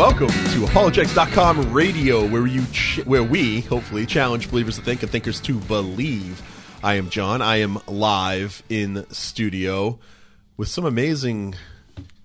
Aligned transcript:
welcome 0.00 0.28
to 0.28 0.64
apologetics.com 0.64 1.74
radio 1.74 2.26
where 2.26 2.46
you 2.46 2.64
ch- 2.72 3.04
where 3.04 3.22
we 3.22 3.60
hopefully 3.60 4.06
challenge 4.06 4.50
believers 4.50 4.76
to 4.76 4.82
think 4.82 5.02
and 5.02 5.12
thinkers 5.12 5.38
to 5.42 5.58
believe. 5.58 6.40
I 6.82 6.94
am 6.94 7.10
John. 7.10 7.42
I 7.42 7.56
am 7.56 7.78
live 7.86 8.62
in 8.70 9.04
studio 9.10 9.98
with 10.56 10.68
some 10.68 10.86
amazing 10.86 11.54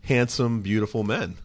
handsome 0.04 0.62
beautiful 0.62 1.04
men. 1.04 1.36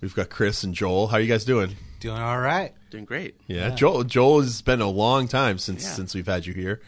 We've 0.00 0.14
got 0.14 0.30
Chris 0.30 0.62
and 0.62 0.72
Joel. 0.72 1.08
How 1.08 1.16
are 1.16 1.20
you 1.20 1.26
guys 1.26 1.44
doing? 1.44 1.74
Doing 1.98 2.22
all 2.22 2.38
right. 2.38 2.72
Doing 2.90 3.04
great. 3.04 3.34
Yeah, 3.48 3.70
Joel 3.70 4.04
Joel 4.04 4.42
has 4.42 4.62
been 4.62 4.80
a 4.80 4.88
long 4.88 5.26
time 5.26 5.58
since 5.58 5.82
Yeah. 5.82 5.90
since 5.94 6.14
we've 6.14 6.26
had 6.28 6.46
you 6.46 6.54
here. 6.54 6.80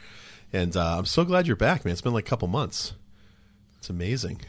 And 0.53 0.77
uh, 0.77 0.99
I'm 0.99 1.07
so 1.07 1.25
glad 1.25 1.49
you're 1.49 1.57
back, 1.57 1.85
man. 1.85 1.91
It's 1.91 2.01
been 2.01 2.13
like 2.15 2.29
a 2.29 2.31
couple 2.31 2.47
months. 2.47 2.93
It's 3.79 3.91
amazing. 3.91 4.43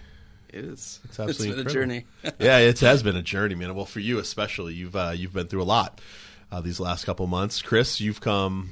It 0.56 0.64
is. 0.66 1.02
It's 1.04 1.20
absolutely 1.20 1.64
been 1.64 1.68
a 1.68 1.74
journey. 1.74 2.06
yeah, 2.40 2.60
it 2.60 2.80
has 2.80 3.04
been 3.04 3.18
a 3.18 3.22
journey, 3.22 3.56
man. 3.56 3.76
Well, 3.76 3.86
for 3.86 4.00
you 4.00 4.20
especially, 4.20 4.74
you've 4.74 4.96
uh, 4.96 5.12
you've 5.14 5.34
been 5.34 5.48
through 5.48 5.64
a 5.64 5.66
lot 5.66 6.00
uh, 6.52 6.62
these 6.62 6.80
last 6.80 7.04
couple 7.06 7.28
months. 7.28 7.62
Chris, 7.62 8.00
you've 8.00 8.22
come. 8.22 8.70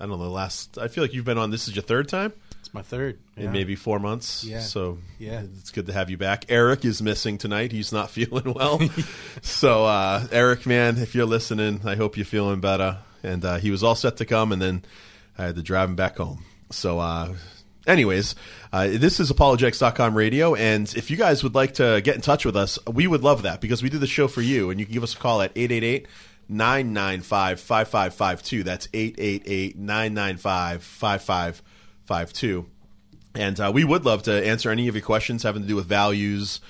I 0.00 0.06
don't 0.06 0.18
know. 0.18 0.24
The 0.24 0.30
last, 0.30 0.78
I 0.78 0.86
feel 0.88 1.02
like 1.02 1.12
you've 1.12 1.24
been 1.24 1.36
on. 1.36 1.50
This 1.50 1.66
is 1.68 1.74
your 1.74 1.82
third 1.82 2.08
time 2.08 2.32
It's 2.60 2.72
my 2.72 2.80
third. 2.82 3.18
in 3.36 3.50
maybe 3.52 3.74
four 3.74 3.98
months. 3.98 4.44
Yeah. 4.44 4.60
So 4.60 4.98
Yeah. 5.18 5.42
it's 5.58 5.70
good 5.72 5.86
to 5.88 5.92
have 5.92 6.08
you 6.10 6.16
back. 6.16 6.46
Eric 6.48 6.84
is 6.86 7.02
missing 7.02 7.36
tonight. 7.38 7.70
He's 7.72 7.92
not 7.92 8.08
feeling 8.12 8.54
well. 8.54 8.80
so 9.42 9.84
uh, 9.84 10.26
Eric, 10.32 10.64
man, 10.64 10.96
if 10.96 11.14
you're 11.14 11.26
listening, 11.26 11.80
I 11.84 11.96
hope 11.96 12.16
you're 12.16 12.24
feeling 12.24 12.60
better. 12.60 12.98
And 13.22 13.44
uh, 13.44 13.56
he 13.58 13.70
was 13.72 13.82
all 13.82 13.94
set 13.96 14.16
to 14.18 14.24
come, 14.24 14.52
and 14.52 14.62
then 14.62 14.84
I 15.36 15.44
had 15.46 15.56
to 15.56 15.62
drive 15.62 15.88
him 15.88 15.96
back 15.96 16.16
home. 16.18 16.44
So. 16.70 16.98
Uh, 17.00 17.34
Anyways, 17.90 18.36
uh, 18.72 18.86
this 18.86 19.18
is 19.18 19.32
apologetics.com 19.32 20.16
radio, 20.16 20.54
and 20.54 20.92
if 20.94 21.10
you 21.10 21.16
guys 21.16 21.42
would 21.42 21.56
like 21.56 21.74
to 21.74 22.00
get 22.04 22.14
in 22.14 22.20
touch 22.20 22.44
with 22.44 22.54
us, 22.54 22.78
we 22.86 23.08
would 23.08 23.24
love 23.24 23.42
that 23.42 23.60
because 23.60 23.82
we 23.82 23.90
do 23.90 23.98
the 23.98 24.06
show 24.06 24.28
for 24.28 24.42
you, 24.42 24.70
and 24.70 24.78
you 24.78 24.86
can 24.86 24.92
give 24.94 25.02
us 25.02 25.12
a 25.14 25.16
call 25.16 25.42
at 25.42 25.50
888 25.56 26.06
995 26.48 27.58
5552. 27.58 28.62
That's 28.62 28.88
888 28.94 29.76
995 29.76 30.84
5552. 30.84 32.66
And 33.34 33.60
uh, 33.60 33.72
we 33.74 33.82
would 33.82 34.04
love 34.04 34.22
to 34.22 34.46
answer 34.46 34.70
any 34.70 34.86
of 34.86 34.94
your 34.94 35.02
questions 35.02 35.42
having 35.42 35.62
to 35.62 35.68
do 35.68 35.74
with 35.74 35.86
values, 35.86 36.60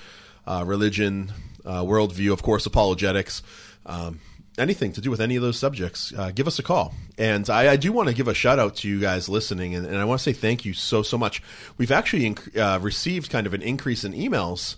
uh, 0.47 0.63
religion, 0.65 1.31
uh, 1.63 1.83
worldview, 1.83 2.33
of 2.33 2.41
course, 2.41 2.65
apologetics, 2.65 3.43
um, 3.85 4.19
anything 4.57 4.91
to 4.93 5.01
do 5.01 5.09
with 5.09 5.21
any 5.21 5.35
of 5.35 5.41
those 5.41 5.57
subjects. 5.57 6.13
Uh, 6.15 6.31
give 6.31 6.47
us 6.47 6.59
a 6.59 6.63
call. 6.63 6.93
And 7.17 7.49
I, 7.49 7.71
I 7.71 7.75
do 7.75 7.91
want 7.91 8.09
to 8.09 8.15
give 8.15 8.27
a 8.27 8.33
shout 8.33 8.59
out 8.59 8.75
to 8.77 8.87
you 8.87 8.99
guys 8.99 9.29
listening, 9.29 9.75
and, 9.75 9.85
and 9.85 9.97
I 9.97 10.05
want 10.05 10.19
to 10.19 10.23
say 10.23 10.33
thank 10.33 10.65
you 10.65 10.73
so 10.73 11.01
so 11.03 11.17
much. 11.17 11.41
We've 11.77 11.91
actually 11.91 12.23
inc- 12.23 12.57
uh, 12.57 12.79
received 12.79 13.29
kind 13.29 13.47
of 13.47 13.53
an 13.53 13.61
increase 13.61 14.03
in 14.03 14.13
emails 14.13 14.75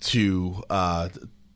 to 0.00 0.62
uh, 0.68 1.08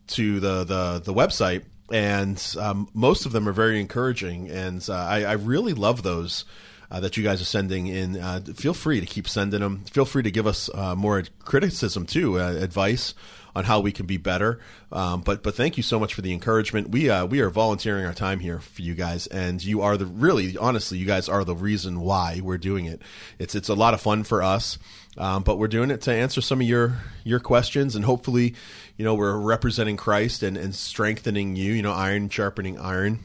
to 0.08 0.40
the, 0.40 0.64
the 0.64 1.02
the 1.04 1.14
website, 1.14 1.64
and 1.92 2.42
um, 2.58 2.88
most 2.94 3.26
of 3.26 3.32
them 3.32 3.48
are 3.48 3.52
very 3.52 3.80
encouraging, 3.80 4.48
and 4.50 4.84
uh, 4.88 4.94
I, 4.94 5.24
I 5.24 5.32
really 5.32 5.74
love 5.74 6.02
those. 6.02 6.44
Uh, 6.90 6.98
that 6.98 7.16
you 7.16 7.22
guys 7.22 7.40
are 7.40 7.44
sending 7.44 7.86
in. 7.86 8.16
Uh, 8.16 8.40
feel 8.54 8.74
free 8.74 8.98
to 8.98 9.06
keep 9.06 9.28
sending 9.28 9.60
them. 9.60 9.84
Feel 9.84 10.04
free 10.04 10.24
to 10.24 10.30
give 10.30 10.46
us 10.46 10.68
uh, 10.74 10.96
more 10.96 11.22
criticism 11.44 12.04
too, 12.04 12.40
uh, 12.40 12.52
advice 12.54 13.14
on 13.54 13.64
how 13.64 13.80
we 13.80 13.92
can 13.92 14.06
be 14.06 14.16
better. 14.16 14.58
Um, 14.92 15.20
but 15.20 15.42
but 15.42 15.54
thank 15.54 15.76
you 15.76 15.82
so 15.82 15.98
much 15.98 16.14
for 16.14 16.22
the 16.22 16.32
encouragement. 16.32 16.90
We 16.90 17.10
uh, 17.10 17.26
we 17.26 17.40
are 17.40 17.50
volunteering 17.50 18.06
our 18.06 18.14
time 18.14 18.40
here 18.40 18.60
for 18.60 18.82
you 18.82 18.94
guys, 18.94 19.26
and 19.28 19.62
you 19.62 19.82
are 19.82 19.96
the 19.96 20.06
really 20.06 20.56
honestly, 20.56 20.98
you 20.98 21.06
guys 21.06 21.28
are 21.28 21.44
the 21.44 21.54
reason 21.54 22.00
why 22.00 22.40
we're 22.42 22.58
doing 22.58 22.86
it. 22.86 23.02
It's 23.38 23.54
it's 23.54 23.68
a 23.68 23.74
lot 23.74 23.94
of 23.94 24.00
fun 24.00 24.24
for 24.24 24.42
us, 24.42 24.78
um, 25.16 25.42
but 25.42 25.58
we're 25.58 25.68
doing 25.68 25.90
it 25.90 26.00
to 26.02 26.12
answer 26.12 26.40
some 26.40 26.60
of 26.60 26.66
your 26.66 27.02
your 27.24 27.40
questions, 27.40 27.94
and 27.94 28.04
hopefully, 28.04 28.54
you 28.96 29.04
know, 29.04 29.14
we're 29.14 29.38
representing 29.38 29.96
Christ 29.96 30.42
and 30.42 30.56
and 30.56 30.74
strengthening 30.74 31.56
you. 31.56 31.72
You 31.72 31.82
know, 31.82 31.92
iron 31.92 32.28
sharpening 32.28 32.78
iron 32.78 33.20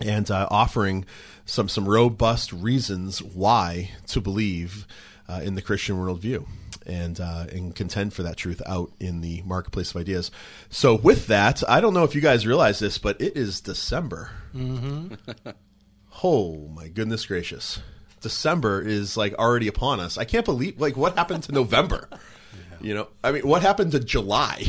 and 0.00 0.30
uh, 0.30 0.48
offering 0.50 1.04
some 1.50 1.68
some 1.68 1.88
robust 1.88 2.52
reasons 2.52 3.20
why 3.20 3.90
to 4.06 4.20
believe 4.20 4.86
uh, 5.28 5.40
in 5.42 5.56
the 5.56 5.62
Christian 5.62 5.96
worldview 5.96 6.46
and 6.86 7.20
uh, 7.20 7.46
and 7.50 7.74
contend 7.74 8.14
for 8.14 8.22
that 8.22 8.36
truth 8.36 8.62
out 8.66 8.92
in 9.00 9.20
the 9.20 9.42
marketplace 9.42 9.90
of 9.90 10.00
ideas. 10.00 10.30
So 10.68 10.94
with 10.94 11.26
that, 11.26 11.62
I 11.68 11.80
don't 11.80 11.92
know 11.92 12.04
if 12.04 12.14
you 12.14 12.20
guys 12.20 12.46
realize 12.46 12.78
this, 12.78 12.98
but 12.98 13.20
it 13.20 13.36
is 13.36 13.60
December. 13.60 14.30
Mm-hmm. 14.54 15.14
oh 16.22 16.68
my 16.68 16.86
goodness 16.86 17.26
gracious! 17.26 17.80
December 18.20 18.80
is 18.80 19.16
like 19.16 19.34
already 19.34 19.66
upon 19.66 19.98
us. 19.98 20.18
I 20.18 20.24
can't 20.24 20.44
believe 20.44 20.80
like 20.80 20.96
what 20.96 21.16
happened 21.16 21.42
to 21.44 21.52
November. 21.52 22.08
You 22.80 22.94
know, 22.94 23.08
I 23.22 23.32
mean, 23.32 23.46
what 23.46 23.62
happened 23.62 23.92
to 23.92 24.00
July? 24.00 24.58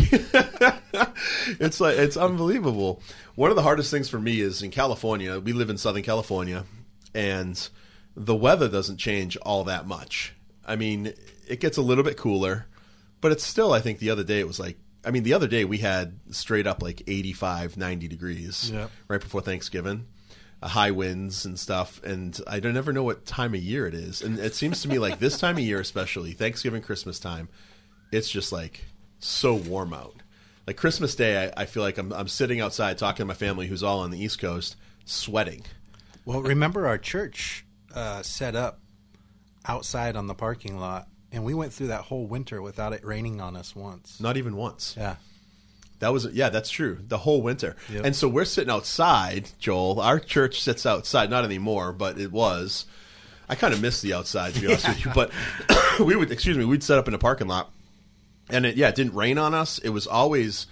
it's 1.59 1.79
like 1.79 1.97
it's 1.97 2.17
unbelievable. 2.17 3.01
One 3.35 3.49
of 3.49 3.55
the 3.55 3.61
hardest 3.61 3.91
things 3.91 4.09
for 4.09 4.19
me 4.19 4.41
is 4.41 4.61
in 4.61 4.72
California. 4.72 5.39
We 5.39 5.53
live 5.53 5.69
in 5.69 5.77
Southern 5.77 6.03
California, 6.03 6.66
and 7.13 7.69
the 8.16 8.35
weather 8.35 8.67
doesn't 8.67 8.97
change 8.97 9.38
all 9.38 9.63
that 9.66 9.88
much. 9.88 10.33
I 10.66 10.75
mean, 10.75 11.13
it 11.47 11.59
gets 11.59 11.77
a 11.77 11.81
little 11.81 12.03
bit 12.03 12.17
cooler, 12.17 12.67
but 13.22 13.31
it's 13.31 13.44
still. 13.44 13.73
I 13.73 13.79
think 13.79 13.99
the 13.99 14.09
other 14.09 14.23
day 14.23 14.39
it 14.39 14.47
was 14.47 14.59
like. 14.59 14.78
I 15.03 15.09
mean, 15.09 15.23
the 15.23 15.33
other 15.33 15.47
day 15.47 15.66
we 15.66 15.79
had 15.79 16.19
straight 16.29 16.67
up 16.67 16.83
like 16.83 17.01
85, 17.07 17.75
90 17.75 18.07
degrees 18.07 18.72
right 19.07 19.19
before 19.19 19.41
Thanksgiving. 19.41 20.05
Uh, 20.61 20.67
high 20.67 20.91
winds 20.91 21.43
and 21.43 21.57
stuff, 21.57 22.03
and 22.03 22.39
I 22.45 22.59
don't 22.59 22.75
never 22.75 22.93
know 22.93 23.01
what 23.01 23.25
time 23.25 23.55
of 23.55 23.61
year 23.61 23.88
it 23.88 23.95
is. 23.95 24.22
And 24.22 24.38
it 24.38 24.53
seems 24.53 24.83
to 24.83 24.88
me 24.88 24.99
like 24.99 25.17
this 25.17 25.39
time 25.39 25.57
of 25.57 25.63
year, 25.63 25.79
especially 25.79 26.33
Thanksgiving, 26.33 26.83
Christmas 26.83 27.17
time, 27.17 27.49
it's 28.11 28.29
just 28.29 28.51
like 28.51 28.85
so 29.19 29.53
warm 29.55 29.94
out. 29.94 30.16
Like 30.67 30.77
Christmas 30.77 31.16
Day, 31.16 31.51
I, 31.57 31.63
I 31.63 31.66
feel 31.66 31.83
like 31.83 31.97
I'm, 31.97 32.13
I'm 32.13 32.27
sitting 32.27 32.61
outside 32.61 32.97
talking 32.97 33.23
to 33.23 33.25
my 33.25 33.33
family 33.33 33.67
who's 33.67 33.83
all 33.83 33.99
on 33.99 34.11
the 34.11 34.23
East 34.23 34.39
Coast, 34.39 34.75
sweating. 35.05 35.63
Well, 36.25 36.41
remember 36.41 36.88
our 36.88 36.97
church 36.97 37.66
uh, 37.95 38.22
set 38.22 38.55
up 38.55 38.79
outside 39.66 40.16
on 40.16 40.27
the 40.27 40.35
parking 40.35 40.77
lot, 40.79 41.07
and 41.31 41.44
we 41.44 41.53
went 41.53 41.73
through 41.73 41.88
that 41.88 42.01
whole 42.01 42.25
winter 42.27 42.61
without 42.61 42.94
it 42.94 43.03
raining 43.05 43.41
on 43.41 43.55
us 43.55 43.75
once. 43.75 44.19
Not 44.19 44.38
even 44.38 44.55
once. 44.55 44.95
Yeah. 44.97 45.16
That 45.99 46.13
was 46.13 46.25
yeah, 46.33 46.49
that's 46.49 46.72
true. 46.72 46.97
The 47.07 47.19
whole 47.19 47.43
winter, 47.43 47.75
Yep. 47.91 48.05
and 48.05 48.16
so 48.16 48.28
we're 48.28 48.45
sitting 48.45 48.72
outside. 48.72 49.49
Joel, 49.59 49.99
our 50.01 50.19
church 50.19 50.59
sits 50.61 50.83
outside, 50.88 51.29
not 51.29 51.45
anymore, 51.45 51.93
but 51.93 52.17
it 52.19 52.31
was. 52.31 52.85
I 53.47 53.53
kind 53.53 53.72
of 53.72 53.81
miss 53.83 54.01
the 54.01 54.13
outside 54.13 54.55
to 54.55 54.61
be 54.61 54.67
honest 54.67 54.88
with 54.88 55.05
you, 55.05 55.11
but 55.13 55.31
we 55.99 56.16
would 56.16 56.31
excuse 56.31 56.57
me, 56.57 56.66
we'd 56.66 56.81
set 56.81 56.97
up 56.97 57.07
in 57.07 57.13
a 57.13 57.19
parking 57.19 57.47
lot, 57.47 57.72
and 58.50 58.66
it 58.66 58.75
yeah, 58.75 58.90
it 58.90 58.96
didn't 58.96 59.16
rain 59.16 59.38
on 59.38 59.53
us. 59.53 59.79
It 59.79 59.90
was 59.90 60.07
always. 60.07 60.68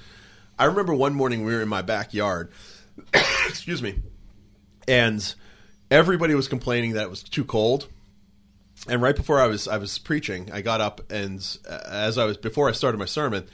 I 0.57 0.65
remember 0.65 0.93
one 0.93 1.13
morning 1.13 1.45
we 1.45 1.53
were 1.53 1.61
in 1.61 1.69
my 1.69 1.81
backyard. 1.81 2.51
excuse 3.47 3.81
me, 3.81 3.99
and 4.87 5.35
everybody 5.89 6.35
was 6.35 6.47
complaining 6.47 6.93
that 6.93 7.03
it 7.03 7.09
was 7.09 7.23
too 7.23 7.45
cold. 7.45 7.87
And 8.87 9.01
right 9.01 9.15
before 9.15 9.39
I 9.39 9.47
was 9.47 9.67
I 9.67 9.77
was 9.77 9.97
preaching, 9.99 10.51
I 10.51 10.61
got 10.61 10.81
up 10.81 11.11
and 11.11 11.45
uh, 11.69 11.79
as 11.89 12.17
I 12.17 12.25
was 12.25 12.37
before 12.37 12.69
I 12.69 12.71
started 12.71 12.97
my 12.97 13.05
sermon, 13.05 13.47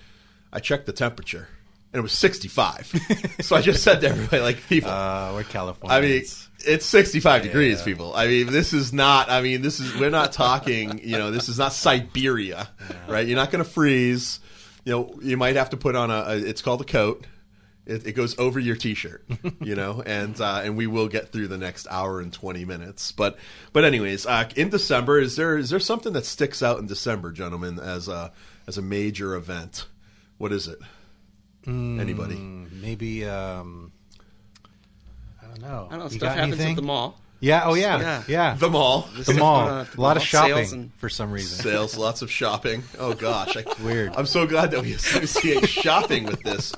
I 0.53 0.59
checked 0.59 0.85
the 0.85 0.93
temperature 0.93 1.47
and 1.95 1.99
it 1.99 2.03
was 2.03 2.11
65. 2.11 3.37
so 3.41 3.55
I 3.55 3.61
just 3.61 3.81
said 3.81 4.01
to 4.01 4.09
everybody 4.09 4.41
like 4.41 4.67
people 4.67 4.91
Uh, 4.91 5.31
we're 5.33 5.43
California. 5.43 5.97
I 5.97 6.01
mean, 6.01 6.23
it's 6.59 6.85
65 6.85 7.43
degrees, 7.43 7.81
people. 7.81 8.13
I 8.15 8.27
mean, 8.27 8.47
this 8.47 8.73
is 8.73 8.93
not. 8.93 9.29
I 9.29 9.41
mean, 9.41 9.61
this 9.61 9.79
is. 9.79 9.95
We're 9.95 10.09
not 10.09 10.31
talking. 10.31 11.01
You 11.05 11.17
know, 11.17 11.29
this 11.29 11.49
is 11.49 11.59
not 11.59 11.71
Siberia, 11.71 12.67
right? 13.07 13.27
You're 13.27 13.37
not 13.37 13.51
going 13.51 13.63
to 13.63 13.69
freeze. 13.69 14.39
You 14.83 14.91
know, 14.91 15.19
you 15.21 15.37
might 15.37 15.55
have 15.55 15.69
to 15.69 15.77
put 15.77 15.95
on 15.95 16.09
a. 16.09 16.23
a 16.27 16.37
it's 16.37 16.61
called 16.61 16.81
a 16.81 16.85
coat. 16.85 17.25
It, 17.85 18.07
it 18.07 18.11
goes 18.13 18.37
over 18.39 18.59
your 18.59 18.75
t-shirt, 18.75 19.23
you 19.61 19.75
know, 19.75 20.01
and 20.03 20.39
uh, 20.41 20.61
and 20.63 20.75
we 20.75 20.87
will 20.87 21.07
get 21.07 21.31
through 21.31 21.47
the 21.47 21.57
next 21.57 21.85
hour 21.91 22.19
and 22.19 22.33
20 22.33 22.65
minutes. 22.65 23.11
But 23.11 23.37
but 23.71 23.85
anyways, 23.85 24.25
uh, 24.25 24.49
in 24.55 24.69
December, 24.69 25.19
is 25.19 25.35
there 25.35 25.57
is 25.57 25.69
there 25.69 25.79
something 25.79 26.13
that 26.13 26.25
sticks 26.25 26.63
out 26.63 26.79
in 26.79 26.87
December, 26.87 27.31
gentlemen, 27.31 27.79
as 27.79 28.07
a 28.07 28.31
as 28.67 28.77
a 28.77 28.81
major 28.81 29.35
event? 29.35 29.85
What 30.37 30.51
is 30.51 30.67
it? 30.67 30.79
Anybody? 31.67 32.35
Mm, 32.35 32.81
maybe. 32.81 33.25
Um, 33.25 33.91
I 35.55 35.67
don't 35.67 35.69
know. 35.69 35.87
I 35.87 35.89
don't 35.91 35.99
know. 35.99 36.05
You 36.05 36.09
Stuff 36.11 36.21
got 36.21 36.35
happens 36.37 36.53
anything? 36.55 36.71
at 36.71 36.75
the 36.75 36.81
mall. 36.81 37.19
Yeah. 37.41 37.63
Oh 37.65 37.73
yeah. 37.73 37.99
Yeah. 37.99 38.23
Yeah. 38.27 38.55
The 38.55 38.69
mall. 38.69 39.09
The 39.17 39.33
mall. 39.33 39.59
going 39.65 39.71
on 39.73 39.81
at 39.81 39.91
the 39.91 39.99
a 39.99 40.01
lot 40.01 40.17
of 40.17 40.21
mall, 40.23 40.25
sales 40.47 40.67
shopping 40.69 40.79
and- 40.81 40.93
for 40.95 41.09
some 41.09 41.31
reason. 41.31 41.63
sales, 41.63 41.97
lots 41.97 42.21
of 42.21 42.31
shopping. 42.31 42.83
Oh 42.97 43.13
gosh, 43.13 43.55
I, 43.57 43.65
Weird. 43.83 44.13
I'm 44.15 44.25
so 44.25 44.47
glad 44.47 44.71
that 44.71 44.81
we 44.81 44.93
associate 44.93 45.67
shopping 45.67 46.25
with 46.25 46.41
this. 46.43 46.73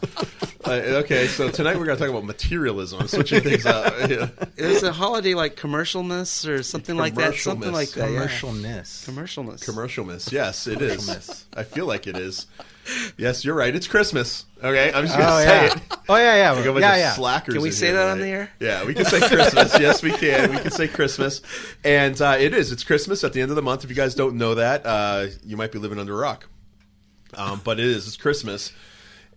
Uh, 0.65 0.71
okay, 1.03 1.27
so 1.27 1.49
tonight 1.49 1.77
we're 1.77 1.85
going 1.85 1.97
to 1.97 2.03
talk 2.03 2.09
about 2.09 2.25
materialism. 2.25 2.99
I'm 3.01 3.07
switching 3.07 3.41
things 3.41 3.65
up. 3.65 3.93
Yeah. 4.09 4.29
Is 4.57 4.83
a 4.83 4.91
holiday 4.91 5.33
like 5.35 5.55
commercialness 5.55 6.47
or 6.47 6.63
something 6.63 6.97
like 6.97 7.13
that? 7.15 7.35
Something 7.35 7.71
like 7.71 7.89
that. 7.91 8.11
yeah. 8.11 8.25
Commercialness. 8.27 9.07
Commercialness. 9.09 9.63
Commercialness, 9.63 10.31
yes, 10.31 10.65
it 10.67 10.81
is. 10.81 11.07
Commercialness. 11.07 11.43
I 11.55 11.63
feel 11.63 11.85
like 11.85 12.07
it 12.07 12.17
is. 12.17 12.47
Yes, 13.17 13.43
you're 13.45 13.55
right. 13.55 13.75
It's 13.75 13.87
Christmas. 13.87 14.45
Okay, 14.63 14.91
I'm 14.91 15.05
just 15.05 15.17
going 15.17 15.27
to 15.27 15.33
Oh 15.33 15.39
say 15.39 15.65
yeah. 15.67 15.75
it. 15.75 15.81
Oh 16.09 16.15
yeah. 16.15 16.35
Yeah. 16.35 16.51
Like 16.51 16.65
a 16.65 16.71
bunch 16.73 16.81
yeah. 16.81 16.93
of 16.93 16.99
Yeah. 16.99 17.13
slackers. 17.13 17.53
Can 17.53 17.61
we 17.61 17.71
say 17.71 17.87
here 17.87 17.95
that 17.95 18.09
on 18.09 18.19
the 18.19 18.27
air? 18.27 18.49
Yeah, 18.59 18.85
we 18.85 18.93
can 18.93 19.05
say 19.05 19.19
Christmas. 19.19 19.79
yes, 19.79 20.01
we 20.01 20.11
can. 20.11 20.51
We 20.51 20.57
can 20.57 20.71
say 20.71 20.87
Christmas, 20.87 21.41
and 21.83 22.19
uh, 22.21 22.37
it 22.39 22.53
is. 22.53 22.71
It's 22.71 22.83
Christmas 22.83 23.23
at 23.23 23.33
the 23.33 23.41
end 23.41 23.51
of 23.51 23.55
the 23.55 23.61
month. 23.61 23.83
If 23.83 23.89
you 23.89 23.95
guys 23.95 24.15
don't 24.15 24.35
know 24.37 24.55
that, 24.55 24.85
uh, 24.85 25.27
you 25.45 25.57
might 25.57 25.71
be 25.71 25.79
living 25.79 25.99
under 25.99 26.13
a 26.13 26.17
rock. 26.17 26.47
Um, 27.35 27.61
but 27.63 27.79
it 27.79 27.85
is. 27.85 28.07
It's 28.07 28.17
Christmas, 28.17 28.71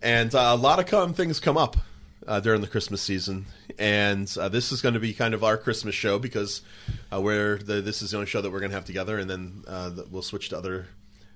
and 0.01 0.33
uh, 0.33 0.51
a 0.53 0.55
lot 0.55 0.79
of 0.79 0.85
come 0.85 1.13
things 1.13 1.39
come 1.39 1.57
up 1.57 1.77
uh, 2.25 2.39
during 2.39 2.61
the 2.61 2.67
Christmas 2.67 3.01
season, 3.01 3.45
and 3.77 4.33
uh, 4.39 4.47
this 4.49 4.71
is 4.71 4.81
going 4.81 4.93
to 4.93 4.99
be 4.99 5.13
kind 5.13 5.33
of 5.33 5.43
our 5.43 5.57
Christmas 5.57 5.93
show 5.93 6.17
because 6.17 6.61
uh, 7.13 7.19
we're 7.19 7.57
the, 7.57 7.81
this 7.81 8.01
is 8.01 8.11
the 8.11 8.17
only 8.17 8.27
show 8.27 8.41
that 8.41 8.49
we're 8.51 8.59
going 8.59 8.71
to 8.71 8.75
have 8.77 8.85
together, 8.85 9.17
and 9.19 9.29
then 9.29 9.63
uh, 9.67 9.89
the, 9.89 10.05
we'll 10.09 10.21
switch 10.21 10.49
to 10.49 10.57
other 10.57 10.87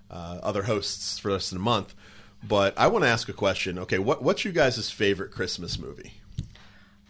uh, 0.10 0.40
other 0.44 0.64
hosts 0.64 1.20
for 1.20 1.28
the 1.30 1.34
rest 1.36 1.52
of 1.52 1.58
the 1.58 1.64
month. 1.64 1.94
But 2.48 2.78
I 2.78 2.88
want 2.88 3.04
to 3.06 3.10
ask 3.10 3.28
a 3.30 3.34
question. 3.34 3.80
Okay, 3.80 3.98
what 4.00 4.22
what's 4.22 4.46
you 4.46 4.52
guys' 4.52 4.90
favorite 4.92 5.32
Christmas 5.32 5.80
movie? 5.80 6.14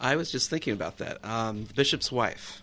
I 0.00 0.16
was 0.16 0.30
just 0.30 0.50
thinking 0.50 0.72
about 0.72 0.98
that. 0.98 1.24
Um, 1.24 1.64
the 1.64 1.74
Bishop's 1.74 2.12
Wife. 2.12 2.62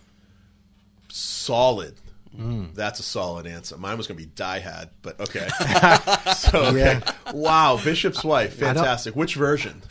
Solid. 1.08 1.94
Mm. 2.36 2.74
That's 2.74 2.98
a 2.98 3.02
solid 3.04 3.46
answer. 3.46 3.76
Mine 3.76 3.96
was 3.96 4.06
going 4.08 4.18
to 4.18 4.24
be 4.24 4.30
Die 4.34 4.60
Hard, 4.60 4.88
but 5.02 5.20
okay. 5.20 5.48
so 6.36 6.64
okay. 6.66 6.78
Yeah. 7.00 7.12
wow, 7.32 7.78
Bishop's 7.82 8.24
Wife, 8.24 8.54
fantastic. 8.54 9.14
Which 9.14 9.36
version? 9.36 9.82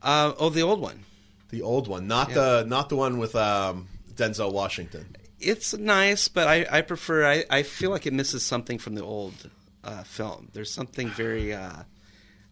Uh, 0.00 0.32
oh, 0.38 0.48
the 0.50 0.62
old 0.62 0.80
one. 0.80 1.04
The 1.50 1.62
old 1.62 1.88
one, 1.88 2.06
not 2.06 2.28
Yeah. 2.30 2.34
the 2.34 2.64
not 2.68 2.88
the 2.88 2.96
one 2.96 3.18
with 3.18 3.34
um, 3.36 3.88
Denzel 4.14 4.52
Washington. 4.52 5.16
It's 5.40 5.76
nice, 5.76 6.28
but 6.28 6.46
I, 6.46 6.66
I 6.70 6.80
prefer. 6.82 7.26
I, 7.26 7.44
I 7.50 7.62
feel 7.64 7.90
like 7.90 8.06
it 8.06 8.12
misses 8.12 8.44
something 8.44 8.78
from 8.78 8.94
the 8.94 9.02
old 9.02 9.50
uh, 9.82 10.04
film. 10.04 10.48
There's 10.52 10.72
something 10.72 11.08
very. 11.08 11.52
Uh, 11.52 11.82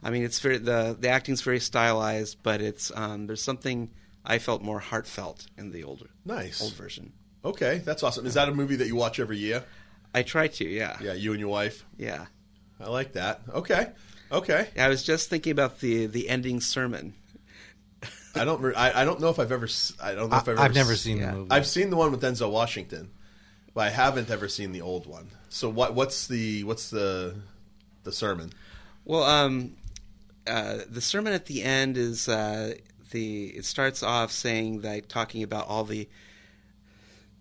I 0.02 0.10
mean, 0.10 0.22
it's 0.24 0.38
very 0.40 0.58
the 0.58 0.96
the 0.98 1.08
acting's 1.08 1.42
very 1.42 1.60
stylized, 1.60 2.38
but 2.42 2.60
it's 2.62 2.90
um, 2.94 3.26
there's 3.26 3.42
something 3.42 3.90
I 4.24 4.38
felt 4.38 4.62
more 4.62 4.80
heartfelt 4.80 5.46
in 5.58 5.70
the 5.72 5.84
older 5.84 6.06
Nice. 6.24 6.62
old 6.62 6.74
version. 6.74 7.12
Okay, 7.44 7.78
that's 7.84 8.02
awesome. 8.02 8.26
Is 8.26 8.34
that 8.34 8.48
a 8.48 8.54
movie 8.54 8.76
that 8.76 8.86
you 8.86 8.96
watch 8.96 9.18
every 9.20 9.38
year? 9.38 9.64
I 10.14 10.22
try 10.22 10.48
to, 10.48 10.64
yeah, 10.64 10.96
Yeah, 11.00 11.12
you 11.14 11.30
and 11.32 11.40
your 11.40 11.48
wife. 11.50 11.84
yeah. 11.96 12.26
I 12.80 12.88
like 12.88 13.12
that. 13.12 13.42
Okay, 13.52 13.88
okay. 14.32 14.68
I 14.78 14.88
was 14.88 15.02
just 15.02 15.28
thinking 15.28 15.52
about 15.52 15.80
the 15.80 16.06
the 16.06 16.28
ending 16.30 16.60
sermon. 16.60 17.14
I 18.34 18.44
don't. 18.44 18.62
re- 18.62 18.74
I, 18.74 19.02
I 19.02 19.04
don't 19.04 19.20
know 19.20 19.28
if 19.28 19.38
I've 19.38 19.52
ever. 19.52 19.66
s- 19.66 19.92
I 20.02 20.14
don't 20.14 20.30
know 20.30 20.36
if 20.38 20.48
I've 20.48 20.58
I've 20.58 20.74
never 20.74 20.92
s- 20.92 21.00
seen 21.00 21.18
yeah. 21.18 21.32
the 21.32 21.36
movie. 21.38 21.50
I've 21.50 21.66
seen 21.66 21.90
the 21.90 21.96
one 21.96 22.10
with 22.12 22.22
Denzel 22.22 22.50
Washington, 22.50 23.10
but 23.74 23.82
I 23.88 23.90
haven't 23.90 24.30
ever 24.30 24.48
seen 24.48 24.72
the 24.72 24.80
old 24.82 25.06
one. 25.06 25.28
So 25.50 25.68
what? 25.68 25.94
What's 25.94 26.26
the? 26.28 26.64
What's 26.64 26.88
the? 26.90 27.34
The 28.04 28.12
sermon. 28.12 28.50
Well, 29.04 29.24
um, 29.24 29.74
uh, 30.46 30.78
the 30.88 31.00
sermon 31.00 31.32
at 31.32 31.46
the 31.46 31.62
end 31.62 31.96
is 31.96 32.28
uh, 32.28 32.74
the. 33.10 33.46
It 33.48 33.64
starts 33.64 34.02
off 34.02 34.30
saying 34.32 34.80
that 34.82 35.08
talking 35.08 35.42
about 35.42 35.66
all 35.68 35.84
the 35.84 36.08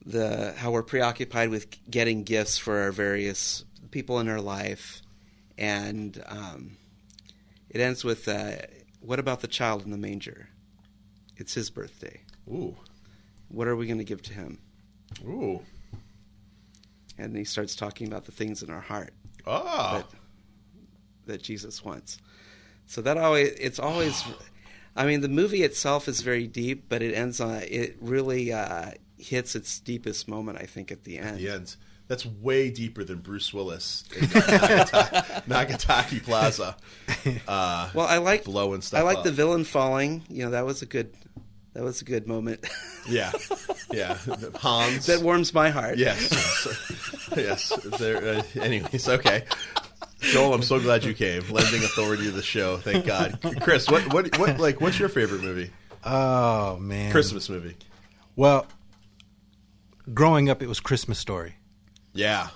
the 0.06 0.54
how 0.58 0.72
we're 0.72 0.84
preoccupied 0.84 1.50
with 1.50 1.68
getting 1.90 2.24
gifts 2.24 2.58
for 2.58 2.80
our 2.80 2.92
various 2.92 3.64
people 3.92 4.20
in 4.20 4.28
our 4.30 4.42
life, 4.42 5.02
and 5.58 6.24
um, 6.28 6.78
it 7.70 7.82
ends 7.82 8.04
with 8.04 8.28
uh, 8.28 8.54
what 9.02 9.20
about 9.20 9.42
the 9.42 9.48
child 9.48 9.84
in 9.84 9.92
the 9.92 9.98
manger? 9.98 10.50
It's 11.38 11.54
his 11.54 11.70
birthday. 11.70 12.22
Ooh, 12.50 12.76
What 13.48 13.68
are 13.68 13.76
we 13.76 13.86
going 13.86 14.00
to 14.00 14.04
give 14.04 14.22
to 14.24 14.34
him? 14.34 14.60
ooh, 15.26 15.62
And 17.18 17.36
he 17.36 17.44
starts 17.46 17.76
talking 17.76 18.08
about 18.08 18.26
the 18.26 18.32
things 18.32 18.62
in 18.64 18.70
our 18.70 18.82
heart. 18.82 19.14
ah, 19.48 20.04
that 20.04 20.20
that 21.28 21.44
Jesus 21.44 21.84
wants. 21.86 22.18
So 22.90 23.04
that 23.04 23.18
always 23.18 23.50
it's 23.52 23.78
always 23.78 24.24
I 24.96 25.06
mean 25.06 25.22
the 25.22 25.30
movie 25.30 25.62
itself 25.62 26.08
is 26.08 26.22
very 26.22 26.48
deep, 26.48 26.86
but 26.90 27.04
it 27.04 27.14
ends 27.14 27.40
on 27.40 27.62
it 27.62 27.96
really 28.02 28.52
uh, 28.52 28.92
hits 29.20 29.56
its 29.56 29.80
deepest 29.80 30.28
moment 30.28 30.58
I 30.60 30.66
think 30.66 30.92
at 30.92 31.04
the 31.04 31.20
end. 31.20 31.28
At 31.28 31.38
the 31.38 31.50
end. 31.50 31.76
That's 32.08 32.26
way 32.26 32.72
deeper 32.72 33.04
than 33.04 33.20
Bruce 33.20 33.54
Willis 33.54 34.04
in 34.18 34.24
Nagataki, 34.26 35.44
Nagataki 35.48 36.24
Plaza. 36.24 36.76
Uh, 37.48 37.90
Well, 37.94 38.08
I 38.08 38.18
like 38.18 38.46
blowing 38.46 38.82
stuff 38.82 39.00
I 39.00 39.04
like 39.04 39.22
the 39.22 39.32
villain 39.32 39.64
falling. 39.66 40.24
You 40.28 40.46
know 40.46 40.52
that 40.52 40.66
was 40.66 40.82
a 40.82 40.88
good 40.88 41.14
that 41.74 41.84
was 41.84 42.02
a 42.02 42.06
good 42.06 42.28
moment. 42.28 42.68
yeah, 43.08 43.32
yeah. 43.94 44.18
Hans. 44.56 45.06
that 45.06 45.22
warms 45.22 45.54
my 45.54 45.70
heart. 45.70 46.00
Yes. 46.00 47.28
yes. 47.38 47.72
There, 48.00 48.40
uh, 48.40 48.44
anyways, 48.60 49.08
okay. 49.08 49.44
Joel, 50.32 50.54
I'm 50.54 50.62
so 50.62 50.80
glad 50.80 51.04
you 51.04 51.14
came, 51.14 51.42
lending 51.50 51.84
authority 51.84 52.24
to 52.26 52.32
the 52.32 52.44
show. 52.44 52.78
Thank 52.78 53.06
God. 53.06 53.40
Chris, 53.62 53.90
what, 53.90 54.14
what, 54.14 54.38
what, 54.38 54.60
like, 54.60 54.80
what's 54.82 55.00
your 55.00 55.10
favorite 55.10 55.42
movie? 55.42 55.72
oh 56.06 56.78
man, 56.78 57.12
Christmas 57.12 57.50
movie. 57.50 57.76
Well, 58.36 58.66
growing 60.14 60.50
up, 60.50 60.62
it 60.62 60.68
was 60.68 60.80
Christmas 60.80 61.20
Story. 61.20 61.56
Yeah. 62.14 62.48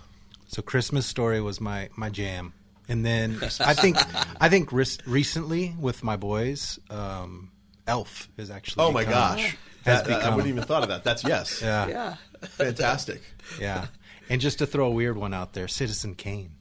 So 0.48 0.62
Christmas 0.62 1.06
Story 1.06 1.42
was 1.42 1.60
my 1.60 1.90
my 1.98 2.10
jam, 2.10 2.54
and 2.88 3.06
then 3.06 3.38
I 3.60 3.74
think 3.74 3.98
I 4.40 4.50
think 4.50 4.72
res- 4.72 5.00
recently 5.06 5.76
with 5.80 6.04
my 6.04 6.16
boys, 6.16 6.80
um, 6.90 7.52
Elf 7.88 8.30
has 8.38 8.50
actually. 8.50 8.86
Oh 8.86 8.92
my 8.92 9.02
become- 9.02 9.14
gosh. 9.38 9.58
has 9.84 10.04
That- 10.04 10.08
that- 10.08 10.24
I 10.24 10.30
wouldn't 10.30 10.48
even 10.48 10.64
thought 10.64 10.84
of 10.84 10.90
that. 10.90 11.04
That's 11.04 11.24
yes. 11.24 11.62
yeah, 11.62 11.88
Yeah. 11.88 12.16
Fantastic. 12.50 13.22
yeah. 13.60 13.88
And 14.30 14.40
just 14.40 14.60
to 14.60 14.66
throw 14.66 14.88
a 14.88 14.92
weird 14.92 15.18
one 15.18 15.34
out 15.34 15.52
there, 15.54 15.68
Citizen 15.68 16.16
Kane. 16.16 16.52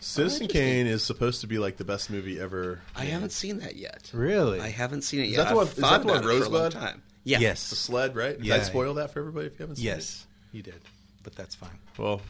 Citizen. 0.00 0.46
Kane 0.48 0.86
is 0.86 1.02
supposed 1.04 1.42
to 1.42 1.46
be 1.46 1.58
like 1.58 1.76
the 1.76 1.84
best 1.84 2.10
movie 2.10 2.40
ever. 2.40 2.80
I 2.96 3.04
haven't 3.04 3.32
seen 3.32 3.58
that 3.58 3.76
yet. 3.76 4.10
Really? 4.14 4.60
I 4.60 4.68
haven't 4.68 5.02
seen 5.02 5.20
it 5.20 5.24
Is 5.24 5.30
yet. 5.32 5.36
that 5.44 5.48
the 5.50 5.56
one- 5.56 5.66
I've 5.66 5.72
is 5.72 5.78
thought 5.78 5.90
that 6.02 6.06
the 6.06 6.12
one 6.12 6.22
about 6.22 6.34
it 6.34 6.38
for 6.38 6.44
a 6.44 6.48
long 6.48 6.62
Rosebud? 6.64 6.72
time. 6.72 7.02
Yeah. 7.24 7.38
The 7.50 7.56
sled, 7.56 8.16
right? 8.16 8.36
Did 8.38 8.46
Yeah. 8.46 8.56
I 8.56 8.60
spoil 8.60 8.94
that 8.94 9.12
for 9.12 9.18
everybody 9.20 9.46
if 9.48 9.52
you 9.58 9.64
haven't 9.64 9.76
seen 9.76 9.84
it? 9.86 9.88
Yes, 9.88 10.26
you 10.52 10.62
did, 10.62 10.80
but 11.22 11.34
that's 11.36 11.54
fine. 11.54 11.70
it? 11.70 12.00
Well, 12.00 12.22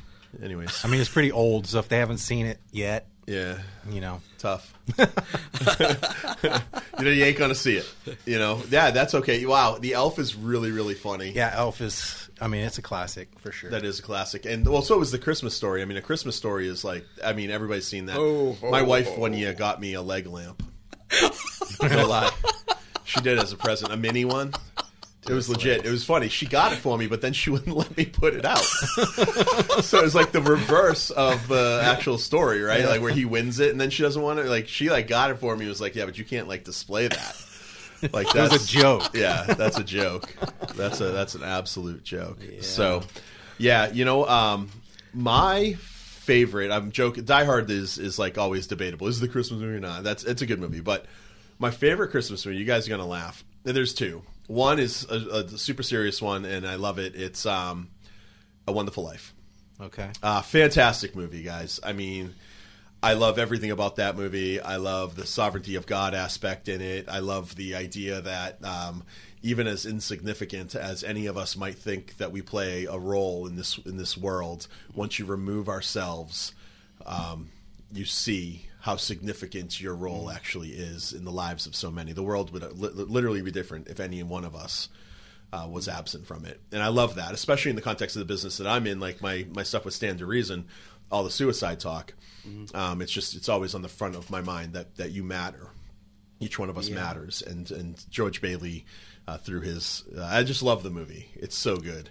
anyways. 0.42 0.84
I 0.84 0.88
mean, 0.88 1.00
it's 1.00 1.10
pretty 1.10 1.30
old, 1.32 1.66
so 1.68 1.78
if 1.78 1.88
they 1.88 1.98
haven't 1.98 2.18
seen 2.18 2.46
it 2.46 2.58
yet, 2.72 3.06
Yeah. 3.26 3.58
you 3.88 4.00
know, 4.00 4.20
tough. 4.38 4.74
you 4.98 5.06
know, 7.04 7.10
you 7.10 7.24
ain't 7.24 7.38
gonna 7.38 7.54
see 7.54 7.76
it. 7.76 7.88
You 8.26 8.38
know, 8.38 8.62
yeah, 8.70 8.90
that's 8.90 9.14
okay. 9.14 9.44
Wow, 9.46 9.78
the 9.78 9.94
elf 9.94 10.18
is 10.18 10.34
really, 10.34 10.72
really 10.72 10.94
funny. 10.94 11.30
yeah, 11.30 11.52
Elf 11.54 11.80
is. 11.80 12.19
I 12.40 12.48
mean, 12.48 12.64
it's 12.64 12.78
a 12.78 12.82
classic 12.82 13.28
for 13.38 13.52
sure. 13.52 13.70
That 13.70 13.84
is 13.84 13.98
a 13.98 14.02
classic, 14.02 14.46
and 14.46 14.66
well, 14.66 14.82
so 14.82 15.00
is 15.00 15.10
the 15.10 15.18
Christmas 15.18 15.54
story. 15.54 15.82
I 15.82 15.84
mean, 15.84 15.98
a 15.98 16.02
Christmas 16.02 16.36
story 16.36 16.68
is 16.68 16.84
like, 16.84 17.04
I 17.24 17.34
mean, 17.34 17.50
everybody's 17.50 17.86
seen 17.86 18.06
that. 18.06 18.16
Oh, 18.18 18.56
My 18.62 18.80
oh, 18.80 18.84
wife 18.84 19.08
oh. 19.10 19.20
one 19.20 19.34
year 19.34 19.52
got 19.52 19.80
me 19.80 19.94
a 19.94 20.02
leg 20.02 20.26
lamp. 20.26 20.62
no 21.82 22.06
lie, 22.06 22.30
she 23.04 23.20
did 23.20 23.38
as 23.38 23.52
a 23.52 23.56
present, 23.56 23.92
a 23.92 23.96
mini 23.96 24.24
one. 24.24 24.52
It 25.28 25.34
was 25.34 25.50
legit. 25.50 25.84
It 25.84 25.90
was 25.90 26.02
funny. 26.02 26.28
She 26.28 26.46
got 26.46 26.72
it 26.72 26.76
for 26.76 26.96
me, 26.96 27.06
but 27.06 27.20
then 27.20 27.34
she 27.34 27.50
wouldn't 27.50 27.76
let 27.76 27.94
me 27.96 28.06
put 28.06 28.34
it 28.34 28.44
out. 28.44 28.58
so 29.82 29.98
it 29.98 30.02
was 30.02 30.14
like 30.14 30.32
the 30.32 30.40
reverse 30.40 31.10
of 31.10 31.46
the 31.48 31.80
actual 31.84 32.16
story, 32.16 32.62
right? 32.62 32.86
Like 32.86 33.02
where 33.02 33.12
he 33.12 33.26
wins 33.26 33.60
it, 33.60 33.70
and 33.70 33.80
then 33.80 33.90
she 33.90 34.02
doesn't 34.02 34.22
want 34.22 34.38
it. 34.38 34.46
Like 34.46 34.66
she 34.66 34.90
like 34.90 35.08
got 35.08 35.30
it 35.30 35.36
for 35.36 35.54
me. 35.54 35.68
Was 35.68 35.80
like, 35.80 35.94
yeah, 35.94 36.06
but 36.06 36.16
you 36.16 36.24
can't 36.24 36.48
like 36.48 36.64
display 36.64 37.08
that. 37.08 37.36
Like 38.12 38.32
that's 38.32 38.54
a 38.64 38.66
joke. 38.66 39.10
Yeah, 39.14 39.44
that's 39.44 39.78
a 39.78 39.84
joke. 39.84 40.34
That's 40.74 41.00
a 41.00 41.10
that's 41.10 41.34
an 41.34 41.42
absolute 41.42 42.02
joke. 42.02 42.38
So, 42.60 43.02
yeah, 43.58 43.90
you 43.90 44.04
know, 44.04 44.26
um, 44.26 44.70
my 45.12 45.74
favorite. 45.74 46.70
I'm 46.70 46.92
joking. 46.92 47.24
Die 47.24 47.44
Hard 47.44 47.70
is 47.70 47.98
is 47.98 48.18
like 48.18 48.38
always 48.38 48.66
debatable. 48.66 49.06
Is 49.06 49.18
it 49.18 49.20
the 49.20 49.28
Christmas 49.28 49.60
movie 49.60 49.76
or 49.76 49.80
not? 49.80 50.02
That's 50.04 50.24
it's 50.24 50.42
a 50.42 50.46
good 50.46 50.60
movie, 50.60 50.80
but 50.80 51.06
my 51.58 51.70
favorite 51.70 52.10
Christmas 52.10 52.44
movie. 52.46 52.58
You 52.58 52.64
guys 52.64 52.86
are 52.86 52.90
gonna 52.90 53.06
laugh. 53.06 53.44
And 53.64 53.76
There's 53.76 53.92
two. 53.92 54.22
One 54.46 54.78
is 54.78 55.06
a, 55.10 55.16
a 55.44 55.48
super 55.48 55.82
serious 55.82 56.22
one, 56.22 56.44
and 56.44 56.66
I 56.66 56.76
love 56.76 56.98
it. 56.98 57.14
It's 57.14 57.44
um, 57.46 57.88
A 58.66 58.72
Wonderful 58.72 59.04
Life. 59.04 59.34
okay. 59.80 60.10
Uh, 60.22 60.40
fantastic 60.42 61.14
movie, 61.14 61.42
guys. 61.42 61.78
I 61.84 61.92
mean, 61.92 62.34
I 63.02 63.14
love 63.14 63.38
everything 63.38 63.70
about 63.70 63.96
that 63.96 64.16
movie. 64.16 64.60
I 64.60 64.76
love 64.76 65.16
the 65.16 65.24
sovereignty 65.24 65.74
of 65.74 65.86
God 65.86 66.14
aspect 66.14 66.68
in 66.68 66.82
it. 66.82 67.08
I 67.08 67.20
love 67.20 67.56
the 67.56 67.74
idea 67.74 68.20
that 68.20 68.62
um, 68.62 69.04
even 69.42 69.66
as 69.66 69.86
insignificant 69.86 70.74
as 70.74 71.02
any 71.02 71.26
of 71.26 71.38
us 71.38 71.56
might 71.56 71.78
think 71.78 72.18
that 72.18 72.30
we 72.30 72.42
play 72.42 72.84
a 72.84 72.98
role 72.98 73.46
in 73.46 73.56
this 73.56 73.78
in 73.78 73.96
this 73.96 74.18
world, 74.18 74.68
once 74.94 75.18
you 75.18 75.24
remove 75.24 75.66
ourselves, 75.68 76.52
um, 77.06 77.48
you 77.90 78.04
see 78.04 78.66
how 78.80 78.96
significant 78.96 79.80
your 79.80 79.94
role 79.94 80.30
actually 80.30 80.70
is 80.70 81.14
in 81.14 81.24
the 81.24 81.32
lives 81.32 81.66
of 81.66 81.74
so 81.74 81.90
many. 81.90 82.12
The 82.12 82.22
world 82.22 82.52
would 82.52 82.62
li- 82.78 83.04
literally 83.04 83.40
be 83.40 83.50
different 83.50 83.88
if 83.88 83.98
any 83.98 84.22
one 84.22 84.44
of 84.44 84.54
us 84.54 84.90
uh, 85.52 85.66
was 85.70 85.88
absent 85.88 86.26
from 86.26 86.44
it. 86.44 86.60
And 86.72 86.82
I 86.82 86.88
love 86.88 87.16
that, 87.16 87.32
especially 87.32 87.70
in 87.70 87.76
the 87.76 87.82
context 87.82 88.16
of 88.16 88.20
the 88.20 88.26
business 88.26 88.58
that 88.58 88.66
I'm 88.66 88.86
in, 88.86 89.00
like 89.00 89.20
my, 89.20 89.46
my 89.52 89.62
stuff 89.62 89.84
with 89.84 89.94
Stand 89.94 90.20
to 90.20 90.26
Reason, 90.26 90.66
all 91.10 91.24
the 91.24 91.30
suicide 91.30 91.80
talk. 91.80 92.14
Um, 92.74 93.02
it's 93.02 93.12
just, 93.12 93.34
it's 93.36 93.48
always 93.48 93.74
on 93.74 93.82
the 93.82 93.88
front 93.88 94.16
of 94.16 94.30
my 94.30 94.40
mind 94.40 94.72
that, 94.72 94.96
that 94.96 95.10
you 95.12 95.22
matter. 95.22 95.68
Each 96.40 96.58
one 96.58 96.70
of 96.70 96.78
us 96.78 96.88
matters. 96.88 97.42
And, 97.42 97.70
and 97.70 98.02
George 98.10 98.40
Bailey, 98.40 98.86
uh, 99.28 99.36
through 99.38 99.60
his, 99.60 100.04
uh, 100.16 100.24
I 100.24 100.42
just 100.42 100.62
love 100.62 100.82
the 100.82 100.90
movie. 100.90 101.28
It's 101.34 101.56
so 101.56 101.76
good. 101.76 102.08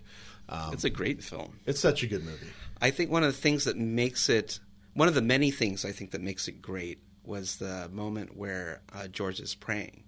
Um, 0.48 0.74
It's 0.74 0.84
a 0.84 0.90
great 0.90 1.24
film. 1.24 1.60
it's 1.66 1.80
such 1.80 2.04
a 2.04 2.08
good 2.08 2.24
movie. 2.24 2.48
I 2.82 2.92
think 2.92 3.10
one 3.12 3.24
of 3.24 3.34
the 3.34 3.42
things 3.42 3.66
that 3.66 3.76
makes 3.78 4.30
it 4.30 4.60
one 4.94 5.08
of 5.08 5.14
the 5.16 5.22
many 5.22 5.52
things 5.52 5.84
I 5.86 5.92
think 5.92 6.12
that 6.12 6.22
makes 6.22 6.48
it 6.48 6.62
great 6.62 7.00
was 7.24 7.58
the 7.58 7.90
moment 7.92 8.36
where 8.38 8.82
uh, 8.94 9.08
George 9.08 9.40
is 9.40 9.54
praying, 9.56 10.04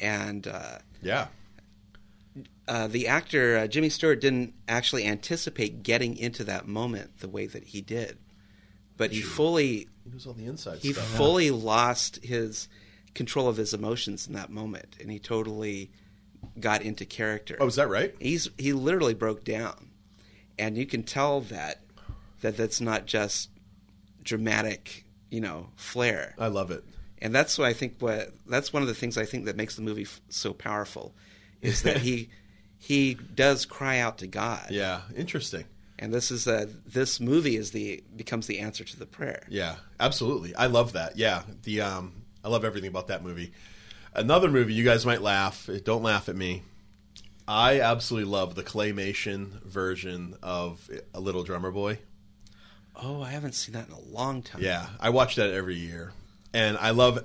and 0.00 0.46
uh, 0.46 0.78
Yeah. 1.02 1.28
Uh, 2.68 2.86
the 2.86 3.06
actor 3.08 3.56
uh, 3.58 3.66
Jimmy 3.66 3.88
Stewart 3.88 4.20
didn't 4.20 4.54
actually 4.68 5.04
anticipate 5.06 5.82
getting 5.82 6.16
into 6.16 6.44
that 6.44 6.66
moment 6.66 7.18
the 7.20 7.28
way 7.28 7.46
that 7.46 7.64
he 7.64 7.80
did, 7.80 8.18
but 8.96 9.10
he 9.12 9.20
fully 9.20 9.88
He 10.04 10.10
knows 10.12 10.26
all 10.26 10.32
the 10.34 10.46
inside 10.46 10.78
he 10.78 10.92
stuff. 10.92 11.04
fully 11.04 11.50
lost 11.50 12.16
his 12.24 12.68
control 13.14 13.48
of 13.48 13.56
his 13.56 13.74
emotions 13.74 14.26
in 14.26 14.32
that 14.34 14.50
moment, 14.50 14.96
and 15.00 15.10
he 15.10 15.18
totally 15.18 15.90
got 16.60 16.82
into 16.82 17.04
character. 17.04 17.56
Oh, 17.60 17.66
is 17.66 17.76
that 17.76 17.88
right? 17.88 18.14
He's 18.20 18.48
he 18.58 18.72
literally 18.72 19.14
broke 19.14 19.44
down, 19.44 19.88
and 20.58 20.76
you 20.78 20.86
can 20.86 21.02
tell 21.02 21.40
that 21.42 21.80
that 22.42 22.56
that's 22.56 22.80
not 22.80 23.06
just 23.06 23.50
dramatic, 24.22 25.04
you 25.30 25.40
know, 25.40 25.68
flair. 25.76 26.34
I 26.38 26.48
love 26.48 26.70
it. 26.70 26.84
And 27.20 27.34
that's 27.34 27.56
why 27.58 27.68
I 27.68 27.72
think 27.72 27.96
what 28.00 28.32
that's 28.46 28.72
one 28.72 28.82
of 28.82 28.88
the 28.88 28.94
things 28.94 29.16
I 29.16 29.24
think 29.24 29.44
that 29.44 29.56
makes 29.56 29.76
the 29.76 29.82
movie 29.82 30.02
f- 30.02 30.20
so 30.28 30.52
powerful 30.52 31.14
is 31.60 31.82
that 31.82 31.98
he 31.98 32.30
he 32.82 33.14
does 33.14 33.64
cry 33.64 34.00
out 34.00 34.18
to 34.18 34.26
God. 34.26 34.66
Yeah, 34.70 35.02
interesting. 35.16 35.66
And 36.00 36.12
this 36.12 36.32
is 36.32 36.48
a 36.48 36.68
this 36.84 37.20
movie 37.20 37.54
is 37.54 37.70
the 37.70 38.02
becomes 38.16 38.48
the 38.48 38.58
answer 38.58 38.82
to 38.82 38.98
the 38.98 39.06
prayer. 39.06 39.44
Yeah, 39.48 39.76
absolutely. 40.00 40.52
I 40.56 40.66
love 40.66 40.94
that. 40.94 41.16
Yeah, 41.16 41.42
the 41.62 41.82
um, 41.82 42.24
I 42.42 42.48
love 42.48 42.64
everything 42.64 42.88
about 42.88 43.06
that 43.06 43.22
movie. 43.22 43.52
Another 44.14 44.50
movie 44.50 44.74
you 44.74 44.82
guys 44.82 45.06
might 45.06 45.22
laugh. 45.22 45.70
Don't 45.84 46.02
laugh 46.02 46.28
at 46.28 46.34
me. 46.34 46.62
I 47.46 47.80
absolutely 47.80 48.28
love 48.28 48.56
the 48.56 48.64
claymation 48.64 49.62
version 49.62 50.34
of 50.42 50.90
A 51.14 51.20
Little 51.20 51.44
Drummer 51.44 51.70
Boy. 51.70 52.00
Oh, 52.96 53.22
I 53.22 53.30
haven't 53.30 53.54
seen 53.54 53.74
that 53.74 53.86
in 53.86 53.94
a 53.94 54.00
long 54.00 54.42
time. 54.42 54.60
Yeah, 54.60 54.88
I 54.98 55.10
watch 55.10 55.36
that 55.36 55.50
every 55.50 55.76
year, 55.76 56.12
and 56.52 56.76
I 56.78 56.90
love, 56.90 57.24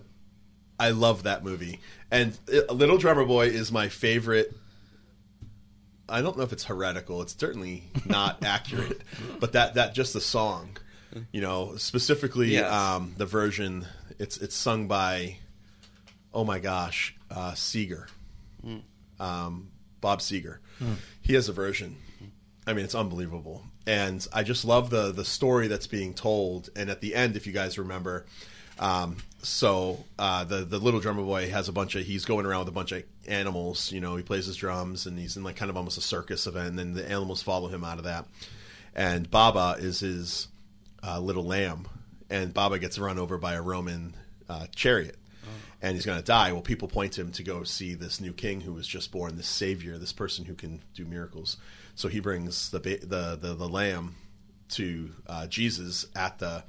I 0.79 0.91
love 0.91 1.23
that 1.23 1.43
movie. 1.43 1.79
And 2.11 2.37
A 2.69 2.73
Little 2.73 2.97
Drummer 2.99 3.25
Boy 3.25 3.47
is 3.47 3.71
my 3.71 3.89
favorite. 3.89 4.55
I 6.09 6.21
don't 6.21 6.37
know 6.37 6.43
if 6.43 6.53
it's 6.53 6.65
heretical. 6.65 7.21
It's 7.21 7.35
certainly 7.37 7.83
not 8.05 8.43
accurate, 8.45 9.01
but 9.39 9.53
that 9.53 9.73
that 9.75 9.93
just 9.93 10.13
the 10.13 10.21
song, 10.21 10.77
you 11.31 11.41
know, 11.41 11.75
specifically 11.77 12.53
Yes. 12.53 12.71
um, 12.71 13.13
the 13.17 13.25
version. 13.25 13.85
It's 14.19 14.37
it's 14.37 14.55
sung 14.55 14.87
by, 14.87 15.37
oh 16.33 16.43
my 16.43 16.59
gosh, 16.59 17.15
uh, 17.29 17.51
Seger, 17.51 18.07
um, 19.19 19.69
Bob 20.01 20.19
Seger. 20.19 20.57
He 21.21 21.33
has 21.33 21.49
a 21.49 21.53
version. 21.53 21.97
I 22.65 22.73
mean, 22.73 22.83
it's 22.83 22.95
unbelievable, 22.95 23.63
and 23.85 24.25
I 24.33 24.43
just 24.43 24.65
love 24.65 24.89
the 24.89 25.11
the 25.11 25.23
story 25.25 25.67
that's 25.67 25.87
being 25.87 26.13
told. 26.13 26.69
And 26.75 26.89
at 26.89 27.01
the 27.01 27.15
end, 27.15 27.35
if 27.37 27.47
you 27.47 27.53
guys 27.53 27.77
remember, 27.77 28.25
um, 28.79 29.17
so 29.41 30.03
uh, 30.17 30.43
the 30.43 30.57
the 30.57 30.79
little 30.79 30.99
drummer 30.99 31.23
boy 31.23 31.49
has 31.49 31.69
a 31.69 31.71
bunch 31.71 31.95
of 31.95 32.05
he's 32.05 32.25
going 32.25 32.45
around 32.45 32.59
with 32.59 32.69
a 32.69 32.73
bunch 32.73 32.91
of 32.91 33.03
animals. 33.27 33.91
You 33.91 34.01
know, 34.01 34.15
he 34.15 34.23
plays 34.23 34.45
his 34.45 34.55
drums, 34.55 35.05
and 35.05 35.17
he's 35.17 35.37
in 35.37 35.43
like 35.43 35.55
kind 35.55 35.69
of 35.69 35.77
almost 35.77 35.97
a 35.97 36.01
circus 36.01 36.47
event. 36.47 36.69
And 36.69 36.79
then 36.79 36.93
the 36.93 37.09
animals 37.09 37.41
follow 37.41 37.67
him 37.67 37.83
out 37.83 37.97
of 37.97 38.03
that. 38.05 38.25
And 38.95 39.29
Baba 39.29 39.75
is 39.79 39.99
his 39.99 40.47
uh, 41.03 41.19
little 41.19 41.43
lamb, 41.43 41.87
and 42.29 42.53
Baba 42.53 42.79
gets 42.79 42.97
run 42.97 43.19
over 43.19 43.37
by 43.37 43.53
a 43.53 43.61
Roman 43.61 44.15
uh, 44.49 44.67
chariot 44.75 45.17
and 45.81 45.95
he's 45.95 46.05
going 46.05 46.17
to 46.17 46.25
die. 46.25 46.51
Well, 46.51 46.61
people 46.61 46.87
point 46.87 47.17
him 47.17 47.31
to 47.33 47.43
go 47.43 47.63
see 47.63 47.93
this 47.93 48.19
new 48.19 48.33
king 48.33 48.61
who 48.61 48.73
was 48.73 48.87
just 48.87 49.11
born, 49.11 49.37
this 49.37 49.47
savior, 49.47 49.97
this 49.97 50.13
person 50.13 50.45
who 50.45 50.55
can 50.55 50.81
do 50.95 51.05
miracles. 51.05 51.57
So 51.95 52.07
he 52.07 52.19
brings 52.19 52.71
the 52.71 52.79
ba- 52.79 53.05
the, 53.05 53.37
the 53.39 53.53
the 53.53 53.69
lamb 53.69 54.15
to 54.69 55.11
uh, 55.27 55.47
Jesus 55.47 56.05
at 56.15 56.39
the 56.39 56.63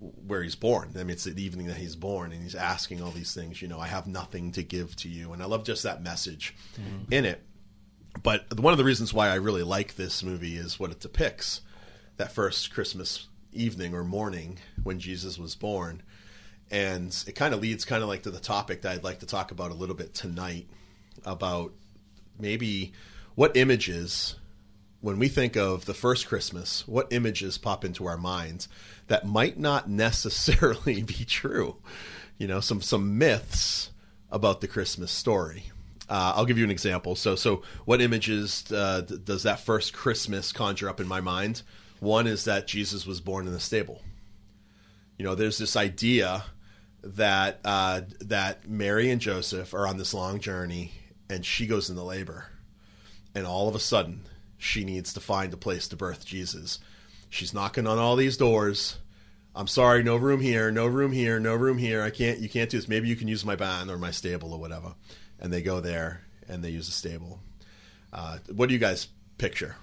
where 0.00 0.42
he's 0.42 0.54
born. 0.54 0.92
I 0.94 0.98
mean, 0.98 1.10
it's 1.10 1.24
the 1.24 1.42
evening 1.42 1.66
that 1.66 1.76
he's 1.76 1.94
born, 1.94 2.32
and 2.32 2.42
he's 2.42 2.54
asking 2.54 3.02
all 3.02 3.10
these 3.10 3.34
things. 3.34 3.60
You 3.60 3.68
know, 3.68 3.78
I 3.78 3.86
have 3.86 4.06
nothing 4.06 4.52
to 4.52 4.62
give 4.62 4.96
to 4.96 5.08
you, 5.08 5.32
and 5.32 5.42
I 5.42 5.46
love 5.46 5.64
just 5.64 5.82
that 5.82 6.02
message 6.02 6.54
mm-hmm. 6.74 7.12
in 7.12 7.24
it. 7.24 7.42
But 8.22 8.58
one 8.58 8.72
of 8.72 8.78
the 8.78 8.84
reasons 8.84 9.14
why 9.14 9.28
I 9.28 9.34
really 9.36 9.62
like 9.62 9.96
this 9.96 10.22
movie 10.22 10.56
is 10.56 10.80
what 10.80 10.90
it 10.90 11.00
depicts 11.00 11.60
that 12.16 12.32
first 12.32 12.72
Christmas 12.72 13.28
evening 13.52 13.94
or 13.94 14.04
morning 14.04 14.58
when 14.82 14.98
Jesus 14.98 15.38
was 15.38 15.54
born. 15.54 16.02
And 16.70 17.16
it 17.26 17.32
kind 17.32 17.52
of 17.52 17.60
leads 17.60 17.84
kind 17.84 18.02
of 18.02 18.08
like 18.08 18.22
to 18.22 18.30
the 18.30 18.40
topic 18.40 18.82
that 18.82 18.92
I'd 18.92 19.04
like 19.04 19.20
to 19.20 19.26
talk 19.26 19.50
about 19.50 19.70
a 19.70 19.74
little 19.74 19.94
bit 19.94 20.14
tonight 20.14 20.68
about 21.24 21.72
maybe 22.38 22.92
what 23.34 23.56
images 23.56 24.36
when 25.00 25.18
we 25.18 25.28
think 25.28 25.56
of 25.56 25.86
the 25.86 25.94
first 25.94 26.28
Christmas, 26.28 26.86
what 26.86 27.08
images 27.10 27.58
pop 27.58 27.84
into 27.84 28.06
our 28.06 28.18
minds 28.18 28.68
that 29.10 29.26
might 29.26 29.58
not 29.58 29.90
necessarily 29.90 31.02
be 31.02 31.24
true? 31.26 31.76
You 32.38 32.46
know, 32.46 32.60
some 32.60 32.80
some 32.80 33.18
myths 33.18 33.90
about 34.30 34.60
the 34.60 34.68
Christmas 34.68 35.10
story. 35.10 35.64
Uh, 36.08 36.32
I'll 36.36 36.46
give 36.46 36.58
you 36.58 36.64
an 36.64 36.70
example. 36.70 37.16
So, 37.16 37.34
so 37.34 37.62
what 37.84 38.00
images 38.00 38.70
uh, 38.72 39.02
does 39.02 39.42
that 39.42 39.60
first 39.60 39.92
Christmas 39.92 40.52
conjure 40.52 40.88
up 40.88 41.00
in 41.00 41.06
my 41.06 41.20
mind? 41.20 41.62
One 41.98 42.26
is 42.26 42.44
that 42.44 42.66
Jesus 42.66 43.04
was 43.04 43.20
born 43.20 43.46
in 43.46 43.54
a 43.54 43.60
stable. 43.60 44.00
You 45.18 45.24
know, 45.24 45.34
there's 45.34 45.58
this 45.58 45.76
idea 45.76 46.44
that 47.02 47.58
uh, 47.64 48.02
that 48.20 48.68
Mary 48.68 49.10
and 49.10 49.20
Joseph 49.20 49.74
are 49.74 49.88
on 49.88 49.98
this 49.98 50.14
long 50.14 50.38
journey, 50.38 50.92
and 51.28 51.44
she 51.44 51.66
goes 51.66 51.90
into 51.90 52.02
labor, 52.02 52.46
and 53.34 53.44
all 53.44 53.68
of 53.68 53.74
a 53.74 53.80
sudden 53.80 54.22
she 54.56 54.84
needs 54.84 55.12
to 55.14 55.20
find 55.20 55.52
a 55.52 55.56
place 55.56 55.88
to 55.88 55.96
birth 55.96 56.24
Jesus. 56.24 56.78
She's 57.30 57.54
knocking 57.54 57.86
on 57.86 57.98
all 57.98 58.16
these 58.16 58.36
doors. 58.36 58.98
I'm 59.54 59.66
sorry, 59.66 60.02
no 60.02 60.16
room 60.16 60.40
here, 60.40 60.70
no 60.70 60.86
room 60.86 61.12
here, 61.12 61.40
no 61.40 61.54
room 61.54 61.78
here. 61.78 62.02
I 62.02 62.10
can't. 62.10 62.38
You 62.38 62.48
can't 62.48 62.68
do 62.70 62.76
this. 62.76 62.88
Maybe 62.88 63.08
you 63.08 63.16
can 63.16 63.28
use 63.28 63.44
my 63.44 63.56
barn 63.56 63.88
or 63.90 63.96
my 63.98 64.10
stable 64.10 64.52
or 64.52 64.60
whatever. 64.60 64.94
And 65.38 65.52
they 65.52 65.62
go 65.62 65.80
there 65.80 66.22
and 66.48 66.62
they 66.62 66.70
use 66.70 66.86
the 66.86 66.92
stable. 66.92 67.40
Uh, 68.12 68.38
what 68.54 68.68
do 68.68 68.74
you 68.74 68.80
guys 68.80 69.08
picture? 69.38 69.76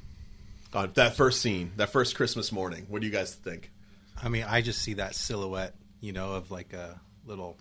Uh, 0.74 0.88
that 0.94 1.16
first 1.16 1.42
scene, 1.42 1.72
that 1.78 1.90
first 1.90 2.16
Christmas 2.16 2.52
morning. 2.52 2.86
What 2.90 3.02
do 3.02 3.08
you 3.08 3.14
guys 3.14 3.34
think? 3.34 3.72
I 4.22 4.30
mean, 4.30 4.46
I 4.48 4.62
just 4.62 4.82
see 4.82 4.96
that 4.96 5.16
silhouette, 5.16 5.74
you 6.02 6.12
know, 6.12 6.34
of 6.34 6.52
like 6.52 6.74
a 6.74 7.00
little 7.26 7.58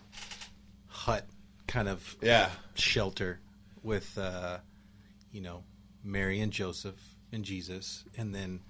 hut 0.88 1.24
kind 1.66 1.88
of 1.88 2.16
Yeah, 2.20 2.50
shelter 2.74 3.40
with, 3.82 4.18
uh, 4.18 4.58
you 5.32 5.40
know, 5.40 5.62
Mary 6.02 6.40
and 6.40 6.52
Joseph 6.52 7.00
and 7.32 7.44
Jesus, 7.44 8.04
and 8.16 8.34
then 8.34 8.60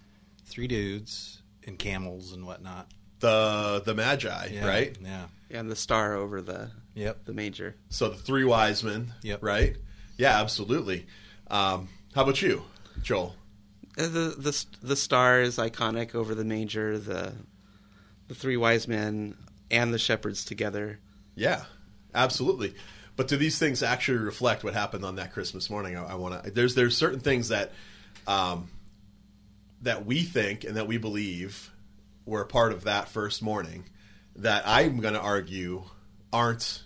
three 0.47 0.67
dudes 0.67 1.43
and 1.67 1.79
camels 1.79 2.33
and 2.33 2.47
whatnot. 2.47 2.91
the 3.21 3.83
the 3.85 3.95
Magi, 3.95 4.47
Yeah, 4.53 4.67
right? 4.67 4.97
Yeah. 5.03 5.26
And 5.50 5.71
the 5.71 5.76
star 5.76 6.15
over 6.15 6.41
the 6.43 6.71
Yep. 6.95 7.25
the 7.25 7.33
manger. 7.35 7.76
So 7.88 8.09
the 8.09 8.17
three 8.17 8.45
wise 8.45 8.83
men, 8.83 9.15
Yep. 9.23 9.43
right? 9.43 9.76
Yeah, 10.19 10.41
absolutely. 10.41 11.07
Um, 11.50 11.88
how 12.15 12.23
about 12.23 12.41
you, 12.43 12.65
Joel? 13.03 13.37
Uh, 13.99 14.03
The 14.09 14.35
the 14.38 14.65
the 14.83 14.97
star 14.97 15.41
is 15.41 15.57
iconic 15.57 16.15
over 16.15 16.35
the 16.35 16.45
manger. 16.45 16.99
The 16.99 17.35
the 18.29 18.35
three 18.35 18.57
wise 18.57 18.87
men 18.88 19.37
and 19.71 19.93
the 19.95 19.99
shepherds 19.99 20.45
together. 20.45 20.99
Yeah, 21.35 21.65
absolutely. 22.15 22.75
But 23.17 23.29
do 23.29 23.37
these 23.38 23.59
things 23.59 23.83
actually 23.83 24.19
reflect 24.19 24.62
what 24.65 24.75
happened 24.75 25.05
on 25.05 25.17
that 25.17 25.33
Christmas 25.33 25.71
morning? 25.71 25.97
I, 25.97 26.05
I 26.05 26.15
want 26.17 26.45
to. 26.45 26.50
There's 26.50 26.75
there's 26.75 26.97
certain 26.97 27.21
things 27.21 27.49
that 27.49 27.73
um, 28.26 28.69
that 29.87 30.05
we 30.05 30.23
think 30.23 30.64
and 30.64 30.76
that 30.76 30.87
we 30.87 30.99
believe 30.99 31.73
were 32.25 32.40
a 32.40 32.47
part 32.47 32.73
of 32.73 32.85
that 32.85 33.09
first 33.09 33.40
morning 33.40 33.85
that 34.35 34.64
I'm 34.66 34.99
going 34.99 35.14
to 35.14 35.21
argue 35.21 35.85
aren't 36.33 36.83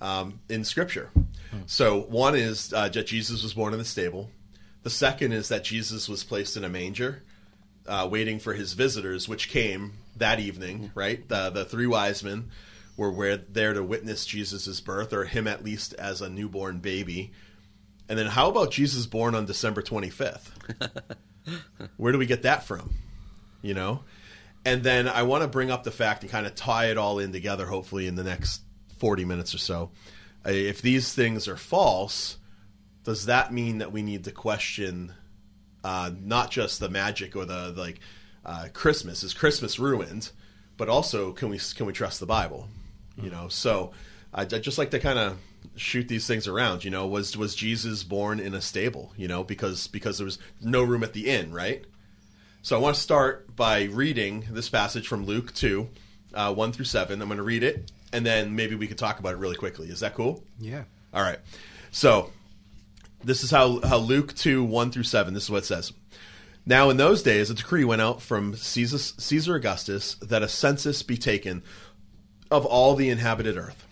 um, 0.00 0.40
in 0.48 0.64
Scripture. 0.64 1.10
So 1.66 2.00
one 2.02 2.34
is 2.34 2.72
uh, 2.72 2.88
that 2.88 3.06
Jesus 3.06 3.42
was 3.42 3.54
born 3.54 3.72
in 3.72 3.78
the 3.78 3.84
stable. 3.84 4.30
The 4.82 4.90
second 4.90 5.32
is 5.32 5.48
that 5.48 5.64
Jesus 5.64 6.08
was 6.08 6.22
placed 6.22 6.56
in 6.56 6.64
a 6.64 6.68
manger, 6.68 7.22
uh, 7.86 8.08
waiting 8.10 8.38
for 8.38 8.52
his 8.52 8.74
visitors, 8.74 9.28
which 9.28 9.48
came 9.48 9.94
that 10.16 10.38
evening. 10.38 10.90
Right, 10.94 11.26
the 11.28 11.50
the 11.50 11.64
three 11.64 11.86
wise 11.86 12.22
men 12.22 12.50
were 12.96 13.10
were 13.10 13.36
there 13.36 13.72
to 13.72 13.82
witness 13.82 14.26
Jesus' 14.26 14.80
birth, 14.80 15.12
or 15.12 15.24
him 15.24 15.46
at 15.46 15.64
least 15.64 15.94
as 15.94 16.20
a 16.20 16.28
newborn 16.28 16.78
baby. 16.78 17.32
And 18.08 18.18
then, 18.18 18.26
how 18.26 18.50
about 18.50 18.70
Jesus 18.70 19.06
born 19.06 19.34
on 19.34 19.46
December 19.46 19.82
twenty 19.82 20.10
fifth? 20.10 20.52
Where 21.96 22.12
do 22.12 22.18
we 22.18 22.26
get 22.26 22.42
that 22.42 22.64
from? 22.64 22.94
You 23.62 23.74
know, 23.74 24.04
and 24.64 24.82
then 24.82 25.08
I 25.08 25.22
want 25.22 25.42
to 25.42 25.48
bring 25.48 25.70
up 25.70 25.84
the 25.84 25.90
fact 25.90 26.22
and 26.22 26.30
kind 26.30 26.46
of 26.46 26.54
tie 26.54 26.86
it 26.86 26.98
all 26.98 27.18
in 27.18 27.32
together. 27.32 27.66
Hopefully, 27.66 28.06
in 28.06 28.16
the 28.16 28.24
next 28.24 28.62
forty 28.98 29.24
minutes 29.24 29.54
or 29.54 29.58
so, 29.58 29.90
if 30.44 30.82
these 30.82 31.14
things 31.14 31.48
are 31.48 31.56
false, 31.56 32.38
does 33.04 33.26
that 33.26 33.52
mean 33.52 33.78
that 33.78 33.92
we 33.92 34.02
need 34.02 34.24
to 34.24 34.32
question 34.32 35.12
uh, 35.84 36.10
not 36.20 36.50
just 36.50 36.80
the 36.80 36.88
magic 36.88 37.36
or 37.36 37.44
the 37.44 37.72
like 37.76 38.00
uh, 38.44 38.68
Christmas? 38.72 39.22
Is 39.22 39.34
Christmas 39.34 39.78
ruined? 39.78 40.30
But 40.76 40.88
also, 40.88 41.32
can 41.32 41.48
we 41.48 41.58
can 41.76 41.86
we 41.86 41.92
trust 41.92 42.18
the 42.18 42.26
Bible? 42.26 42.68
You 43.16 43.30
know, 43.30 43.48
so 43.48 43.92
I 44.32 44.44
just 44.44 44.78
like 44.78 44.90
to 44.90 44.98
kind 44.98 45.18
of 45.18 45.38
shoot 45.76 46.08
these 46.08 46.26
things 46.26 46.48
around. 46.48 46.84
You 46.84 46.90
know, 46.90 47.06
was 47.06 47.36
was 47.36 47.54
Jesus 47.54 48.02
born 48.02 48.40
in 48.40 48.54
a 48.54 48.60
stable? 48.60 49.12
You 49.16 49.28
know, 49.28 49.44
because 49.44 49.86
because 49.86 50.18
there 50.18 50.24
was 50.24 50.38
no 50.60 50.82
room 50.82 51.02
at 51.02 51.12
the 51.12 51.28
inn, 51.28 51.52
right? 51.52 51.84
So 52.62 52.76
I 52.76 52.80
want 52.80 52.94
to 52.94 53.00
start 53.00 53.54
by 53.54 53.84
reading 53.84 54.46
this 54.50 54.68
passage 54.68 55.08
from 55.08 55.26
Luke 55.26 55.52
two, 55.52 55.90
uh, 56.34 56.54
one 56.54 56.72
through 56.72 56.84
seven. 56.84 57.20
I'm 57.20 57.28
going 57.28 57.38
to 57.38 57.42
read 57.42 57.62
it, 57.62 57.90
and 58.12 58.24
then 58.24 58.54
maybe 58.54 58.74
we 58.74 58.86
could 58.86 58.98
talk 58.98 59.18
about 59.18 59.34
it 59.34 59.38
really 59.38 59.56
quickly. 59.56 59.88
Is 59.88 60.00
that 60.00 60.14
cool? 60.14 60.44
Yeah. 60.58 60.84
All 61.12 61.22
right. 61.22 61.38
So 61.90 62.30
this 63.24 63.44
is 63.44 63.50
how, 63.50 63.80
how 63.80 63.98
Luke 63.98 64.34
2, 64.34 64.64
1 64.64 64.90
through 64.90 65.02
7, 65.04 65.34
this 65.34 65.44
is 65.44 65.50
what 65.50 65.58
it 65.58 65.66
says. 65.66 65.92
Now, 66.64 66.90
in 66.90 66.96
those 66.96 67.22
days, 67.22 67.50
a 67.50 67.54
decree 67.54 67.84
went 67.84 68.02
out 68.02 68.22
from 68.22 68.54
Caesar, 68.54 68.98
Caesar 68.98 69.56
Augustus 69.56 70.14
that 70.16 70.42
a 70.42 70.48
census 70.48 71.02
be 71.02 71.16
taken 71.16 71.62
of 72.50 72.64
all 72.64 72.94
the 72.94 73.10
inhabited 73.10 73.56
earth. 73.56 73.86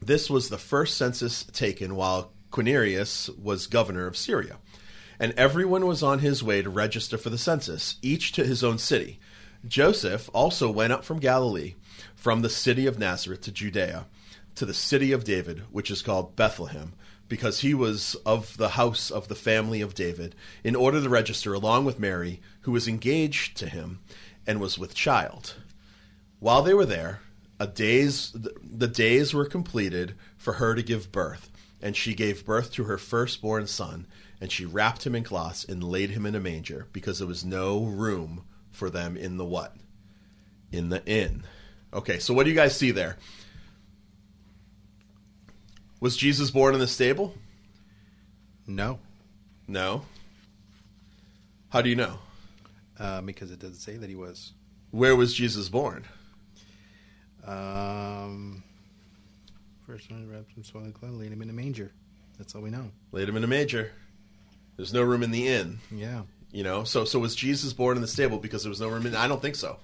This 0.00 0.30
was 0.30 0.48
the 0.48 0.58
first 0.58 0.96
census 0.96 1.44
taken 1.44 1.94
while 1.94 2.32
Quirinius 2.50 3.28
was 3.38 3.66
governor 3.66 4.06
of 4.06 4.16
Syria. 4.16 4.58
And 5.18 5.34
everyone 5.36 5.86
was 5.86 6.02
on 6.02 6.20
his 6.20 6.42
way 6.42 6.62
to 6.62 6.70
register 6.70 7.18
for 7.18 7.28
the 7.28 7.36
census, 7.36 7.96
each 8.00 8.32
to 8.32 8.44
his 8.44 8.64
own 8.64 8.78
city. 8.78 9.20
Joseph 9.68 10.30
also 10.32 10.70
went 10.70 10.94
up 10.94 11.04
from 11.04 11.18
Galilee, 11.18 11.74
from 12.14 12.40
the 12.40 12.48
city 12.48 12.86
of 12.86 12.98
Nazareth 12.98 13.42
to 13.42 13.52
Judea, 13.52 14.06
to 14.54 14.64
the 14.64 14.72
city 14.72 15.12
of 15.12 15.24
David, 15.24 15.64
which 15.70 15.90
is 15.90 16.00
called 16.00 16.34
Bethlehem, 16.34 16.94
because 17.28 17.60
he 17.60 17.74
was 17.74 18.14
of 18.24 18.56
the 18.56 18.70
house 18.70 19.10
of 19.10 19.28
the 19.28 19.34
family 19.34 19.82
of 19.82 19.94
David, 19.94 20.34
in 20.64 20.74
order 20.74 21.02
to 21.02 21.08
register 21.10 21.52
along 21.52 21.84
with 21.84 22.00
Mary, 22.00 22.40
who 22.62 22.72
was 22.72 22.88
engaged 22.88 23.56
to 23.58 23.68
him 23.68 24.00
and 24.46 24.58
was 24.58 24.78
with 24.78 24.94
child. 24.94 25.56
While 26.38 26.62
they 26.62 26.72
were 26.72 26.86
there, 26.86 27.20
a 27.60 27.66
days 27.68 28.32
the 28.32 28.88
days 28.88 29.32
were 29.32 29.44
completed 29.44 30.14
for 30.36 30.54
her 30.54 30.74
to 30.74 30.82
give 30.82 31.12
birth, 31.12 31.50
and 31.80 31.94
she 31.96 32.14
gave 32.14 32.44
birth 32.44 32.72
to 32.72 32.84
her 32.84 32.98
firstborn 32.98 33.68
son, 33.68 34.06
and 34.40 34.50
she 34.50 34.64
wrapped 34.64 35.06
him 35.06 35.14
in 35.14 35.22
cloths 35.22 35.64
and 35.64 35.84
laid 35.84 36.10
him 36.10 36.26
in 36.26 36.34
a 36.34 36.40
manger, 36.40 36.88
because 36.92 37.18
there 37.18 37.28
was 37.28 37.44
no 37.44 37.84
room 37.84 38.42
for 38.72 38.90
them 38.90 39.16
in 39.16 39.36
the 39.36 39.44
what? 39.44 39.76
In 40.72 40.88
the 40.88 41.04
inn. 41.06 41.44
Okay, 41.92 42.18
so 42.18 42.32
what 42.34 42.44
do 42.44 42.50
you 42.50 42.56
guys 42.56 42.76
see 42.76 42.90
there? 42.90 43.16
Was 46.00 46.16
Jesus 46.16 46.50
born 46.50 46.74
in 46.74 46.80
the 46.80 46.86
stable? 46.86 47.34
No, 48.66 48.98
No. 49.68 50.06
How 51.68 51.82
do 51.82 51.88
you 51.90 51.96
know? 51.96 52.18
uh, 52.98 53.20
because 53.20 53.50
it 53.50 53.58
doesn't 53.58 53.76
say 53.76 53.96
that 53.96 54.08
he 54.08 54.16
was. 54.16 54.52
Where 54.90 55.14
was 55.16 55.34
Jesus 55.34 55.68
born? 55.68 56.04
Um, 57.46 58.62
first 59.86 60.10
one 60.10 60.28
wrapped 60.30 60.56
in 60.56 60.64
swaddling 60.64 60.92
cloth, 60.92 61.12
laid 61.12 61.32
him 61.32 61.42
in 61.42 61.50
a 61.50 61.52
manger. 61.52 61.90
That's 62.38 62.54
all 62.54 62.62
we 62.62 62.70
know. 62.70 62.90
Laid 63.12 63.28
him 63.28 63.36
in 63.36 63.44
a 63.44 63.48
manger. 63.48 63.92
There's 64.76 64.92
no 64.92 65.02
room 65.02 65.22
in 65.22 65.30
the 65.30 65.48
inn. 65.48 65.78
Yeah. 65.90 66.22
You 66.52 66.64
know, 66.64 66.84
so 66.84 67.04
so 67.04 67.18
was 67.18 67.36
Jesus 67.36 67.72
born 67.72 67.96
in 67.96 68.02
the 68.02 68.08
stable 68.08 68.38
because 68.38 68.62
there 68.62 68.70
was 68.70 68.80
no 68.80 68.88
room 68.88 69.06
in? 69.06 69.14
I 69.14 69.28
don't 69.28 69.40
think 69.42 69.54
so. 69.56 69.78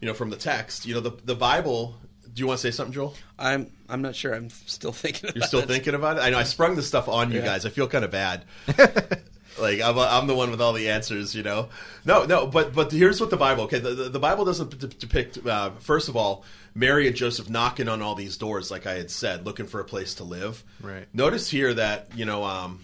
You 0.00 0.08
know, 0.08 0.14
from 0.14 0.30
the 0.30 0.36
text, 0.36 0.86
you 0.86 0.94
know, 0.94 1.00
the 1.00 1.12
the 1.24 1.34
Bible. 1.34 1.96
Do 2.32 2.40
you 2.40 2.46
want 2.48 2.58
to 2.58 2.62
say 2.62 2.70
something, 2.74 2.92
Joel? 2.92 3.14
I'm 3.38 3.70
I'm 3.88 4.02
not 4.02 4.14
sure. 4.14 4.34
I'm 4.34 4.50
still 4.50 4.92
thinking. 5.02 5.30
About 5.30 5.36
You're 5.36 5.46
still 5.46 5.60
it. 5.60 5.68
thinking 5.68 5.94
about 5.94 6.18
it. 6.18 6.20
I 6.20 6.30
know 6.30 6.38
I 6.38 6.42
sprung 6.44 6.74
this 6.76 6.86
stuff 6.86 7.08
on 7.08 7.30
you 7.32 7.38
Yeah. 7.40 7.44
guys. 7.46 7.64
I 7.66 7.70
feel 7.70 7.86
kind 7.88 8.04
of 8.04 8.10
bad. 8.10 8.44
like 9.58 9.80
I'm, 9.80 9.98
I'm 9.98 10.26
the 10.26 10.34
one 10.34 10.50
with 10.50 10.60
all 10.60 10.72
the 10.72 10.90
answers, 10.90 11.34
you 11.34 11.42
know. 11.42 11.68
No, 12.04 12.24
no, 12.24 12.46
but 12.46 12.74
but 12.74 12.92
here's 12.92 13.20
what 13.20 13.30
the 13.30 13.36
Bible. 13.36 13.64
Okay, 13.64 13.78
the, 13.78 13.90
the, 13.90 14.08
the 14.10 14.18
Bible 14.18 14.44
doesn't 14.44 14.98
depict. 14.98 15.44
Uh, 15.46 15.70
first 15.80 16.08
of 16.08 16.16
all, 16.16 16.44
Mary 16.74 17.06
and 17.06 17.16
Joseph 17.16 17.48
knocking 17.48 17.88
on 17.88 18.02
all 18.02 18.14
these 18.14 18.36
doors, 18.36 18.70
like 18.70 18.86
I 18.86 18.94
had 18.94 19.10
said, 19.10 19.46
looking 19.46 19.66
for 19.66 19.80
a 19.80 19.84
place 19.84 20.14
to 20.16 20.24
live. 20.24 20.64
Right. 20.80 21.06
Notice 21.12 21.50
here 21.50 21.72
that 21.74 22.08
you 22.14 22.24
know 22.24 22.44
um, 22.44 22.80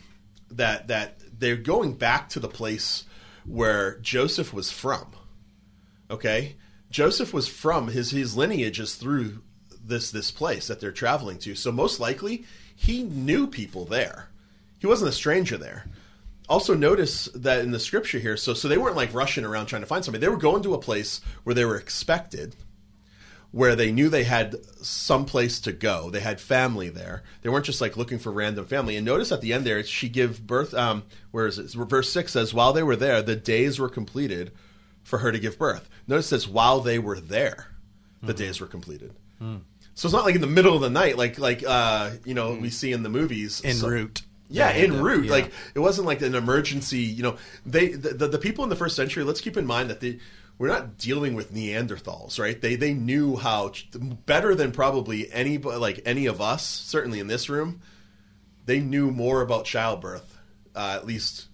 that 0.52 0.88
that 0.88 1.20
they're 1.38 1.56
going 1.56 1.94
back 1.94 2.28
to 2.30 2.40
the 2.40 2.48
place 2.48 3.04
where 3.44 3.98
Joseph 3.98 4.52
was 4.52 4.70
from. 4.70 5.06
Okay, 6.10 6.56
Joseph 6.90 7.32
was 7.32 7.48
from 7.48 7.88
his 7.88 8.10
his 8.10 8.36
lineage 8.36 8.80
is 8.80 8.94
through 8.94 9.42
this 9.82 10.10
this 10.10 10.30
place 10.30 10.68
that 10.68 10.80
they're 10.80 10.92
traveling 10.92 11.38
to. 11.38 11.54
So 11.54 11.72
most 11.72 12.00
likely 12.00 12.44
he 12.74 13.02
knew 13.02 13.46
people 13.46 13.84
there. 13.84 14.28
He 14.78 14.86
wasn't 14.86 15.10
a 15.10 15.12
stranger 15.12 15.58
there. 15.58 15.84
Also 16.50 16.74
notice 16.74 17.26
that 17.34 17.60
in 17.60 17.70
the 17.70 17.78
scripture 17.80 18.18
here, 18.18 18.36
so 18.36 18.52
so 18.54 18.66
they 18.68 18.76
weren't 18.76 18.96
like 18.96 19.14
rushing 19.14 19.44
around 19.44 19.66
trying 19.66 19.82
to 19.82 19.86
find 19.86 20.04
somebody. 20.04 20.20
They 20.20 20.28
were 20.28 20.36
going 20.36 20.62
to 20.64 20.74
a 20.74 20.78
place 20.78 21.20
where 21.44 21.54
they 21.54 21.64
were 21.64 21.76
expected, 21.76 22.56
where 23.52 23.76
they 23.76 23.92
knew 23.92 24.08
they 24.08 24.24
had 24.24 24.56
some 24.82 25.24
place 25.24 25.60
to 25.60 25.72
go. 25.72 26.10
They 26.10 26.18
had 26.20 26.40
family 26.40 26.88
there. 26.88 27.22
They 27.42 27.48
weren't 27.48 27.64
just 27.66 27.80
like 27.80 27.96
looking 27.96 28.18
for 28.18 28.32
random 28.32 28.66
family. 28.66 28.96
And 28.96 29.06
notice 29.06 29.30
at 29.30 29.40
the 29.40 29.52
end 29.52 29.64
there, 29.64 29.82
she 29.84 30.08
give 30.08 30.44
birth. 30.46 30.74
Um, 30.74 31.04
where 31.30 31.46
is 31.46 31.58
it? 31.58 31.70
Verse 31.72 32.10
six 32.12 32.32
says, 32.32 32.52
"While 32.52 32.72
they 32.72 32.82
were 32.82 32.96
there, 32.96 33.22
the 33.22 33.36
days 33.36 33.78
were 33.78 33.88
completed 33.88 34.50
for 35.04 35.18
her 35.20 35.30
to 35.30 35.38
give 35.38 35.56
birth." 35.56 35.88
Notice 36.08 36.26
it 36.26 36.28
says, 36.30 36.48
"While 36.48 36.80
they 36.80 36.98
were 36.98 37.20
there, 37.20 37.68
the 38.22 38.34
days 38.34 38.60
were 38.60 38.66
completed." 38.66 39.14
So 39.94 40.06
it's 40.06 40.12
not 40.12 40.24
like 40.24 40.34
in 40.34 40.40
the 40.40 40.46
middle 40.46 40.74
of 40.74 40.80
the 40.80 40.90
night, 40.90 41.16
like 41.16 41.38
like 41.38 41.62
uh, 41.66 42.10
you 42.24 42.34
know 42.34 42.54
we 42.54 42.70
see 42.70 42.90
in 42.90 43.04
the 43.04 43.08
movies. 43.08 43.62
En 43.64 43.76
So- 43.76 43.88
route. 43.88 44.22
Yeah, 44.50 44.68
en 44.70 44.90
to- 44.90 45.02
route. 45.02 45.24
yeah. 45.26 45.30
Like 45.30 45.52
it 45.74 45.78
wasn't 45.78 46.06
like 46.06 46.20
an 46.22 46.34
emergency. 46.34 46.98
You 47.00 47.22
know, 47.22 47.36
they 47.64 47.88
the, 47.88 48.10
the, 48.10 48.28
the 48.28 48.38
people 48.38 48.64
in 48.64 48.70
the 48.70 48.76
first 48.76 48.96
century. 48.96 49.24
Let's 49.24 49.40
keep 49.40 49.56
in 49.56 49.66
mind 49.66 49.90
that 49.90 50.00
they 50.00 50.18
we're 50.58 50.68
not 50.68 50.98
dealing 50.98 51.34
with 51.34 51.54
Neanderthals, 51.54 52.38
right? 52.38 52.60
They 52.60 52.74
they 52.76 52.92
knew 52.92 53.36
how 53.36 53.72
better 54.26 54.54
than 54.54 54.72
probably 54.72 55.32
any 55.32 55.56
like 55.58 56.00
any 56.04 56.26
of 56.26 56.40
us, 56.40 56.66
certainly 56.66 57.20
in 57.20 57.28
this 57.28 57.48
room. 57.48 57.80
They 58.66 58.80
knew 58.80 59.10
more 59.10 59.40
about 59.40 59.64
childbirth, 59.64 60.36
uh, 60.76 60.92
at 60.96 61.06
least 61.06 61.46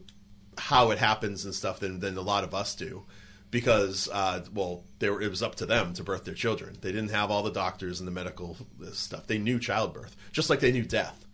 how 0.59 0.91
it 0.91 0.99
happens 0.99 1.45
and 1.45 1.55
stuff 1.55 1.79
than 1.79 2.01
than 2.01 2.17
a 2.17 2.23
lot 2.23 2.45
of 2.45 2.55
us 2.55 2.75
do. 2.75 3.05
Because, 3.49 4.09
uh, 4.13 4.45
well, 4.53 4.83
they 4.99 5.09
were, 5.09 5.23
it 5.23 5.31
was 5.31 5.41
up 5.43 5.55
to 5.57 5.67
them 5.67 5.95
to 5.95 6.03
birth 6.03 6.25
their 6.25 6.35
children. 6.35 6.77
They 6.81 6.91
didn't 6.91 7.11
have 7.11 7.31
all 7.31 7.45
the 7.45 7.53
doctors 7.53 8.01
and 8.01 8.07
the 8.07 8.13
medical 8.13 8.57
stuff. 8.93 9.29
They 9.29 9.39
knew 9.39 9.61
childbirth, 9.61 10.17
just 10.33 10.51
like 10.51 10.59
they 10.59 10.73
knew 10.73 10.83
death 10.83 11.26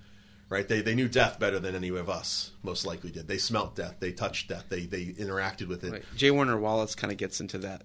right? 0.53 0.69
They, 0.69 0.83
they 0.83 0.95
knew 0.95 1.09
death 1.09 1.41
better 1.41 1.59
than 1.59 1.75
any 1.75 1.89
of 1.89 2.11
us 2.11 2.51
most 2.63 2.85
likely 2.87 3.11
did. 3.11 3.27
They 3.27 3.39
smelt 3.39 3.75
death. 3.75 3.97
They 4.01 4.13
touched 4.13 4.49
death. 4.49 4.67
They 4.69 4.81
they 4.87 5.07
interacted 5.07 5.67
with 5.67 5.83
it. 5.83 5.93
Right. 5.93 6.05
J. 6.15 6.31
Warner 6.31 6.59
Wallace 6.59 6.95
kind 6.95 7.11
of 7.11 7.17
gets 7.19 7.41
into 7.41 7.59
that. 7.59 7.83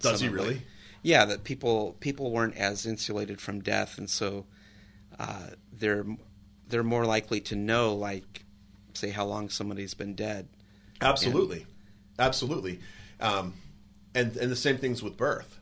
Does 0.00 0.20
he 0.20 0.28
really? 0.28 0.54
like- 0.54 0.62
yeah, 1.02 1.24
that 1.26 1.44
people 1.44 1.96
people 2.00 2.32
weren't 2.32 2.56
as 2.56 2.84
insulated 2.84 3.40
from 3.40 3.60
death, 3.60 3.98
and 3.98 4.10
so 4.10 4.46
uh, 5.18 5.48
they're 5.72 6.04
they're 6.68 6.82
more 6.82 7.06
likely 7.06 7.40
to 7.42 7.56
know, 7.56 7.94
like, 7.94 8.44
say, 8.94 9.10
how 9.10 9.24
long 9.24 9.48
somebody's 9.48 9.94
been 9.94 10.14
dead. 10.14 10.48
Absolutely, 11.00 11.66
absolutely, 12.18 12.80
um, 13.20 13.54
and 14.12 14.36
and 14.36 14.50
the 14.50 14.56
same 14.56 14.76
things 14.76 15.00
with 15.00 15.16
birth, 15.16 15.60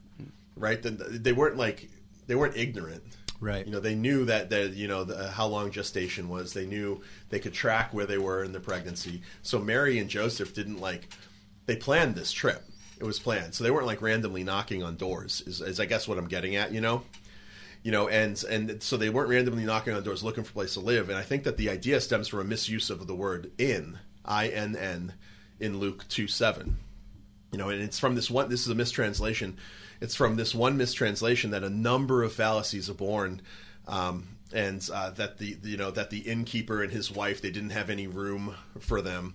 right? 0.57 0.81
The- 0.83 0.91
They 0.91 1.33
weren't 1.35 1.59
like 1.59 1.91
they 2.27 2.35
weren't 2.35 2.57
ignorant. 2.57 3.03
Right. 3.41 3.67
You 3.67 3.73
know, 3.73 3.81
they 3.81 3.95
knew 3.95 4.25
that 4.27 4.51
that 4.51 4.73
you 4.75 4.89
know 4.89 5.05
the, 5.05 5.29
how 5.31 5.47
long 5.47 5.71
gestation 5.71 6.29
was. 6.29 6.53
They 6.53 6.67
knew 6.67 7.03
they 7.29 7.39
could 7.39 7.53
track 7.53 7.93
where 7.93 8.07
they 8.07 8.19
were 8.19 8.43
in 8.43 8.53
the 8.53 8.61
pregnancy. 8.61 9.23
So 9.43 9.59
Mary 9.59 9.99
and 9.99 10.09
Joseph 10.09 10.55
didn't 10.55 10.81
like 10.81 11.09
they 11.67 11.77
planned 11.77 12.15
this 12.15 12.33
trip. 12.33 12.65
It 12.99 13.05
was 13.05 13.19
planned, 13.19 13.55
so 13.55 13.63
they 13.63 13.71
weren't 13.71 13.87
like 13.87 14.01
randomly 14.01 14.43
knocking 14.43 14.83
on 14.83 14.97
doors. 14.97 15.43
Is, 15.47 15.61
is 15.61 15.81
I 15.81 15.85
guess 15.85 16.09
what 16.09 16.17
I'm 16.17 16.29
getting 16.29 16.57
at. 16.57 16.73
You 16.73 16.81
know, 16.81 17.03
you 17.83 17.93
know, 17.93 18.09
and 18.09 18.43
and 18.45 18.83
so 18.83 18.97
they 18.97 19.11
weren't 19.11 19.29
randomly 19.29 19.65
knocking 19.65 19.93
on 19.93 20.03
doors 20.03 20.25
looking 20.25 20.45
for 20.45 20.51
a 20.51 20.55
place 20.55 20.75
to 20.75 20.81
live. 20.81 21.11
And 21.11 21.19
I 21.19 21.23
think 21.23 21.45
that 21.45 21.59
the 21.59 21.69
idea 21.69 22.01
stems 22.01 22.29
from 22.29 22.41
a 22.41 22.45
misuse 22.45 22.89
of 22.89 23.07
the 23.07 23.15
word 23.15 23.51
"in" 23.59 23.99
I 24.25 24.49
N 24.49 24.77
N 24.77 25.13
in 25.61 25.79
Luke 25.79 26.07
two 26.09 26.27
seven 26.27 26.79
you 27.53 27.59
know 27.59 27.71
and 27.71 27.83
it's 27.83 27.99
from 27.99 28.15
this 28.15 28.31
one 28.31 28.49
this 28.51 28.63
is 28.63 28.69
a 28.69 28.75
mistranslation 28.75 29.57
it's 30.01 30.15
from 30.15 30.37
this 30.37 30.55
one 30.55 30.77
mistranslation 30.77 31.51
that 31.51 31.65
a 31.65 31.71
number 31.71 32.23
of 32.23 32.33
fallacies 32.33 32.89
are 32.91 32.95
born 32.95 33.41
um, 33.89 34.29
and 34.53 34.89
uh, 34.93 35.11
that 35.11 35.39
the 35.39 35.57
you 35.63 35.77
know 35.77 35.91
that 35.91 36.11
the 36.11 36.19
innkeeper 36.21 36.83
and 36.83 36.93
his 36.93 37.11
wife 37.11 37.41
they 37.41 37.51
didn't 37.51 37.71
have 37.71 37.91
any 37.91 38.07
room 38.07 38.55
for 38.79 39.01
them. 39.03 39.35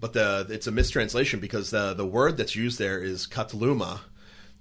But 0.00 0.12
the 0.12 0.46
it's 0.50 0.66
a 0.66 0.72
mistranslation 0.72 1.40
because 1.40 1.70
the 1.70 1.94
the 1.94 2.06
word 2.06 2.36
that's 2.36 2.54
used 2.56 2.78
there 2.78 2.98
is 3.02 3.26
kataluma 3.26 4.00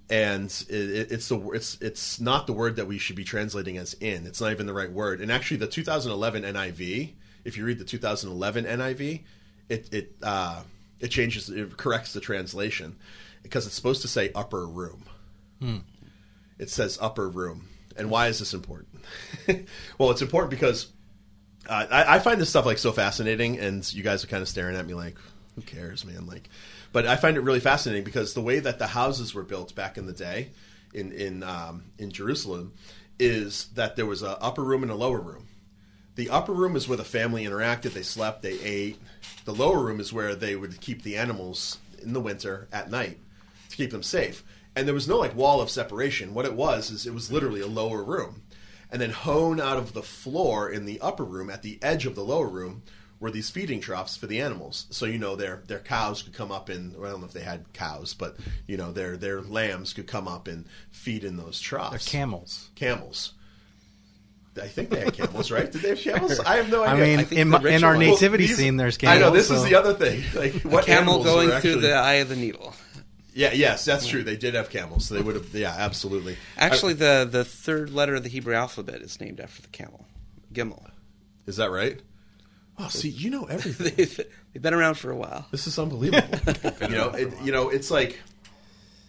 and 0.10 0.46
it, 0.70 0.90
it- 0.90 1.12
it's 1.12 1.28
the 1.30 1.40
it's 1.52 1.78
it's 1.82 2.20
not 2.20 2.48
the 2.48 2.54
word 2.54 2.76
that 2.76 2.88
we 2.88 2.98
should 2.98 3.16
be 3.16 3.24
translating 3.24 3.78
as 3.78 3.94
in. 3.96 4.26
It's 4.28 4.40
not 4.42 4.52
even 4.52 4.66
the 4.66 4.74
right 4.74 4.92
word. 4.92 5.20
And 5.22 5.32
actually 5.32 5.58
the 5.58 5.68
2011 5.68 6.44
NIV 6.44 7.14
if 7.44 7.58
you 7.58 7.66
read 7.66 7.80
the 7.80 7.86
2011 7.86 8.66
NIV 8.66 9.22
it 9.70 9.94
it 9.94 10.16
uh, 10.24 10.62
it 11.00 11.08
changes 11.10 11.50
it 11.50 11.76
corrects 11.78 12.14
the 12.14 12.22
translation 12.22 12.96
because 13.44 13.66
it's 13.66 13.76
supposed 13.76 14.02
to 14.04 14.08
say 14.08 14.32
upper 14.36 14.66
room 14.68 15.04
it 16.60 16.70
says 16.70 16.98
upper 17.02 17.30
room 17.30 17.68
and 17.98 18.10
why 18.10 18.28
is 18.28 18.40
this 18.40 18.54
important 18.54 19.04
well 19.98 20.12
it's 20.12 20.22
important 20.22 20.52
because 20.52 20.88
uh, 21.68 21.86
I, 21.90 22.16
I 22.16 22.20
find 22.20 22.40
this 22.40 22.50
stuff 22.50 22.66
like 22.66 22.78
so 22.78 22.92
fascinating, 22.92 23.60
and 23.60 23.92
you 23.94 24.04
guys 24.04 24.24
are 24.24 24.28
kind 24.28 24.42
of 24.42 24.48
staring 24.48 24.76
at 24.76 24.86
me 24.86 24.94
like, 24.94 25.18
"Who 25.56 25.62
cares, 25.62 26.06
man?" 26.06 26.26
Like, 26.26 26.50
but 26.92 27.06
I 27.08 27.16
find 27.16 27.38
it 27.38 27.42
really 27.42 27.60
fascinating 27.60 28.04
because 28.04 28.34
the 28.34 28.42
way 28.42 28.60
that 28.60 28.80
the 28.80 28.88
houses 28.88 29.34
were 29.34 29.44
built 29.44 29.74
back 29.76 29.98
in 29.98 30.06
the 30.06 30.14
day 30.14 30.50
in 30.94 31.12
in 31.12 31.44
um, 31.44 31.86
in 31.98 32.12
Jerusalem 32.12 32.74
is 33.20 33.70
that 33.76 33.96
there 33.96 34.06
was 34.06 34.22
a 34.22 34.40
upper 34.42 34.64
room 34.64 34.84
and 34.84 34.92
a 34.92 34.96
lower 34.96 35.20
room. 35.20 35.48
The 36.16 36.30
upper 36.30 36.54
room 36.54 36.76
is 36.76 36.88
where 36.88 36.98
the 36.98 37.04
family 37.04 37.46
interacted, 37.46 37.94
they 37.94 38.04
slept, 38.04 38.42
they 38.42 38.60
ate. 38.62 38.98
The 39.44 39.54
lower 39.54 39.84
room 39.84 40.00
is 40.00 40.14
where 40.14 40.36
they 40.36 40.56
would 40.56 40.80
keep 40.80 41.02
the 41.02 41.18
animals 41.18 41.78
in 42.02 42.14
the 42.14 42.22
winter 42.22 42.68
at 42.72 42.90
night 42.90 43.20
to 43.70 43.76
keep 43.76 43.92
them 43.92 44.04
safe. 44.04 44.44
And 44.76 44.88
there 44.88 44.94
was 44.94 45.08
no 45.08 45.18
like 45.18 45.36
wall 45.36 45.62
of 45.62 45.70
separation. 45.70 46.34
What 46.34 46.46
it 46.46 46.54
was 46.54 46.92
is 46.92 47.06
it 47.06 47.14
was 47.14 47.32
literally 47.32 47.62
a 47.62 47.68
lower 47.68 48.04
room. 48.04 48.42
And 48.92 49.02
then 49.02 49.12
hone 49.12 49.60
out 49.60 49.78
of 49.78 49.94
the 49.94 50.04
floor 50.04 50.70
in 50.70 50.86
the 50.86 51.00
upper 51.02 51.24
room 51.24 51.50
at 51.50 51.64
the 51.64 51.80
edge 51.82 52.06
of 52.06 52.16
the 52.16 52.24
lower 52.24 52.48
room 52.48 52.84
were 53.20 53.32
these 53.32 53.50
feeding 53.50 53.80
troughs 53.80 54.16
for 54.18 54.28
the 54.28 54.42
animals. 54.42 54.86
So 54.90 55.06
you 55.06 55.18
know 55.18 55.36
their 55.36 55.64
their 55.68 55.80
cows 55.80 56.22
could 56.22 56.34
come 56.34 56.52
up 56.52 56.70
and 56.70 56.94
well, 56.96 57.08
I 57.08 57.12
don't 57.12 57.22
know 57.22 57.28
if 57.28 57.34
they 57.34 57.42
had 57.42 57.72
cows, 57.74 58.14
but 58.14 58.36
you 58.68 58.78
know 58.78 58.92
their 58.92 59.18
their 59.18 59.42
lambs 59.42 59.94
could 59.94 60.08
come 60.08 60.28
up 60.28 60.48
and 60.48 60.66
feed 60.92 61.24
in 61.24 61.38
those 61.38 61.60
troughs. 61.60 61.92
They're 62.06 62.20
camels. 62.20 62.70
Camels. 62.76 63.34
I 64.62 64.68
think 64.68 64.90
they 64.90 65.02
had 65.02 65.14
camels, 65.14 65.52
right? 65.52 65.70
Did 65.70 65.82
they 65.82 65.90
have 65.90 66.00
camels? 66.00 66.40
I 66.40 66.56
have 66.58 66.70
no 66.70 66.84
I 66.84 66.94
idea. 66.94 67.06
mean, 67.06 67.20
I 67.20 67.24
think 67.24 67.42
in, 67.42 67.48
in 67.68 67.84
our 67.84 67.94
ritual- 67.94 68.14
nativity 68.14 68.48
These- 68.48 68.58
scene, 68.58 68.78
there's 68.78 68.98
camels. 68.98 69.18
I 69.18 69.20
know 69.20 69.32
this 69.32 69.48
so- 69.50 69.56
is 69.56 69.64
the 69.66 69.76
other 69.76 69.94
thing. 69.94 70.24
Like 70.34 70.62
what 70.62 70.86
Camel 70.86 71.24
going 71.24 71.48
through 71.48 71.56
actually- 71.58 71.82
the 71.82 71.94
eye 71.94 72.14
of 72.16 72.30
the 72.30 72.36
needle. 72.38 72.74
Yeah, 73.36 73.52
yes, 73.52 73.84
that's 73.84 74.08
true. 74.08 74.24
They 74.24 74.38
did 74.38 74.54
have 74.54 74.70
camels. 74.70 75.08
So 75.08 75.16
they 75.16 75.22
would 75.22 75.36
have. 75.36 75.54
Yeah, 75.54 75.76
absolutely. 75.78 76.38
Actually, 76.58 76.94
the 76.94 77.28
the 77.30 77.44
third 77.44 77.90
letter 77.90 78.16
of 78.16 78.24
the 78.24 78.30
Hebrew 78.30 78.56
alphabet 78.56 79.02
is 79.02 79.20
named 79.20 79.42
after 79.42 79.62
the 79.62 79.68
camel, 79.68 80.06
Gimel. 80.54 80.90
is 81.46 81.58
that 81.58 81.70
right? 81.70 82.02
Oh, 82.80 82.88
see, 82.88 83.10
you 83.10 83.30
know 83.30 83.44
everything. 83.46 83.94
They've, 83.96 84.20
they've 84.54 84.62
been 84.62 84.74
around 84.74 84.96
for 84.96 85.12
a 85.12 85.16
while. 85.16 85.46
This 85.52 85.68
is 85.68 85.78
unbelievable. 85.78 86.28
you 86.82 86.96
know, 86.96 87.10
it, 87.10 87.34
you 87.42 87.52
know, 87.52 87.70
it's 87.70 87.90
like, 87.92 88.20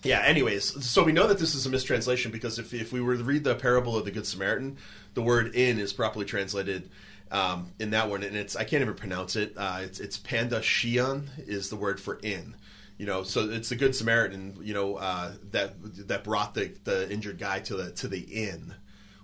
yeah. 0.03 0.23
Anyways, 0.23 0.85
so 0.85 1.05
we 1.05 1.13
know 1.13 1.29
that 1.29 1.39
this 1.39 1.55
is 1.55 1.65
a 1.65 1.71
mistranslation 1.71 2.33
because 2.33 2.59
if 2.59 2.75
if 2.75 2.93
we 2.93 3.01
were 3.01 3.17
to 3.17 3.25
read 3.25 3.45
the 3.45 3.55
parable 3.55 3.97
of 3.97 4.05
the 4.05 4.11
Good 4.11 4.27
Samaritan, 4.27 4.77
the 5.15 5.23
word 5.23 5.55
"in" 5.55 5.79
is 5.79 5.93
properly 5.93 6.25
translated 6.25 6.91
um, 7.31 7.71
in 7.79 7.91
that 7.91 8.11
one, 8.11 8.25
and 8.25 8.37
it's 8.37 8.57
I 8.57 8.65
can't 8.65 8.83
even 8.83 8.95
pronounce 8.95 9.37
it. 9.37 9.55
Uh, 9.57 9.83
it's 9.83 10.01
it's 10.01 10.19
pandocheion 10.19 11.29
is 11.47 11.71
the 11.71 11.77
word 11.77 12.01
for 12.01 12.19
"in." 12.25 12.57
You 12.99 13.07
know, 13.07 13.23
so 13.25 13.49
it's 13.51 13.69
the 13.69 13.77
Good 13.77 13.95
Samaritan. 13.95 14.57
You 14.63 14.75
know 14.75 14.97
uh, 14.97 15.33
that 15.51 15.75
that 16.09 16.25
brought 16.25 16.55
the 16.55 16.75
the 16.85 17.11
injured 17.11 17.39
guy 17.39 17.61
to 17.61 17.77
the 17.77 17.93
to 17.93 18.09
the 18.09 18.21
inn 18.21 18.75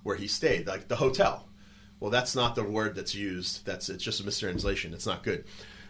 where 0.03 0.17
he 0.17 0.27
stayed, 0.27 0.67
like 0.67 0.89
the 0.89 0.97
hotel. 0.97 1.49
Well, 2.01 2.11
that's 2.11 2.35
not 2.35 2.55
the 2.55 2.65
word 2.65 2.97
that's 2.97 3.15
used. 3.15 3.65
That's 3.65 3.89
it's 3.89 4.03
just 4.03 4.21
a 4.21 4.25
mistranslation. 4.25 4.93
It's 4.93 5.07
not 5.07 5.23
good. 5.23 5.45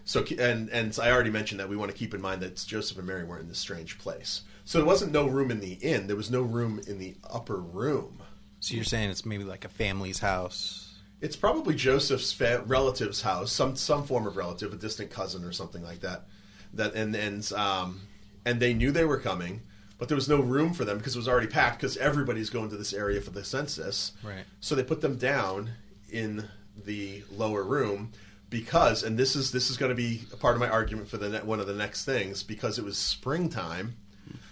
So 0.04 0.24
and 0.38 0.68
and 0.70 0.98
I 1.00 1.10
already 1.10 1.30
mentioned 1.30 1.60
that 1.60 1.68
we 1.68 1.76
want 1.76 1.90
to 1.90 1.96
keep 1.96 2.14
in 2.14 2.20
mind 2.20 2.42
that 2.42 2.56
Joseph 2.66 2.98
and 2.98 3.06
Mary 3.06 3.24
weren't 3.24 3.42
in 3.42 3.48
this 3.48 3.58
strange 3.58 3.98
place. 3.98 4.42
So 4.64 4.78
there 4.78 4.86
wasn't 4.86 5.12
no 5.12 5.26
room 5.26 5.50
in 5.50 5.60
the 5.60 5.72
inn. 5.74 6.06
There 6.06 6.16
was 6.16 6.30
no 6.30 6.42
room 6.42 6.80
in 6.86 6.98
the 6.98 7.16
upper 7.28 7.56
room. 7.56 8.22
So 8.60 8.74
you're 8.74 8.84
saying 8.84 9.10
it's 9.10 9.26
maybe 9.26 9.44
like 9.44 9.64
a 9.64 9.68
family's 9.68 10.20
house. 10.20 10.94
It's 11.20 11.34
probably 11.36 11.74
Joseph's 11.74 12.32
fa- 12.32 12.62
relative's 12.66 13.22
house, 13.22 13.52
some 13.52 13.76
some 13.76 14.04
form 14.04 14.26
of 14.26 14.36
relative, 14.36 14.72
a 14.72 14.76
distant 14.76 15.10
cousin 15.10 15.44
or 15.44 15.52
something 15.52 15.82
like 15.82 16.00
that. 16.00 16.26
That 16.74 16.94
and 16.94 17.14
and 17.14 17.50
um, 17.52 18.00
and 18.44 18.60
they 18.60 18.72
knew 18.74 18.90
they 18.90 19.04
were 19.04 19.18
coming, 19.20 19.62
but 19.98 20.08
there 20.08 20.14
was 20.16 20.28
no 20.28 20.40
room 20.40 20.72
for 20.72 20.84
them 20.84 20.98
because 20.98 21.14
it 21.14 21.18
was 21.18 21.28
already 21.28 21.46
packed 21.46 21.78
because 21.80 21.96
everybody's 21.96 22.50
going 22.50 22.70
to 22.70 22.76
this 22.76 22.92
area 22.92 23.20
for 23.20 23.30
the 23.30 23.44
census. 23.44 24.12
Right. 24.22 24.44
So 24.60 24.74
they 24.74 24.82
put 24.84 25.00
them 25.00 25.16
down 25.16 25.70
in 26.10 26.48
the 26.84 27.22
lower 27.30 27.62
room 27.62 28.12
because, 28.50 29.02
and 29.02 29.18
this 29.18 29.36
is 29.36 29.52
this 29.52 29.70
is 29.70 29.76
going 29.76 29.90
to 29.90 29.94
be 29.96 30.22
a 30.32 30.36
part 30.36 30.54
of 30.54 30.60
my 30.60 30.68
argument 30.68 31.08
for 31.08 31.18
the 31.18 31.28
ne- 31.28 31.40
one 31.42 31.60
of 31.60 31.66
the 31.66 31.74
next 31.74 32.04
things 32.04 32.42
because 32.42 32.78
it 32.78 32.84
was 32.84 32.96
springtime. 32.98 33.96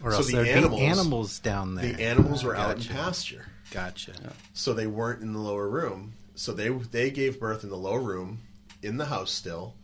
Or 0.03 0.11
So 0.11 0.19
else 0.19 0.31
the 0.33 0.39
animals- 0.51 0.81
be 0.81 0.87
animals 0.87 1.39
down 1.39 1.75
there. 1.75 1.93
The 1.93 2.03
animals 2.03 2.45
were 2.45 2.57
out 2.57 2.77
in 2.77 2.83
pasture 2.95 3.47
Gotcha. 3.71 4.13
so 4.53 4.73
they 4.75 4.87
weren't 4.87 5.23
in 5.23 5.33
the 5.33 5.39
lower 5.39 5.69
room. 5.69 6.13
So 6.35 6.53
they 6.53 6.69
they 6.69 7.11
gave 7.11 7.39
birth 7.41 7.65
in 7.65 7.71
the 7.71 7.77
lower 7.77 8.01
room, 8.01 8.41
in 8.83 8.97
the 8.99 9.07
house 9.07 9.31
still, 9.31 9.75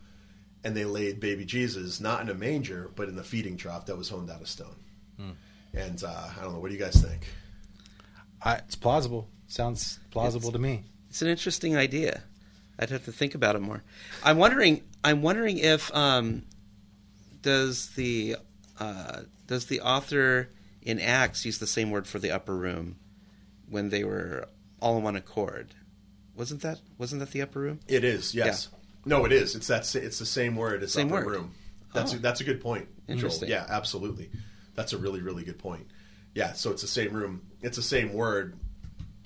and 0.67 0.75
they 0.75 0.83
laid 0.83 1.21
baby 1.21 1.45
Jesus 1.45 2.01
not 2.01 2.19
in 2.21 2.27
a 2.29 2.33
manger, 2.33 2.91
but 2.95 3.07
in 3.07 3.15
the 3.15 3.23
feeding 3.23 3.55
trough 3.55 3.85
that 3.85 3.97
was 3.97 4.09
honed 4.09 4.29
out 4.29 4.41
of 4.41 4.49
stone. 4.49 4.75
And 5.73 6.03
uh, 6.03 6.27
I 6.37 6.41
don't 6.43 6.53
know. 6.53 6.59
What 6.59 6.67
do 6.69 6.73
you 6.75 6.79
guys 6.79 7.01
think? 7.01 7.25
I, 8.43 8.55
it's 8.55 8.75
plausible. 8.75 9.29
Sounds 9.47 9.99
plausible 10.11 10.49
It's- 10.49 10.53
to 10.53 10.59
me. 10.59 10.83
It's 11.09 11.21
an 11.21 11.29
interesting 11.29 11.77
idea. 11.77 12.23
I'd 12.77 12.89
have 12.89 13.05
to 13.05 13.11
think 13.11 13.33
about 13.33 13.55
it 13.55 13.59
more. 13.61 13.81
I'm 14.23 14.37
wondering. 14.37 14.83
I'm 15.03 15.21
wondering 15.21 15.57
if 15.57 15.93
um, 15.95 16.43
does 17.41 17.87
the 17.95 18.35
uh, 18.79 19.21
does 19.47 19.65
the 19.67 19.81
author 19.81 20.49
in 20.81 20.99
Acts 20.99 21.45
use 21.45 21.57
the 21.59 21.65
same 21.67 21.89
word 21.91 22.07
for 22.07 22.19
the 22.19 22.29
upper 22.31 22.55
room 22.55 22.97
when 23.69 23.89
they 23.89 24.03
were 24.03 24.47
all 24.81 24.97
in 24.97 25.03
one 25.03 25.15
accord? 25.15 25.73
Wasn't 26.35 26.61
that 26.61 26.79
wasn't 26.97 27.19
that 27.21 27.31
the 27.31 27.41
upper 27.41 27.59
room? 27.61 27.79
It 27.87 28.03
is 28.03 28.35
yes. 28.35 28.67
No, 29.07 29.25
it 29.25 29.31
is. 29.31 29.55
It's 29.55 29.67
that. 29.67 29.93
It's 29.95 30.19
the 30.19 30.25
same 30.25 30.55
word. 30.55 30.83
It's 30.83 30.93
Same 30.93 31.07
upper 31.11 31.25
word. 31.25 31.31
room. 31.35 31.51
Oh. 31.55 31.89
That's 31.93 32.13
Oh. 32.13 32.17
a, 32.17 32.19
that's 32.19 32.41
a 32.41 32.43
good 32.43 32.61
point. 32.61 32.87
Joel. 33.09 33.31
Yeah, 33.47 33.65
absolutely. 33.69 34.29
That's 34.75 34.93
a 34.93 34.97
really 34.97 35.21
really 35.21 35.43
good 35.43 35.57
point. 35.57 35.87
Yeah. 36.35 36.53
So 36.53 36.71
it's 36.71 36.81
the 36.81 36.87
same 36.87 37.13
room. 37.13 37.41
It's 37.61 37.77
the 37.77 37.83
same 37.83 38.13
word. 38.13 38.55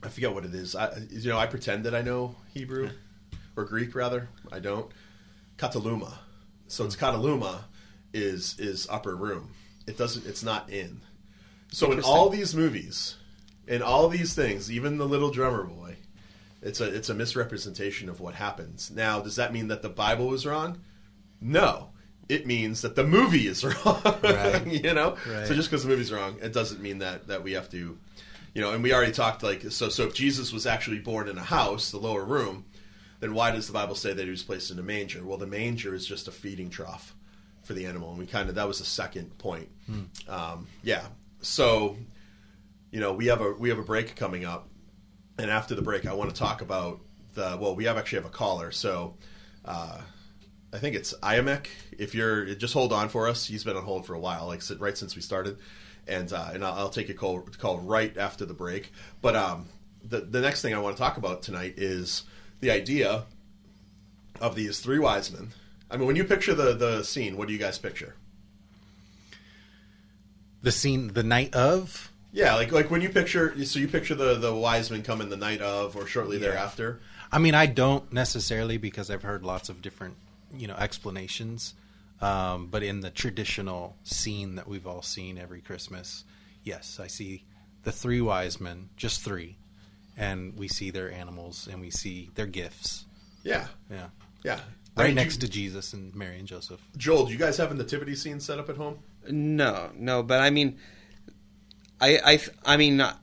I 0.04 0.10
forget 0.10 0.34
what 0.34 0.46
it 0.46 0.54
is. 0.56 0.76
I, 0.76 0.98
you 1.10 1.30
know, 1.30 1.38
I 1.38 1.46
pretend 1.48 1.84
that 1.86 1.94
I 1.96 2.02
know 2.02 2.36
Hebrew 2.54 2.90
or 3.56 3.66
Greek 3.66 3.94
rather. 3.96 4.30
I 4.52 4.60
don't. 4.60 4.92
Kataluma. 5.58 6.14
So 6.68 6.86
it's 6.86 6.96
hmm. 6.96 7.04
Kataluma 7.06 7.62
is 8.14 8.56
is 8.60 8.88
upper 8.90 9.16
room. 9.16 9.52
It 9.88 9.98
doesn't. 9.98 10.26
It's 10.26 10.44
not 10.44 10.70
in. 10.70 11.02
So 11.72 11.92
in 11.92 12.02
all 12.02 12.30
these 12.30 12.54
movies, 12.54 13.16
in 13.68 13.82
all 13.82 14.10
these 14.10 14.34
things, 14.36 14.72
even 14.72 14.98
the 14.98 15.08
little 15.08 15.32
drummer 15.32 15.64
boy, 15.64 15.96
it's 16.62 16.80
a 16.80 16.86
it's 16.86 17.10
a 17.10 17.14
misrepresentation 17.14 18.10
of 18.10 18.20
what 18.20 18.36
happens. 18.36 18.92
Now, 18.92 19.20
does 19.20 19.36
that 19.36 19.54
mean 19.54 19.68
that 19.68 19.82
the 19.82 19.90
Bible 19.90 20.28
was 20.28 20.46
wrong? 20.46 20.82
No. 21.40 21.90
It 22.30 22.46
means 22.46 22.82
that 22.82 22.96
the 22.96 23.04
movie 23.04 23.48
is 23.48 23.64
wrong. 23.86 24.02
Right. 24.24 24.66
you 24.68 24.94
know? 24.94 25.18
Right. 25.28 25.48
So 25.48 25.54
just 25.54 25.70
because 25.70 25.84
the 25.84 25.90
movie's 25.90 26.12
wrong, 26.12 26.38
it 26.42 26.54
doesn't 26.54 26.82
mean 26.82 27.00
that 27.00 27.28
that 27.28 27.44
we 27.44 27.54
have 27.54 27.70
to 27.72 27.98
you 28.54 28.62
know, 28.62 28.74
and 28.74 28.84
we 28.84 28.94
already 28.94 29.12
talked 29.12 29.44
like 29.44 29.64
so 29.72 29.90
so 29.90 30.04
if 30.04 30.14
Jesus 30.14 30.52
was 30.52 30.66
actually 30.66 31.00
born 31.00 31.28
in 31.28 31.38
a 31.38 31.44
house, 31.44 31.92
the 31.92 31.98
lower 31.98 32.24
room, 32.24 32.66
then 33.20 33.34
why 33.34 33.52
does 33.52 33.68
the 33.68 33.74
Bible 33.74 33.96
say 33.96 34.14
that 34.14 34.24
he 34.24 34.30
was 34.30 34.44
placed 34.44 34.72
in 34.72 34.80
a 34.80 34.84
manger? 34.84 35.24
Well, 35.24 35.38
the 35.38 35.48
manger 35.48 35.96
is 35.96 36.06
just 36.06 36.28
a 36.28 36.32
feeding 36.32 36.70
trough 36.70 37.16
for 37.64 37.74
the 37.74 37.86
animal, 37.86 38.10
and 38.10 38.20
we 38.20 38.26
kind 38.26 38.50
of 38.50 38.56
that 38.56 38.68
was 38.68 38.80
the 38.80 38.86
second 38.86 39.38
point. 39.38 39.70
Um, 40.28 40.68
yeah, 40.84 41.06
so 41.42 41.96
you 42.92 43.00
know 43.00 43.14
we 43.14 43.28
have 43.28 43.42
a 43.42 43.52
we 43.54 43.70
have 43.70 43.80
a 43.80 43.84
break 43.84 44.16
coming 44.16 44.44
up, 44.44 44.68
and 45.42 45.52
after 45.52 45.76
the 45.76 45.82
break, 45.82 46.06
I 46.06 46.14
want 46.14 46.30
to 46.30 46.36
talk 46.36 46.62
about 46.62 47.00
the 47.34 47.58
well, 47.60 47.76
we 47.76 47.86
have 47.86 47.98
actually 47.98 48.18
have 48.18 48.26
a 48.26 48.34
caller, 48.34 48.72
so. 48.72 49.16
Uh, 49.64 50.00
I 50.74 50.78
think 50.78 50.96
it's 50.96 51.14
IAMEC. 51.22 51.68
If 51.98 52.16
you're, 52.16 52.56
just 52.56 52.74
hold 52.74 52.94
on 52.94 53.10
for 53.10 53.28
us. 53.28 53.46
He's 53.46 53.66
been 53.66 53.76
on 53.76 53.84
hold 53.84 54.06
for 54.06 54.14
a 54.14 54.20
while, 54.20 54.48
like 54.48 54.62
right 54.80 54.98
since 54.98 55.16
we 55.18 55.22
started, 55.22 55.58
and 56.08 56.32
uh, 56.32 56.52
and 56.54 56.64
I'll, 56.64 56.74
I'll 56.74 56.90
take 56.90 57.10
a 57.10 57.14
call 57.14 57.42
call 57.58 57.80
right 57.80 58.16
after 58.18 58.46
the 58.46 58.54
break. 58.54 58.92
But 59.22 59.36
um, 59.36 59.68
the 60.04 60.22
the 60.22 60.42
next 60.42 60.62
thing 60.62 60.74
I 60.74 60.80
want 60.80 60.96
to 60.96 61.02
talk 61.02 61.18
about 61.18 61.42
tonight 61.42 61.74
is 61.78 62.24
the 62.60 62.72
idea 62.72 63.26
of 64.40 64.56
these 64.56 64.80
three 64.80 65.00
wise 65.00 65.32
men. 65.32 65.50
I 65.90 65.98
mean, 65.98 66.08
when 66.08 66.16
you 66.16 66.24
picture 66.24 66.54
the 66.54 66.74
the 66.74 67.04
scene, 67.04 67.38
what 67.38 67.48
do 67.48 67.54
you 67.54 67.60
guys 67.60 67.78
picture? 67.78 68.16
The 70.62 70.72
scene, 70.72 71.14
the 71.14 71.24
night 71.24 71.54
of. 71.54 72.11
Yeah, 72.34 72.56
like 72.56 72.72
like 72.72 72.90
when 72.90 73.02
you 73.02 73.10
picture, 73.10 73.54
so 73.66 73.80
you 73.80 73.88
picture 73.88 74.16
the 74.16 74.36
the 74.36 74.54
wise 74.54 74.90
men 74.90 75.04
come 75.04 75.20
in 75.22 75.30
the 75.30 75.38
night 75.38 75.62
of 75.62 75.96
or 75.96 76.06
shortly 76.08 76.38
Yeah. 76.38 76.44
thereafter. 76.48 77.00
I 77.32 77.40
mean, 77.40 77.56
I 77.56 77.66
don't 77.66 78.12
necessarily 78.14 78.78
because 78.78 79.10
I've 79.10 79.24
heard 79.24 79.44
lots 79.44 79.70
of 79.70 79.82
different, 79.82 80.16
you 80.58 80.68
know, 80.68 80.76
explanations. 80.76 81.74
Um, 82.22 82.68
but 82.68 82.84
in 82.84 83.00
the 83.02 83.10
traditional 83.10 83.96
scene 84.04 84.56
that 84.56 84.68
we've 84.68 84.86
all 84.86 85.02
seen 85.02 85.38
every 85.40 85.60
Christmas, 85.62 86.24
yes, 86.64 87.00
I 87.02 87.08
see 87.08 87.44
the 87.84 87.92
three 87.92 88.22
wise 88.22 88.62
men, 88.62 88.90
just 88.96 89.22
three, 89.22 89.58
and 90.16 90.56
we 90.56 90.68
see 90.68 90.92
their 90.92 91.12
animals 91.12 91.68
and 91.72 91.82
we 91.82 91.90
see 91.90 92.30
their 92.36 92.46
gifts. 92.46 93.06
Yeah, 93.44 93.68
Yeah, 93.90 94.10
yeah. 94.44 94.60
I 94.96 95.02
right 95.02 95.08
mean, 95.08 95.16
next 95.16 95.38
do- 95.38 95.48
to 95.48 95.52
Jesus 95.52 95.94
and 95.94 96.14
Mary 96.14 96.38
and 96.38 96.48
Joseph. 96.48 96.80
Joel. 96.96 97.26
Do 97.26 97.32
you 97.32 97.40
guys 97.40 97.58
have 97.58 97.72
a 97.72 97.74
nativity 97.74 98.14
scene 98.14 98.40
set 98.40 98.60
up 98.60 98.70
at 98.70 98.78
home? 98.78 99.00
No, 99.28 99.90
no, 99.96 100.22
but 100.22 100.42
I 100.42 100.50
mean, 100.52 100.78
I, 102.02 102.20
I, 102.34 102.40
I 102.66 102.78
mean, 102.78 103.00
uh, 103.00 103.14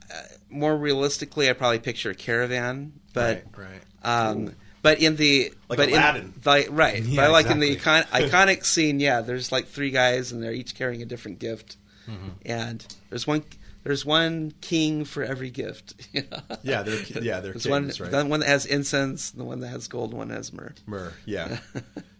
more 0.49 0.75
realistically, 0.75 1.49
I 1.49 1.53
probably 1.53 1.79
picture 1.79 2.09
a 2.11 2.15
caravan, 2.15 2.93
but, 3.13 3.43
right, 3.57 3.67
right. 3.69 3.81
um, 4.29 4.55
but 4.81 4.99
in 5.01 5.15
the 5.17 5.53
Like 5.67 5.77
but 5.77 5.89
Aladdin. 5.89 6.21
in, 6.23 6.33
like, 6.45 6.67
right, 6.71 7.03
Yeah, 7.03 7.23
but 7.27 7.31
like 7.31 7.47
in 7.47 7.59
the 7.59 7.73
icon, 7.73 8.03
iconic 8.13 8.65
scene, 8.65 8.99
yeah, 8.99 9.21
there's 9.21 9.51
like 9.51 9.67
three 9.67 9.91
guys 9.91 10.31
and 10.31 10.41
they're 10.41 10.53
each 10.53 10.75
carrying 10.75 11.01
a 11.01 11.05
different 11.05 11.39
gift, 11.39 11.77
Mm-hmm. 12.09 12.29
and 12.45 12.95
there's 13.09 13.27
one. 13.27 13.43
There's 13.83 14.03
one 14.05 14.51
king 14.61 15.05
for 15.05 15.23
every 15.23 15.51
gift. 15.51 15.93
you 16.11 16.23
know? 16.31 16.39
Yeah, 16.63 16.81
they're 16.83 17.01
yeah 17.21 17.39
they're 17.39 17.53
There's 17.53 17.63
kings, 17.65 17.99
one, 17.99 18.09
right? 18.11 18.11
the 18.11 18.25
one 18.25 18.39
that 18.41 18.49
has 18.49 18.65
incense, 18.65 19.31
the 19.31 19.43
one 19.45 19.59
that 19.61 19.69
has 19.69 19.87
gold, 19.87 20.13
one 20.13 20.27
that 20.29 20.35
has 20.35 20.51
myrrh. 20.51 20.73
Myrrh, 20.85 21.13
yeah, 21.25 21.59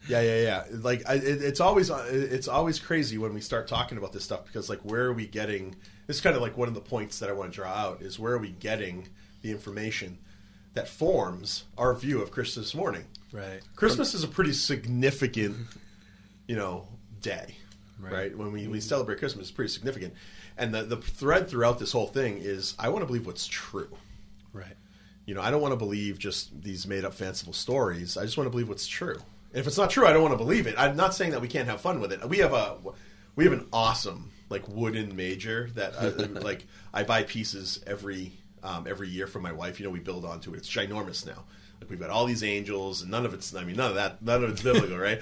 yeah, 0.08 0.22
yeah, 0.22 0.42
yeah. 0.42 0.64
Like 0.72 1.04
I, 1.10 1.16
it, 1.16 1.42
it's 1.42 1.60
always 1.60 1.90
it's 1.90 2.48
always 2.48 2.80
crazy 2.80 3.18
when 3.18 3.34
we 3.34 3.42
start 3.42 3.68
talking 3.68 3.98
about 3.98 4.14
this 4.14 4.24
stuff 4.24 4.46
because 4.46 4.70
like 4.70 4.80
where 4.82 5.06
are 5.06 5.14
we 5.14 5.28
getting? 5.28 5.76
This 6.10 6.18
is 6.18 6.22
kind 6.24 6.36
of 6.36 6.42
like 6.42 6.58
one 6.58 6.68
of 6.68 6.74
the 6.74 6.82
points 6.82 7.20
that 7.20 7.30
I 7.30 7.34
want 7.34 7.52
to 7.52 7.56
draw 7.56 7.70
out 7.70 8.02
is 8.02 8.18
where 8.18 8.34
are 8.34 8.40
we 8.40 8.50
getting 8.50 9.10
the 9.44 9.52
information 9.52 10.18
that 10.74 10.90
forms 10.90 11.66
our 11.78 11.94
view 11.94 12.20
of 12.20 12.32
Christmas 12.32 12.74
morning? 12.74 13.06
Right. 13.32 13.60
Christmas 13.76 14.16
is 14.16 14.24
a 14.24 14.28
pretty 14.28 14.54
significant, 14.54 15.56
you 16.48 16.56
know, 16.56 16.88
day, 17.22 17.58
right? 18.00 18.12
Right. 18.12 18.36
When 18.36 18.52
we, 18.52 18.68
we 18.68 18.80
celebrate 18.80 19.20
Christmas, 19.20 19.50
it's 19.50 19.52
pretty 19.52 19.70
significant. 19.70 20.16
And 20.58 20.74
the, 20.74 20.82
the 20.82 20.98
thread 20.98 21.48
throughout 21.48 21.78
this 21.78 21.92
whole 21.92 22.08
thing 22.08 22.40
is 22.40 22.74
I 22.80 22.90
want 22.90 23.04
to 23.04 23.06
believe 23.06 23.28
what's 23.28 23.46
true. 23.46 23.96
Right. 24.52 24.78
You 25.28 25.36
know, 25.36 25.44
I 25.44 25.52
don't 25.52 25.62
want 25.62 25.74
to 25.74 25.78
believe 25.78 26.18
just 26.18 26.64
these 26.64 26.88
made 26.88 27.06
up 27.06 27.14
fanciful 27.14 27.54
stories. 27.54 28.18
I 28.18 28.24
just 28.24 28.36
want 28.36 28.48
to 28.48 28.52
believe 28.52 28.68
what's 28.68 28.88
true. 28.88 29.18
And 29.52 29.60
if 29.60 29.68
it's 29.68 29.78
not 29.78 29.92
true, 29.92 30.08
I 30.08 30.14
don't 30.14 30.24
want 30.24 30.34
to 30.34 30.44
believe 30.44 30.66
it. 30.66 30.74
I'm 30.76 30.96
not 30.96 31.14
saying 31.14 31.34
that 31.34 31.42
we 31.42 31.48
can't 31.48 31.68
have 31.68 31.82
fun 31.82 32.00
with 32.00 32.12
it. 32.12 32.28
We 32.28 32.40
have 32.40 32.54
a 32.54 32.78
we 33.36 33.44
have 33.44 33.54
an 33.54 33.68
awesome 33.72 34.32
like 34.50 34.64
wooden 34.68 35.16
major 35.16 35.70
that 35.76 35.94
uh, 35.98 36.42
like 36.42 36.66
I 36.94 37.04
buy 37.04 37.24
pieces 37.24 37.82
every 37.88 38.34
um, 38.64 38.88
every 38.88 39.08
year 39.10 39.28
for 39.28 39.40
my 39.40 39.52
wife. 39.52 39.80
You 39.80 39.86
know, 39.86 39.92
we 39.92 40.00
build 40.00 40.26
onto 40.26 40.54
it. 40.54 40.58
It's 40.58 40.70
ginormous 40.70 41.26
now. 41.26 41.44
Like 41.80 41.90
we've 41.90 42.00
got 42.00 42.10
all 42.10 42.26
these 42.26 42.44
angels, 42.44 43.02
and 43.04 43.10
none 43.12 43.26
of 43.26 43.34
it's. 43.34 43.56
I 43.56 43.64
mean, 43.64 43.78
none 43.78 43.90
of 43.92 43.96
that. 43.96 44.22
None 44.22 44.44
of 44.44 44.50
it's 44.50 44.62
biblical, 44.62 44.98
right? 45.10 45.22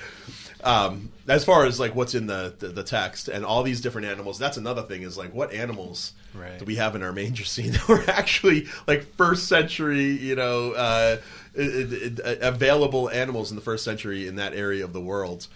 Um, 0.64 1.12
as 1.28 1.46
far 1.46 1.66
as 1.66 1.80
like 1.80 1.94
what's 1.94 2.16
in 2.16 2.26
the, 2.26 2.56
the 2.58 2.70
the 2.70 2.84
text 2.84 3.28
and 3.28 3.46
all 3.46 3.62
these 3.62 3.80
different 3.80 4.08
animals, 4.08 4.40
that's 4.40 4.58
another 4.58 4.82
thing. 4.82 5.04
Is 5.04 5.18
like 5.18 5.34
what 5.34 5.54
animals 5.54 6.14
Right. 6.34 6.58
do 6.60 6.66
we 6.66 6.76
have 6.76 6.96
in 6.96 7.02
our 7.04 7.14
manger 7.14 7.46
scene 7.46 7.72
that 7.72 7.88
were 7.88 8.04
actually 8.10 8.68
like 8.88 9.04
first 9.16 9.48
century, 9.48 10.12
you 10.12 10.36
know, 10.36 10.72
uh, 10.74 11.18
it- 11.56 12.20
it- 12.20 12.40
available 12.42 13.10
animals 13.10 13.50
in 13.52 13.56
the 13.56 13.62
first 13.62 13.84
century 13.84 14.28
in 14.28 14.36
that 14.36 14.54
area 14.54 14.84
of 14.84 14.94
the 14.94 15.02
world. 15.02 15.48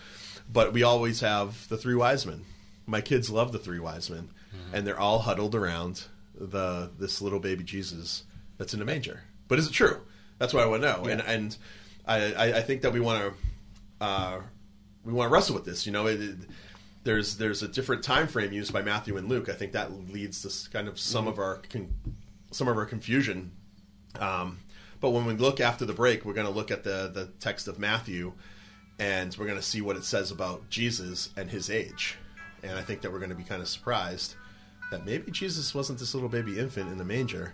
But 0.51 0.71
we 0.73 0.83
always 0.83 1.19
have 1.21 1.67
the 1.69 1.77
three 1.77 1.95
wise 1.95 2.25
men. 2.25 2.45
My 2.85 3.01
kids 3.01 3.29
love 3.29 3.51
the 3.51 3.59
three 3.59 3.79
wise 3.79 4.09
men, 4.09 4.29
and 4.73 4.85
they're 4.85 4.99
all 4.99 5.19
huddled 5.19 5.55
around 5.55 6.03
the 6.35 6.89
this 6.99 7.21
little 7.21 7.39
baby 7.39 7.63
Jesus 7.63 8.23
that's 8.57 8.73
in 8.73 8.81
a 8.81 8.85
manger. 8.85 9.21
But 9.47 9.59
is 9.59 9.67
it 9.67 9.73
true? 9.73 10.01
That's 10.39 10.53
what 10.53 10.63
I 10.63 10.65
want 10.67 10.81
to 10.83 10.91
know. 10.91 11.05
And 11.05 11.21
and 11.21 11.57
I, 12.05 12.53
I, 12.57 12.61
think 12.61 12.81
that 12.81 12.91
we 12.93 12.99
want 12.99 13.21
to 13.99 14.05
uh, 14.05 14.41
we 15.05 15.13
want 15.13 15.29
to 15.29 15.33
wrestle 15.33 15.53
with 15.55 15.65
this. 15.65 15.85
You 15.85 15.91
know, 15.91 16.07
it, 16.07 16.19
it- 16.21 16.35
there's 17.03 17.37
there's 17.37 17.63
a 17.63 17.67
different 17.67 18.03
time 18.03 18.27
frame 18.27 18.51
used 18.51 18.71
by 18.71 18.81
Matthew 18.83 19.17
and 19.17 19.27
Luke. 19.27 19.49
I 19.49 19.53
think 19.53 19.71
that 19.71 19.91
leads 20.11 20.41
to 20.43 20.69
kind 20.69 20.87
of 20.87 20.99
some 20.99 21.27
of 21.27 21.39
our 21.39 21.57
con- 21.69 21.93
some 22.51 22.67
of 22.67 22.77
our 22.77 22.85
confusion. 22.85 23.51
Um, 24.19 24.59
but 24.99 25.09
when 25.09 25.25
we 25.25 25.33
look 25.33 25.59
after 25.59 25.83
the 25.85 25.93
break, 25.93 26.25
we're 26.25 26.33
going 26.33 26.45
to 26.45 26.53
look 26.53 26.69
at 26.69 26.83
the 26.83 27.09
the 27.11 27.29
text 27.39 27.67
of 27.67 27.79
Matthew, 27.79 28.33
and 28.99 29.35
we're 29.37 29.45
going 29.47 29.57
to 29.57 29.63
see 29.65 29.81
what 29.81 29.95
it 29.95 30.03
says 30.03 30.29
about 30.29 30.69
Jesus 30.69 31.29
and 31.35 31.49
his 31.49 31.69
age. 31.71 32.17
And 32.63 32.77
I 32.77 32.81
think 32.81 33.01
that 33.01 33.11
we're 33.11 33.19
going 33.19 33.29
to 33.29 33.35
be 33.35 33.43
kind 33.43 33.61
of 33.61 33.67
surprised 33.67 34.35
that 34.91 35.05
maybe 35.05 35.31
Jesus 35.31 35.73
wasn't 35.73 35.99
this 35.99 36.13
little 36.13 36.29
baby 36.29 36.59
infant 36.59 36.91
in 36.91 36.97
the 36.97 37.05
manger, 37.05 37.53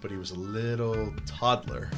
but 0.00 0.10
he 0.10 0.16
was 0.16 0.32
a 0.32 0.38
little 0.38 1.14
toddler, 1.26 1.90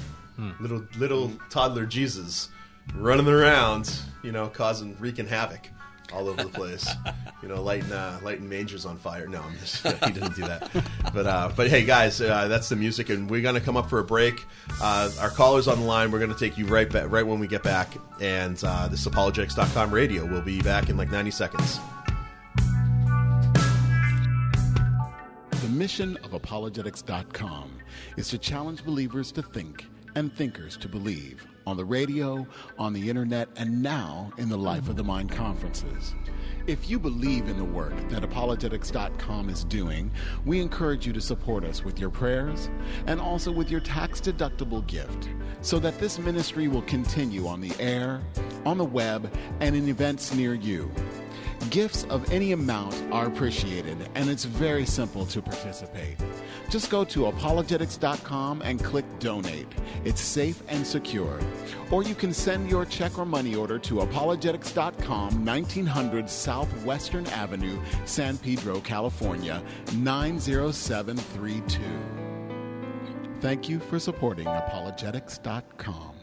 little 0.61 0.85
little 0.99 1.33
toddler 1.49 1.87
Jesus, 1.87 2.49
running 2.95 3.27
around, 3.27 3.93
you 4.23 4.33
know, 4.33 4.49
causing 4.49 4.97
wreaking 5.01 5.27
havoc 5.27 5.69
all 6.13 6.29
over 6.29 6.43
the 6.43 6.49
place. 6.49 6.89
you 7.43 7.49
know, 7.49 7.63
lighting 7.63 7.91
uh, 7.93 8.21
lighting 8.23 8.49
mangers 8.49 8.85
on 8.85 8.97
fire. 8.99 9.27
No, 9.27 9.41
I'm 9.41 9.59
just 9.59 9.87
he 10.05 10.13
didn't 10.13 10.35
do 10.35 10.43
that. 10.43 10.71
But 11.15 11.27
uh, 11.27 11.51
but 11.57 11.69
hey, 11.69 11.85
guys, 11.85 12.21
uh, 12.21 12.49
that's 12.49 12.69
the 12.69 12.77
music, 12.77 13.09
and 13.09 13.31
we're 13.31 13.43
gonna 13.43 13.61
come 13.61 13.77
up 13.77 13.89
for 13.89 13.99
a 13.99 14.05
break. 14.05 14.45
Uh, 14.83 15.11
our 15.21 15.31
callers 15.31 15.69
on 15.69 15.81
the 15.81 15.87
line. 15.87 16.11
We're 16.11 16.21
gonna 16.21 16.35
take 16.35 16.59
you 16.59 16.67
right 16.67 16.91
back 16.91 17.11
right 17.11 17.27
when 17.27 17.39
we 17.39 17.47
get 17.47 17.63
back, 17.63 17.95
and 18.21 18.63
uh, 18.63 18.89
this 18.89 19.01
is 19.01 19.07
apologetics.com 19.07 19.91
radio. 19.91 20.25
We'll 20.27 20.43
be 20.43 20.61
back 20.61 20.89
in 20.89 20.97
like 20.97 21.11
90 21.11 21.31
seconds. 21.31 21.81
Mission 25.81 26.19
of 26.19 26.35
apologetics.com 26.35 27.73
is 28.19 28.29
to 28.29 28.37
challenge 28.37 28.85
believers 28.85 29.33
to 29.33 29.41
think 29.41 29.87
and 30.15 30.31
thinkers 30.37 30.77
to 30.77 30.87
believe 30.91 31.47
on 31.67 31.75
the 31.79 31.85
radio, 31.87 32.47
on 32.79 32.93
the 32.93 33.09
internet, 33.09 33.49
and 33.57 33.83
now 33.83 34.31
in 34.37 34.51
the 34.51 34.59
Life 34.59 34.91
of 34.91 34.97
the 34.97 35.03
Mind 35.03 35.31
conferences. 35.31 36.15
If 36.67 36.91
you 36.91 36.99
believe 36.99 37.49
in 37.49 37.57
the 37.57 37.65
work 37.65 37.95
that 38.11 38.23
apologetics.com 38.23 39.49
is 39.49 39.65
doing, 39.65 40.11
we 40.45 40.61
encourage 40.61 41.07
you 41.07 41.15
to 41.15 41.21
support 41.21 41.65
us 41.65 41.83
with 41.83 41.99
your 41.99 42.11
prayers 42.11 42.69
and 43.07 43.19
also 43.19 43.51
with 43.51 43.71
your 43.71 43.81
tax 43.81 44.21
deductible 44.21 44.87
gift 44.87 45.31
so 45.63 45.79
that 45.79 45.99
this 45.99 46.19
ministry 46.19 46.69
will 46.69 46.83
continue 46.83 47.47
on 47.47 47.63
the 47.63 47.73
air, 47.81 48.21
on 48.67 48.77
the 48.77 48.85
web, 48.85 49.33
and 49.61 49.75
in 49.75 49.89
events 49.89 50.35
near 50.35 50.53
you. 50.53 50.91
Gifts 51.69 52.05
of 52.05 52.33
any 52.33 52.53
amount 52.53 52.97
are 53.13 53.27
appreciated, 53.27 54.09
and 54.15 54.31
it's 54.31 54.45
very 54.45 54.87
simple 54.87 55.27
to 55.27 55.43
participate. 55.43 56.17
Just 56.71 56.91
go 56.91 57.05
to 57.05 57.27
apologetics.com 57.27 58.63
and 58.63 58.83
click 58.83 59.05
donate. 59.19 59.69
It's 60.05 60.21
safe 60.21 60.63
and 60.69 60.87
secure. 60.87 61.39
Or 61.91 62.03
you 62.03 62.15
can 62.15 62.33
send 62.33 62.71
your 62.71 62.87
check 62.87 63.19
or 63.19 63.27
money 63.27 63.55
order 63.55 63.79
to 63.81 64.01
apologetics.com, 64.01 65.45
1900 65.45 66.31
Southwestern 66.31 67.27
Avenue, 67.27 67.79
San 68.05 68.39
Pedro, 68.39 68.81
California, 68.81 69.63
90732. 69.93 71.81
Thank 73.41 73.69
you 73.69 73.79
for 73.79 73.99
supporting 73.99 74.47
apologetics.com. 74.47 76.20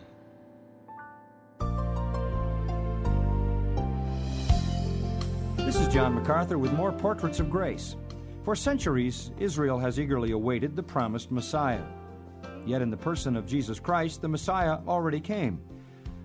John 5.98 6.14
MacArthur 6.14 6.60
with 6.60 6.74
more 6.74 6.92
Portraits 6.92 7.40
of 7.40 7.50
Grace. 7.50 7.96
For 8.44 8.56
centuries, 8.56 9.32
Israel 9.40 9.80
has 9.80 10.00
eagerly 10.00 10.30
awaited 10.30 10.76
the 10.76 10.84
promised 10.84 11.32
Messiah. 11.32 11.82
Yet, 12.68 12.84
in 12.84 12.92
the 12.92 12.98
person 12.98 13.36
of 13.36 13.48
Jesus 13.48 13.80
Christ, 13.80 14.22
the 14.22 14.28
Messiah 14.28 14.78
already 14.88 15.20
came. 15.20 15.60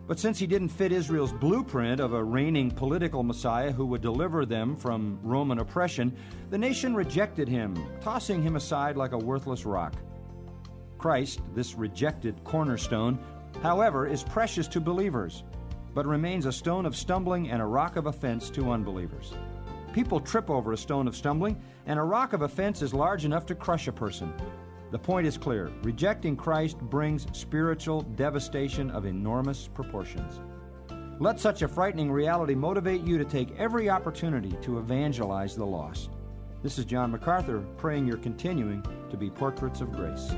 But 0.07 0.19
since 0.19 0.39
he 0.39 0.47
didn't 0.47 0.69
fit 0.69 0.93
Israel's 0.93 1.33
blueprint 1.33 2.01
of 2.03 2.13
a 2.13 2.23
reigning 2.23 2.71
political 2.71 3.23
Messiah 3.23 3.73
who 3.73 3.87
would 3.87 4.03
deliver 4.03 4.45
them 4.45 4.77
from 4.77 5.19
Roman 5.23 5.59
oppression, 5.59 6.15
the 6.51 6.59
nation 6.59 6.95
rejected 6.95 7.49
him, 7.49 7.75
tossing 8.03 8.43
him 8.43 8.57
aside 8.57 8.99
like 8.99 9.13
a 9.13 9.19
worthless 9.19 9.65
rock. 9.65 9.95
Christ, 10.99 11.41
this 11.55 11.77
rejected 11.77 12.45
cornerstone, 12.45 13.19
however, 13.63 14.07
is 14.07 14.23
precious 14.23 14.69
to 14.69 14.83
believers, 14.83 15.45
but 15.95 16.05
remains 16.05 16.45
a 16.45 16.53
stone 16.53 16.85
of 16.85 16.95
stumbling 16.95 17.49
and 17.49 17.63
a 17.63 17.67
rock 17.67 17.97
of 17.97 18.05
offense 18.05 18.51
to 18.51 18.71
unbelievers. 18.71 19.33
People 19.93 20.21
trip 20.21 20.49
over 20.49 20.73
a 20.73 20.77
stone 20.77 21.07
of 21.07 21.15
stumbling, 21.15 21.61
and 21.87 21.99
a 21.99 22.03
rock 22.03 22.33
of 22.33 22.43
offense 22.43 22.81
is 22.81 22.95
large 22.95 23.25
enough 23.25 23.45
to 23.47 23.55
crush 23.55 23.89
a 23.89 23.93
person. 23.93 24.33
The 24.91 24.99
point 24.99 25.27
is 25.27 25.39
clear 25.39 25.71
rejecting 25.83 26.37
Christ 26.37 26.79
brings 26.79 27.27
spiritual 27.33 28.03
devastation 28.03 28.91
of 28.91 29.07
enormous 29.07 29.69
proportions. 29.69 30.41
Let 31.19 31.39
such 31.39 31.63
a 31.63 31.69
frightening 31.69 32.11
reality 32.11 32.55
motivate 32.55 33.03
you 33.03 33.19
to 33.19 33.25
take 33.25 33.59
every 33.59 33.89
opportunity 33.89 34.57
to 34.63 34.79
evangelize 34.79 35.57
the 35.57 35.67
lost. 35.67 36.11
This 36.63 36.79
is 36.79 36.85
John 36.85 37.11
MacArthur 37.11 37.61
praying 37.77 38.07
you're 38.07 38.17
continuing 38.17 38.85
to 39.11 39.17
be 39.17 39.31
portraits 39.31 39.81
of 39.81 39.93
grace. 39.93 40.33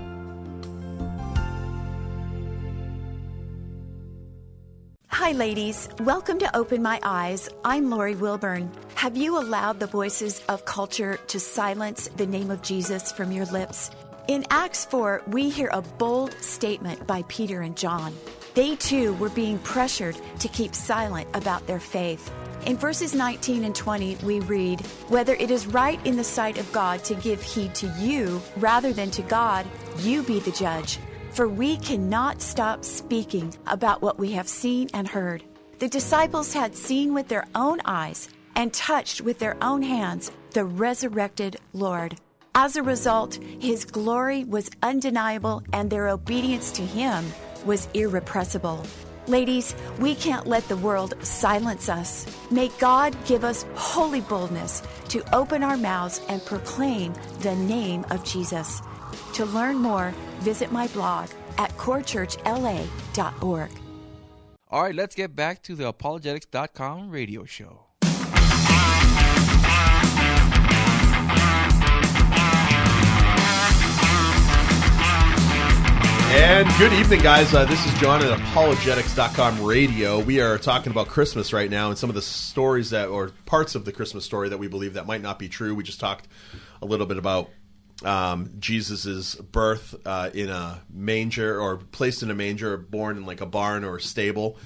Hi, 5.16 5.30
ladies. 5.30 5.88
Welcome 6.00 6.40
to 6.40 6.56
Open 6.56 6.82
My 6.82 6.98
Eyes. 7.04 7.48
I'm 7.64 7.88
Lori 7.88 8.16
Wilburn. 8.16 8.68
Have 8.96 9.16
you 9.16 9.38
allowed 9.38 9.78
the 9.78 9.86
voices 9.86 10.42
of 10.48 10.64
culture 10.64 11.20
to 11.28 11.38
silence 11.38 12.08
the 12.16 12.26
name 12.26 12.50
of 12.50 12.62
Jesus 12.62 13.12
from 13.12 13.30
your 13.30 13.44
lips? 13.46 13.92
In 14.26 14.44
Acts 14.50 14.84
4, 14.86 15.22
we 15.28 15.50
hear 15.50 15.70
a 15.72 15.82
bold 15.82 16.32
statement 16.42 17.06
by 17.06 17.22
Peter 17.28 17.60
and 17.60 17.76
John. 17.76 18.12
They 18.54 18.74
too 18.74 19.14
were 19.14 19.28
being 19.28 19.60
pressured 19.60 20.16
to 20.40 20.48
keep 20.48 20.74
silent 20.74 21.28
about 21.32 21.64
their 21.68 21.78
faith. 21.78 22.32
In 22.66 22.76
verses 22.76 23.14
19 23.14 23.62
and 23.62 23.74
20, 23.74 24.16
we 24.24 24.40
read, 24.40 24.80
Whether 25.06 25.36
it 25.36 25.52
is 25.52 25.68
right 25.68 26.04
in 26.04 26.16
the 26.16 26.24
sight 26.24 26.58
of 26.58 26.72
God 26.72 27.04
to 27.04 27.14
give 27.14 27.40
heed 27.40 27.72
to 27.76 27.86
you 28.00 28.42
rather 28.56 28.92
than 28.92 29.12
to 29.12 29.22
God, 29.22 29.64
you 29.98 30.24
be 30.24 30.40
the 30.40 30.50
judge. 30.50 30.98
For 31.34 31.48
we 31.48 31.78
cannot 31.78 32.40
stop 32.40 32.84
speaking 32.84 33.52
about 33.66 34.00
what 34.00 34.20
we 34.20 34.30
have 34.32 34.48
seen 34.48 34.88
and 34.94 35.08
heard. 35.08 35.42
The 35.80 35.88
disciples 35.88 36.52
had 36.52 36.76
seen 36.76 37.12
with 37.12 37.26
their 37.26 37.44
own 37.56 37.80
eyes 37.84 38.28
and 38.54 38.72
touched 38.72 39.20
with 39.20 39.40
their 39.40 39.56
own 39.60 39.82
hands 39.82 40.30
the 40.52 40.64
resurrected 40.64 41.56
Lord. 41.72 42.14
As 42.54 42.76
a 42.76 42.84
result, 42.84 43.34
his 43.58 43.84
glory 43.84 44.44
was 44.44 44.70
undeniable 44.84 45.64
and 45.72 45.90
their 45.90 46.08
obedience 46.08 46.70
to 46.70 46.82
him 46.82 47.24
was 47.64 47.88
irrepressible. 47.94 48.86
Ladies, 49.26 49.74
we 49.98 50.14
can't 50.14 50.46
let 50.46 50.68
the 50.68 50.76
world 50.76 51.14
silence 51.26 51.88
us. 51.88 52.26
May 52.52 52.68
God 52.78 53.16
give 53.24 53.42
us 53.42 53.66
holy 53.74 54.20
boldness 54.20 54.84
to 55.08 55.34
open 55.34 55.64
our 55.64 55.78
mouths 55.78 56.20
and 56.28 56.44
proclaim 56.46 57.12
the 57.40 57.56
name 57.56 58.04
of 58.10 58.22
Jesus. 58.22 58.80
To 59.34 59.44
learn 59.44 59.76
more, 59.76 60.12
visit 60.40 60.72
my 60.72 60.86
blog 60.88 61.30
at 61.58 61.70
corechurchla.org. 61.76 63.70
All 64.70 64.82
right, 64.82 64.94
let's 64.94 65.14
get 65.14 65.36
back 65.36 65.62
to 65.62 65.76
the 65.76 65.86
apologetics.com 65.88 67.10
radio 67.10 67.44
show. 67.44 67.84
And 76.36 76.68
good 76.78 76.92
evening, 76.92 77.20
guys. 77.20 77.54
Uh, 77.54 77.64
this 77.64 77.86
is 77.86 77.94
John 78.00 78.20
at 78.20 78.32
apologetics.com 78.32 79.62
radio. 79.62 80.18
We 80.18 80.40
are 80.40 80.58
talking 80.58 80.90
about 80.90 81.06
Christmas 81.06 81.52
right 81.52 81.70
now 81.70 81.90
and 81.90 81.96
some 81.96 82.10
of 82.10 82.16
the 82.16 82.22
stories 82.22 82.90
that, 82.90 83.06
or 83.08 83.30
parts 83.46 83.76
of 83.76 83.84
the 83.84 83.92
Christmas 83.92 84.24
story 84.24 84.48
that 84.48 84.58
we 84.58 84.66
believe 84.66 84.94
that 84.94 85.06
might 85.06 85.22
not 85.22 85.38
be 85.38 85.48
true. 85.48 85.76
We 85.76 85.84
just 85.84 86.00
talked 86.00 86.26
a 86.82 86.86
little 86.86 87.06
bit 87.06 87.18
about 87.18 87.50
um, 88.02 88.50
Jesus's 88.58 89.34
birth 89.36 89.94
uh, 90.04 90.30
in 90.34 90.48
a 90.50 90.80
manger 90.92 91.60
or 91.60 91.76
placed 91.76 92.22
in 92.22 92.30
a 92.30 92.34
manger, 92.34 92.76
born 92.76 93.16
in 93.16 93.26
like 93.26 93.40
a 93.40 93.46
barn 93.46 93.84
or 93.84 93.96
a 93.96 94.00
stable. 94.00 94.56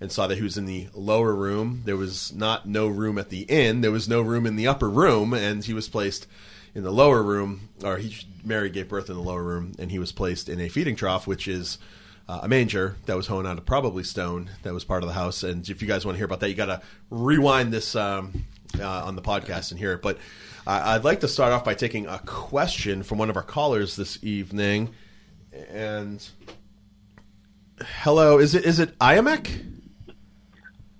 and 0.00 0.12
saw 0.12 0.26
that 0.26 0.36
he 0.36 0.42
was 0.44 0.56
in 0.56 0.66
the 0.66 0.88
lower 0.94 1.34
room. 1.34 1.82
There 1.84 1.96
was 1.96 2.32
not 2.32 2.68
no 2.68 2.86
room 2.86 3.18
at 3.18 3.30
the 3.30 3.42
inn. 3.42 3.80
There 3.80 3.90
was 3.90 4.08
no 4.08 4.22
room 4.22 4.46
in 4.46 4.56
the 4.56 4.66
upper 4.68 4.88
room, 4.88 5.34
and 5.34 5.64
he 5.64 5.74
was 5.74 5.88
placed 5.88 6.26
in 6.74 6.84
the 6.84 6.92
lower 6.92 7.22
room, 7.22 7.68
or 7.82 7.96
he 7.98 8.14
Mary 8.44 8.70
gave 8.70 8.88
birth 8.88 9.08
in 9.08 9.16
the 9.16 9.22
lower 9.22 9.42
room, 9.42 9.72
and 9.78 9.90
he 9.90 9.98
was 9.98 10.12
placed 10.12 10.48
in 10.48 10.60
a 10.60 10.68
feeding 10.68 10.94
trough, 10.94 11.26
which 11.26 11.48
is 11.48 11.78
uh, 12.28 12.40
a 12.42 12.48
manger 12.48 12.96
that 13.06 13.16
was 13.16 13.26
hewn 13.26 13.46
out 13.46 13.58
of 13.58 13.66
probably 13.66 14.04
stone 14.04 14.50
that 14.62 14.72
was 14.72 14.84
part 14.84 15.02
of 15.02 15.08
the 15.08 15.14
house. 15.14 15.42
And 15.42 15.68
if 15.68 15.82
you 15.82 15.88
guys 15.88 16.04
want 16.04 16.14
to 16.14 16.18
hear 16.18 16.26
about 16.26 16.40
that, 16.40 16.48
you 16.48 16.54
got 16.54 16.66
to 16.66 16.80
rewind 17.10 17.72
this 17.72 17.96
um, 17.96 18.44
uh, 18.78 19.04
on 19.04 19.16
the 19.16 19.22
podcast 19.22 19.70
and 19.72 19.80
hear 19.80 19.92
it. 19.94 20.02
But 20.02 20.18
I'd 20.70 21.04
like 21.04 21.20
to 21.20 21.28
start 21.28 21.52
off 21.52 21.64
by 21.64 21.72
taking 21.74 22.06
a 22.06 22.18
question 22.18 23.02
from 23.02 23.16
one 23.16 23.30
of 23.30 23.36
our 23.36 23.42
callers 23.42 23.96
this 23.96 24.18
evening. 24.22 24.90
And 25.70 26.26
hello, 28.02 28.38
is 28.38 28.54
it 28.54 28.64
is 28.66 28.78
it 28.78 28.96
Iamek? 28.98 29.64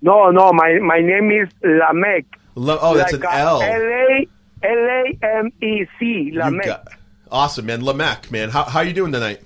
No, 0.01 0.31
no, 0.31 0.51
my 0.53 0.79
my 0.79 0.99
name 1.01 1.29
is 1.31 1.49
Lamech. 1.63 2.25
Lo- 2.55 2.79
oh, 2.81 2.97
that's 2.97 3.13
like 3.13 3.23
an 3.23 3.29
L. 3.31 3.61
L 3.61 3.81
A 3.81 4.27
L 4.63 4.71
A 4.71 5.25
M 5.37 5.51
E 5.61 5.85
C. 5.99 6.31
Lamech. 6.33 6.65
got- 6.65 6.87
awesome, 7.31 7.67
man. 7.67 7.85
Lamech, 7.85 8.31
man. 8.31 8.49
How 8.49 8.63
how 8.63 8.81
you 8.81 8.93
doing 8.93 9.11
tonight? 9.11 9.41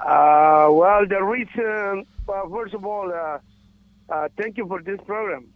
Uh, 0.00 0.68
well, 0.70 1.04
the 1.08 1.20
reason, 1.24 2.06
well, 2.28 2.48
first 2.48 2.74
of 2.74 2.86
all, 2.86 3.12
uh, 3.12 3.38
uh, 4.12 4.28
thank 4.40 4.56
you 4.56 4.66
for 4.68 4.80
this 4.80 5.00
program. 5.04 5.46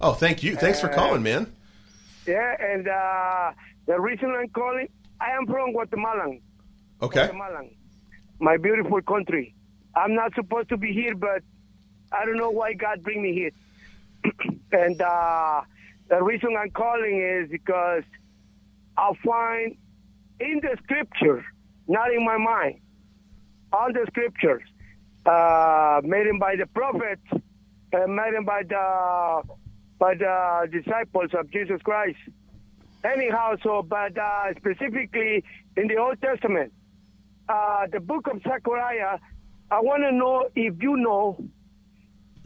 Oh, 0.00 0.12
thank 0.12 0.44
you. 0.44 0.54
Thanks 0.54 0.80
for 0.80 0.88
Uh, 0.88 0.94
calling, 0.94 1.24
man. 1.24 1.52
Yeah, 2.26 2.56
and 2.60 2.88
uh, 2.88 3.52
the 3.86 4.00
reason 4.00 4.34
I'm 4.36 4.48
calling, 4.48 4.88
I 5.20 5.30
am 5.30 5.46
from 5.46 5.72
Guatemala. 5.72 6.36
Okay. 7.02 7.26
Guatemala, 7.26 7.62
my 8.40 8.56
beautiful 8.56 9.00
country. 9.02 9.54
I'm 9.94 10.14
not 10.14 10.34
supposed 10.34 10.68
to 10.70 10.76
be 10.76 10.92
here, 10.92 11.14
but 11.14 11.42
I 12.12 12.24
don't 12.24 12.36
know 12.36 12.50
why 12.50 12.74
God 12.74 13.02
bring 13.02 13.22
me 13.22 13.32
here. 13.32 13.50
and 14.72 15.00
uh, 15.00 15.62
the 16.08 16.22
reason 16.22 16.56
I'm 16.58 16.70
calling 16.70 17.22
is 17.22 17.50
because 17.50 18.02
I 18.96 19.12
find 19.24 19.76
in 20.40 20.60
the 20.62 20.76
scripture, 20.82 21.44
not 21.88 22.12
in 22.12 22.24
my 22.24 22.36
mind, 22.36 22.80
all 23.72 23.92
the 23.92 24.06
scriptures 24.08 24.62
uh, 25.24 26.00
made 26.04 26.26
by 26.38 26.56
the 26.56 26.66
prophets, 26.66 27.26
uh, 27.32 28.06
made 28.06 28.44
by 28.44 28.62
the 28.62 29.42
by 29.98 30.14
the 30.14 30.68
disciples 30.70 31.30
of 31.34 31.50
Jesus 31.50 31.80
Christ. 31.82 32.18
Anyhow, 33.04 33.56
so 33.62 33.82
but 33.82 34.16
uh, 34.18 34.54
specifically 34.56 35.44
in 35.76 35.88
the 35.88 35.96
Old 35.96 36.20
Testament, 36.20 36.72
uh, 37.48 37.86
the 37.92 38.00
book 38.00 38.26
of 38.26 38.42
Zechariah, 38.42 39.18
I 39.70 39.80
want 39.80 40.02
to 40.02 40.12
know 40.12 40.48
if 40.54 40.82
you 40.82 40.96
know 40.96 41.38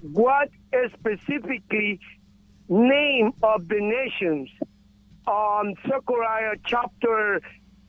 what 0.03 0.49
is 0.73 0.91
specifically 0.99 2.01
name 2.69 3.33
of 3.43 3.69
the 3.69 3.81
nations 3.81 4.49
on 5.27 5.75
Zechariah 5.87 6.57
chapter, 6.65 7.41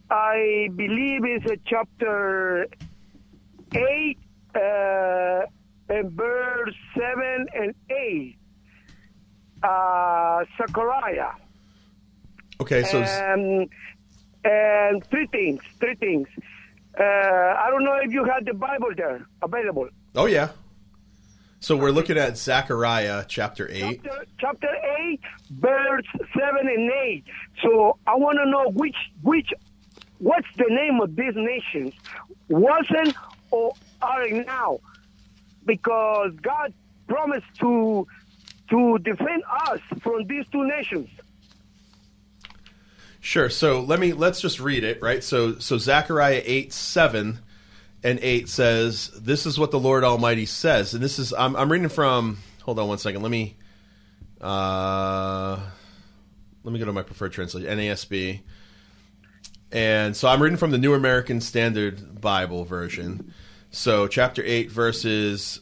I 0.09 0.69
believe 0.75 1.25
is 1.25 1.51
a 1.51 1.57
chapter 1.65 2.67
8 3.73 4.17
uh, 4.55 5.45
and 5.89 6.11
verse 6.11 6.75
7 6.95 7.47
and 7.53 7.75
8. 7.89 8.37
Uh, 9.63 10.43
Zechariah. 10.57 11.31
Okay, 12.59 12.83
so 12.83 13.01
And, 13.01 13.69
and 14.43 15.05
three 15.07 15.27
things, 15.27 15.61
three 15.79 15.95
things. 15.95 16.27
Uh, 16.99 17.03
I 17.03 17.67
don't 17.69 17.83
know 17.83 17.97
if 18.03 18.11
you 18.11 18.23
had 18.25 18.45
the 18.45 18.53
Bible 18.53 18.89
there 18.95 19.25
available. 19.41 19.89
oh 20.15 20.25
yeah. 20.25 20.49
So 21.63 21.77
we're 21.77 21.91
looking 21.91 22.17
at 22.17 22.37
Zechariah 22.39 23.23
chapter 23.27 23.69
eight. 23.71 24.01
Chapter, 24.03 24.25
chapter 24.39 24.69
8, 25.11 25.19
verse 25.51 26.05
7 26.17 26.67
and 26.67 26.91
8. 26.91 27.23
So 27.61 27.99
I 28.07 28.15
want 28.15 28.39
to 28.43 28.49
know 28.49 28.71
which, 28.71 28.95
which, 29.21 29.49
what's 30.17 30.47
the 30.57 30.65
name 30.69 30.99
of 31.01 31.15
these 31.15 31.35
nations? 31.35 31.93
Wasn't 32.49 33.15
or 33.51 33.73
are 34.01 34.27
now? 34.27 34.79
Because 35.63 36.31
God 36.41 36.73
promised 37.07 37.45
to, 37.59 38.07
to 38.71 38.97
defend 38.99 39.43
us 39.67 39.79
from 40.01 40.25
these 40.27 40.45
two 40.51 40.65
nations. 40.65 41.09
Sure. 43.19 43.49
So 43.51 43.81
let 43.81 43.99
me 43.99 44.13
let's 44.13 44.41
just 44.41 44.59
read 44.59 44.83
it, 44.83 45.01
right? 45.01 45.23
So 45.23 45.59
so 45.59 45.77
Zechariah 45.77 46.41
eight 46.43 46.73
seven 46.73 47.39
and 48.03 48.17
eight 48.23 48.49
says, 48.49 49.11
"This 49.15 49.45
is 49.45 49.59
what 49.59 49.69
the 49.69 49.79
Lord 49.79 50.03
Almighty 50.03 50.47
says," 50.47 50.95
and 50.95 51.03
this 51.03 51.19
is 51.19 51.31
I'm, 51.31 51.55
I'm 51.55 51.71
reading 51.71 51.89
from. 51.89 52.39
Hold 52.63 52.79
on 52.79 52.87
one 52.87 52.97
second. 52.97 53.21
Let 53.21 53.31
me. 53.31 53.55
Uh, 54.39 55.59
let 56.63 56.73
me 56.73 56.79
go 56.79 56.85
to 56.85 56.93
my 56.93 57.03
preferred 57.03 57.31
translation, 57.31 57.69
NASB. 57.69 58.41
And 59.71 60.17
so 60.17 60.27
I'm 60.27 60.41
reading 60.41 60.57
from 60.57 60.71
the 60.71 60.77
New 60.77 60.93
American 60.93 61.41
Standard 61.41 62.19
Bible 62.19 62.65
version. 62.65 63.33
So 63.69 64.07
chapter 64.07 64.43
eight, 64.43 64.71
verses 64.71 65.61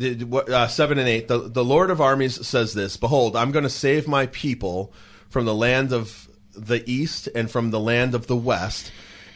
the- 0.00 0.54
uh, 0.54 0.66
7 0.66 0.98
and 0.98 1.08
8 1.08 1.28
the, 1.28 1.38
the 1.48 1.64
lord 1.64 1.90
of 1.90 2.00
armies 2.00 2.46
says 2.46 2.74
this 2.74 2.96
behold 2.96 3.36
i'm 3.36 3.52
going 3.52 3.64
to 3.64 3.70
save 3.70 4.08
my 4.08 4.26
people 4.26 4.92
from 5.28 5.44
the 5.44 5.54
land 5.54 5.92
of 5.92 6.28
the 6.54 6.82
east 6.90 7.28
and 7.34 7.50
from 7.50 7.70
the 7.70 7.80
land 7.80 8.14
of 8.14 8.26
the 8.26 8.36
west 8.36 8.90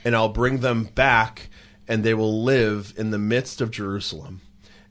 and 0.05 0.17
i'll 0.17 0.29
bring 0.29 0.59
them 0.59 0.85
back 0.85 1.49
and 1.87 2.03
they 2.03 2.15
will 2.15 2.43
live 2.43 2.95
in 2.97 3.11
the 3.11 3.19
midst 3.19 3.61
of 3.61 3.71
jerusalem. 3.71 4.41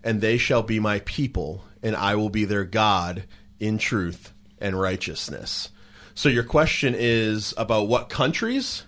And 0.06 0.20
they 0.20 0.38
shall 0.38 0.64
be 0.64 0.80
my 0.80 1.00
people 1.00 1.64
and 1.82 1.96
i 1.96 2.16
will 2.16 2.30
be 2.30 2.46
their 2.46 2.66
god 2.66 3.24
in 3.60 3.78
truth 3.78 4.34
and 4.60 4.80
righteousness. 4.80 5.70
So 6.14 6.30
your 6.30 6.44
question 6.44 6.94
is 6.98 7.54
about 7.58 7.88
what 7.88 8.10
countries? 8.10 8.84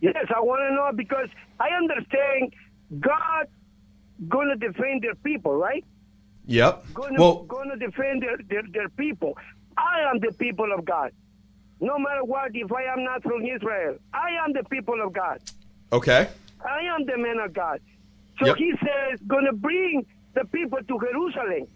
Yes, 0.00 0.26
I 0.34 0.40
want 0.40 0.60
to 0.68 0.74
know 0.74 0.90
because 0.96 1.28
I 1.60 1.68
understand 1.68 2.52
God 3.00 3.46
going 4.28 4.48
to 4.48 4.56
defend 4.56 5.02
their 5.02 5.14
people, 5.16 5.54
right? 5.54 5.84
yep 6.46 6.84
Going 6.92 7.14
to, 7.14 7.20
well 7.20 7.42
going 7.44 7.70
to 7.70 7.76
defend 7.76 8.22
their, 8.22 8.36
their, 8.48 8.62
their 8.72 8.88
people. 8.90 9.36
I 9.76 10.10
am 10.10 10.20
the 10.20 10.32
people 10.32 10.70
of 10.76 10.84
God. 10.84 11.10
No 11.80 11.98
matter 11.98 12.22
what, 12.24 12.50
if 12.54 12.70
I 12.70 12.84
am 12.84 13.02
not 13.04 13.22
from 13.22 13.42
Israel, 13.44 13.96
I 14.12 14.28
am 14.44 14.52
the 14.52 14.62
people 14.70 15.00
of 15.04 15.12
God. 15.12 15.40
okay 15.92 16.28
I 16.64 16.80
am 16.94 17.04
the 17.06 17.16
man 17.18 17.38
of 17.44 17.52
God. 17.52 17.80
So 18.38 18.46
Yep. 18.46 18.56
he 18.56 18.72
says, 18.80 19.20
going 19.26 19.44
to 19.46 19.52
bring 19.52 20.04
the 20.34 20.44
people 20.46 20.78
to 20.78 20.98
Jerusalem. 21.06 21.66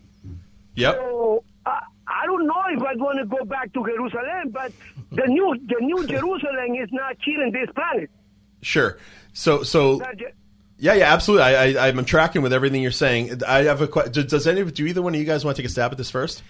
yep 0.74 0.94
So 0.96 1.44
I, 1.66 1.80
I 2.06 2.26
don't 2.26 2.46
know 2.46 2.62
if 2.76 2.82
I 2.82 2.94
want 2.96 3.18
to 3.20 3.26
go 3.26 3.44
back 3.44 3.72
to 3.74 3.84
Jerusalem, 3.84 4.50
but 4.50 4.72
the 5.12 5.26
new 5.26 5.48
the 5.66 5.76
new 5.80 6.06
Jerusalem 6.14 6.74
is 6.82 6.88
not 6.92 7.16
here 7.24 7.42
in 7.42 7.52
this 7.52 7.68
planet. 7.74 8.10
sure 8.62 8.98
so 9.32 9.62
so 9.62 9.96
Not 9.96 10.16
Yeah, 10.78 10.94
yeah, 10.94 11.12
absolutely. 11.12 11.42
I, 11.44 11.86
I, 11.86 11.88
I'm 11.88 12.04
tracking 12.04 12.42
with 12.42 12.52
everything 12.52 12.82
you're 12.82 12.92
saying. 12.92 13.42
I 13.46 13.64
have 13.64 13.80
a 13.80 13.88
question. 13.88 14.26
Does 14.26 14.46
any? 14.46 14.64
Do 14.64 14.86
either 14.86 15.02
one 15.02 15.14
of 15.14 15.20
you 15.20 15.26
guys 15.26 15.44
want 15.44 15.56
to 15.56 15.62
take 15.62 15.68
a 15.68 15.72
stab 15.72 15.90
at 15.90 15.98
this 15.98 16.10
first? 16.10 16.42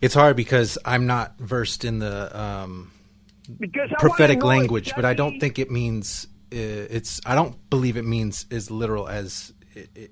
It's 0.00 0.14
hard 0.14 0.34
because 0.36 0.78
I'm 0.84 1.06
not 1.06 1.38
versed 1.38 1.84
in 1.84 2.00
the 2.00 2.36
um, 2.38 2.90
because 3.60 3.90
prophetic 3.98 4.42
language, 4.42 4.92
but 4.96 5.04
I 5.04 5.14
don't 5.14 5.38
think 5.38 5.60
it 5.60 5.70
means 5.70 6.26
uh, 6.52 6.56
it's. 6.56 7.20
I 7.24 7.36
don't 7.36 7.56
believe 7.70 7.96
it 7.96 8.04
means 8.04 8.46
as 8.50 8.68
literal 8.70 9.08
as 9.08 9.52
it, 9.74 9.90
it, 9.94 10.10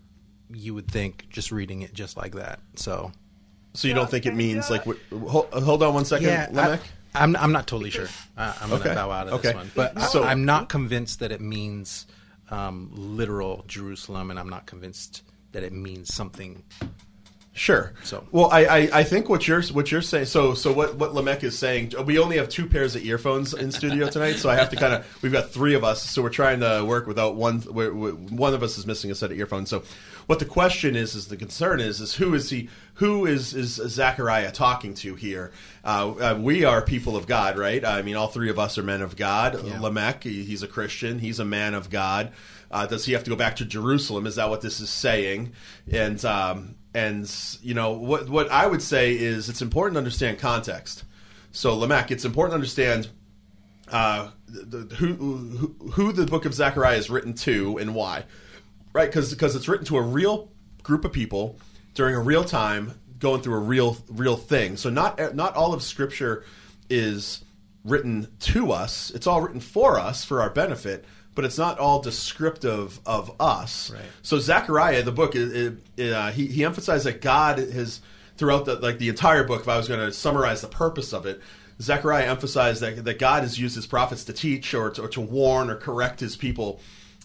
you 0.52 0.74
would 0.74 0.88
think 0.88 1.26
just 1.28 1.50
reading 1.50 1.82
it 1.82 1.92
just 1.92 2.16
like 2.16 2.36
that. 2.36 2.60
So 2.76 3.10
So 3.74 3.88
you 3.88 3.94
don't 3.94 4.08
think 4.08 4.26
it 4.26 4.34
means 4.36 4.70
like? 4.70 4.84
Hold, 5.10 5.52
hold 5.52 5.82
on 5.82 5.92
one 5.94 6.04
second, 6.04 6.28
I, 6.30 6.46
Lemech. 6.46 6.80
I'm 7.16 7.34
I'm 7.34 7.50
not 7.50 7.66
totally 7.66 7.90
sure. 7.90 8.06
I, 8.36 8.54
I'm 8.62 8.68
going 8.68 8.82
to 8.82 8.94
bow 8.94 9.10
out 9.10 9.26
of 9.26 9.32
Okay. 9.34 9.48
this 9.48 9.54
one, 9.56 9.70
but 9.74 10.00
So- 10.02 10.22
I, 10.22 10.30
I'm 10.30 10.44
not 10.44 10.68
convinced 10.68 11.18
that 11.18 11.32
it 11.32 11.40
means 11.40 12.06
um, 12.50 12.90
literal 12.92 13.64
Jerusalem, 13.66 14.30
and 14.30 14.38
I'm 14.38 14.48
not 14.48 14.66
convinced 14.66 15.22
that 15.53 15.62
it 15.62 15.72
means 15.72 16.14
something. 16.14 16.62
Sure. 17.53 17.92
So- 18.05 18.24
well, 18.30 18.48
I, 18.51 18.64
I, 18.64 18.90
I 19.01 19.05
think 19.05 19.28
what 19.28 19.46
you're 19.48 19.62
what 19.62 19.90
you're 19.90 20.03
saying. 20.03 20.26
So 20.26 20.55
so 20.55 20.72
what 20.72 20.94
what 20.94 21.12
Lemech 21.12 21.42
is 21.42 21.59
saying. 21.59 21.92
We 22.07 22.18
only 22.18 22.36
have 22.38 22.48
two 22.48 22.66
pairs 22.66 22.94
of 22.94 23.05
earphones 23.05 23.53
in 23.55 23.72
studio 23.72 24.09
tonight, 24.09 24.36
so 24.36 24.48
I 24.48 24.55
have 24.55 24.70
to 24.70 24.76
kind 24.76 24.94
of. 24.94 25.22
We've 25.22 25.32
got 25.32 25.51
three 25.51 25.74
of 25.74 25.82
us, 25.82 26.09
so 26.09 26.22
we're 26.22 26.30
trying 26.30 26.61
to 26.61 26.84
work 26.84 27.07
without 27.07 27.34
one. 27.34 27.62
We're, 27.66 27.92
we 27.92 28.12
one 28.12 28.55
of 28.55 28.62
us 28.62 28.78
is 28.78 28.86
missing 28.86 29.11
a 29.11 29.14
set 29.16 29.32
of 29.32 29.38
earphones. 29.38 29.68
So 29.68 29.82
what 30.31 30.39
the 30.39 30.45
question 30.45 30.95
is, 30.95 31.16
is 31.16 31.26
the 31.26 31.37
concern 31.37 31.81
is, 31.81 32.01
is 32.01 32.14
who 32.14 32.35
is 32.35 32.51
he? 32.51 32.68
Who 32.95 33.26
is 33.26 33.53
is 33.53 33.74
Zechariah 33.74 34.53
talking 34.53 34.95
to 34.95 35.16
here? 35.16 35.51
Uh, 35.85 36.12
uh, 36.12 36.39
we 36.41 36.64
are 36.64 36.83
people 36.83 37.16
of 37.16 37.26
God, 37.26 37.59
right? 37.59 37.85
I 37.85 38.03
mean, 38.03 38.14
all 38.14 38.28
three 38.28 38.49
of 38.49 38.57
us 38.57 38.78
are 38.78 38.85
men 38.85 39.03
of 39.03 39.16
God. 39.16 39.61
Yeah. 39.66 39.81
Lamech, 39.81 40.22
he- 40.22 40.45
he's 40.45 40.62
a 40.62 40.68
Christian. 40.68 41.18
He's 41.18 41.41
a 41.41 41.45
man 41.45 41.74
of 41.74 41.91
God. 41.91 42.31
Uh, 42.70 42.87
does 42.87 43.07
he 43.07 43.12
have 43.14 43.24
to 43.24 43.31
go 43.31 43.35
back 43.35 43.57
to 43.57 43.64
Jerusalem? 43.64 44.24
Is 44.24 44.37
that 44.37 44.49
what 44.49 44.61
this 44.61 44.78
is 44.78 44.89
saying? 44.89 45.51
And 45.91 46.24
um, 46.24 46.76
and 46.95 47.28
you 47.61 47.74
know 47.74 47.91
what 47.91 48.28
what 48.28 48.49
I 48.53 48.68
would 48.68 48.83
say 48.83 49.16
is 49.16 49.49
it's 49.49 49.62
important 49.62 49.95
to 49.97 49.99
understand 49.99 50.39
context. 50.39 51.03
So 51.51 51.74
Lamech, 51.76 52.12
it's 52.12 52.24
important 52.24 52.53
to 52.53 52.55
understand 52.55 53.09
uh, 53.91 54.31
the, 54.47 54.78
the- 54.78 54.95
who, 54.95 55.14
who 55.14 55.91
who 55.91 56.12
the 56.12 56.26
book 56.26 56.45
of 56.45 56.55
Zechariah 56.55 56.99
is 56.99 57.11
written 57.11 57.35
to 57.35 57.78
and 57.78 57.97
why, 57.97 58.26
right? 58.93 59.09
Because 59.09 59.30
because 59.30 59.57
it's 59.57 59.68
written 59.68 59.86
to 59.86 59.97
a 59.97 60.03
real 60.03 60.51
group 60.82 61.05
of 61.05 61.12
people 61.12 61.59
during 61.95 62.14
a 62.14 62.20
real 62.20 62.45
time, 62.45 62.99
going 63.18 63.43
through 63.43 63.55
a 63.55 63.61
real 63.61 63.97
real 64.09 64.36
thing. 64.36 64.76
So 64.76 64.91
not 64.91 65.34
not 65.34 65.55
all 65.55 65.72
of 65.72 65.82
Scripture 65.82 66.45
is 66.88 67.45
written 67.84 68.28
to 68.41 68.72
us. 68.72 69.11
It's 69.11 69.26
all 69.26 69.41
written 69.41 69.61
for 69.61 69.99
us 69.99 70.24
for 70.24 70.43
our 70.43 70.51
benefit, 70.51 71.05
but 71.34 71.45
it's 71.45 71.59
not 71.59 71.78
all 71.78 72.01
descriptive 72.01 73.01
of 73.07 73.41
us. 73.41 73.91
Right. 73.91 74.03
So 74.22 74.38
Zechariah, 74.38 75.03
the 75.03 75.12
book, 75.12 75.34
it, 75.34 75.78
it, 75.97 76.12
uh, 76.12 76.30
he 76.30 76.47
he 76.47 76.64
emphasized 76.64 77.07
that 77.07 77.20
God 77.20 77.59
has 77.59 78.01
throughout 78.36 78.64
the 78.64 78.76
like 78.76 78.99
the 78.99 79.09
entire 79.09 79.45
book. 79.45 79.62
If 79.62 79.68
I 79.68 79.76
was 79.76 79.88
going 79.88 80.01
to 80.01 80.12
summarize 80.12 80.61
the 80.61 80.68
purpose 80.68 81.12
of 81.12 81.26
it, 81.26 81.41
Zechariah 81.80 82.26
emphasized 82.28 82.82
that 82.82 83.05
that 83.05 83.18
God 83.18 83.43
has 83.43 83.59
used 83.59 83.76
his 83.76 83.86
prophets 83.86 84.24
to 84.24 84.32
teach 84.32 84.74
or 84.74 84.91
to, 84.91 85.03
or 85.03 85.09
to 85.09 85.20
warn 85.20 85.70
or 85.70 85.76
correct 85.76 86.20
his 86.20 86.36
people 86.36 86.80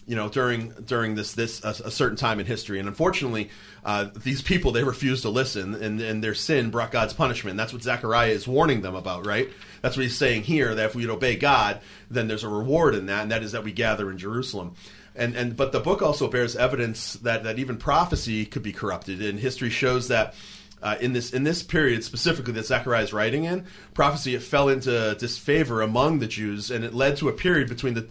you 0.06 0.14
know 0.14 0.28
during 0.28 0.70
during 0.84 1.14
this 1.14 1.32
this 1.32 1.62
a, 1.64 1.68
a 1.68 1.90
certain 1.90 2.16
time 2.16 2.40
in 2.40 2.46
history. 2.46 2.78
And 2.78 2.88
unfortunately 2.88 3.50
uh, 3.84 4.08
these 4.14 4.40
people 4.40 4.72
they 4.72 4.84
refused 4.84 5.22
to 5.22 5.30
listen 5.30 5.74
and, 5.74 6.00
and 6.00 6.22
their 6.22 6.34
sin 6.34 6.70
brought 6.70 6.90
god's 6.92 7.12
punishment. 7.12 7.56
That's 7.56 7.72
what 7.72 7.82
zechariah 7.82 8.30
is 8.30 8.46
warning 8.46 8.82
them 8.82 8.94
about 8.94 9.26
right? 9.26 9.50
That's 9.82 9.96
what 9.96 10.04
he's 10.04 10.16
saying 10.16 10.44
here 10.44 10.74
that 10.74 10.86
if 10.86 10.94
we 10.94 11.08
obey 11.08 11.36
god 11.36 11.80
then 12.10 12.28
there's 12.28 12.44
a 12.44 12.48
reward 12.48 12.94
in 12.94 13.06
that 13.06 13.22
and 13.22 13.30
that 13.30 13.42
is 13.42 13.52
that 13.52 13.64
we 13.64 13.72
gather 13.72 14.10
in 14.10 14.18
jerusalem. 14.18 14.74
And 15.16 15.34
and 15.34 15.56
but 15.56 15.72
the 15.72 15.80
book 15.80 16.02
also 16.02 16.28
bears 16.28 16.54
evidence 16.54 17.14
that 17.14 17.42
that 17.44 17.58
even 17.58 17.76
prophecy 17.76 18.46
could 18.46 18.62
be 18.62 18.72
corrupted. 18.72 19.20
And 19.22 19.40
history 19.40 19.70
shows 19.70 20.08
that 20.08 20.34
uh, 20.82 20.96
in 21.00 21.14
this 21.14 21.32
in 21.32 21.42
this 21.42 21.62
period 21.62 22.04
specifically 22.04 22.52
that 22.52 22.66
Zechariah 22.66 23.02
is 23.02 23.12
writing 23.12 23.44
in, 23.44 23.64
prophecy 23.94 24.34
it 24.34 24.42
fell 24.42 24.68
into 24.68 25.16
disfavor 25.18 25.80
among 25.80 26.18
the 26.18 26.26
Jews, 26.26 26.70
and 26.70 26.84
it 26.84 26.94
led 26.94 27.16
to 27.16 27.28
a 27.28 27.32
period 27.32 27.68
between 27.68 27.94
the 27.94 28.06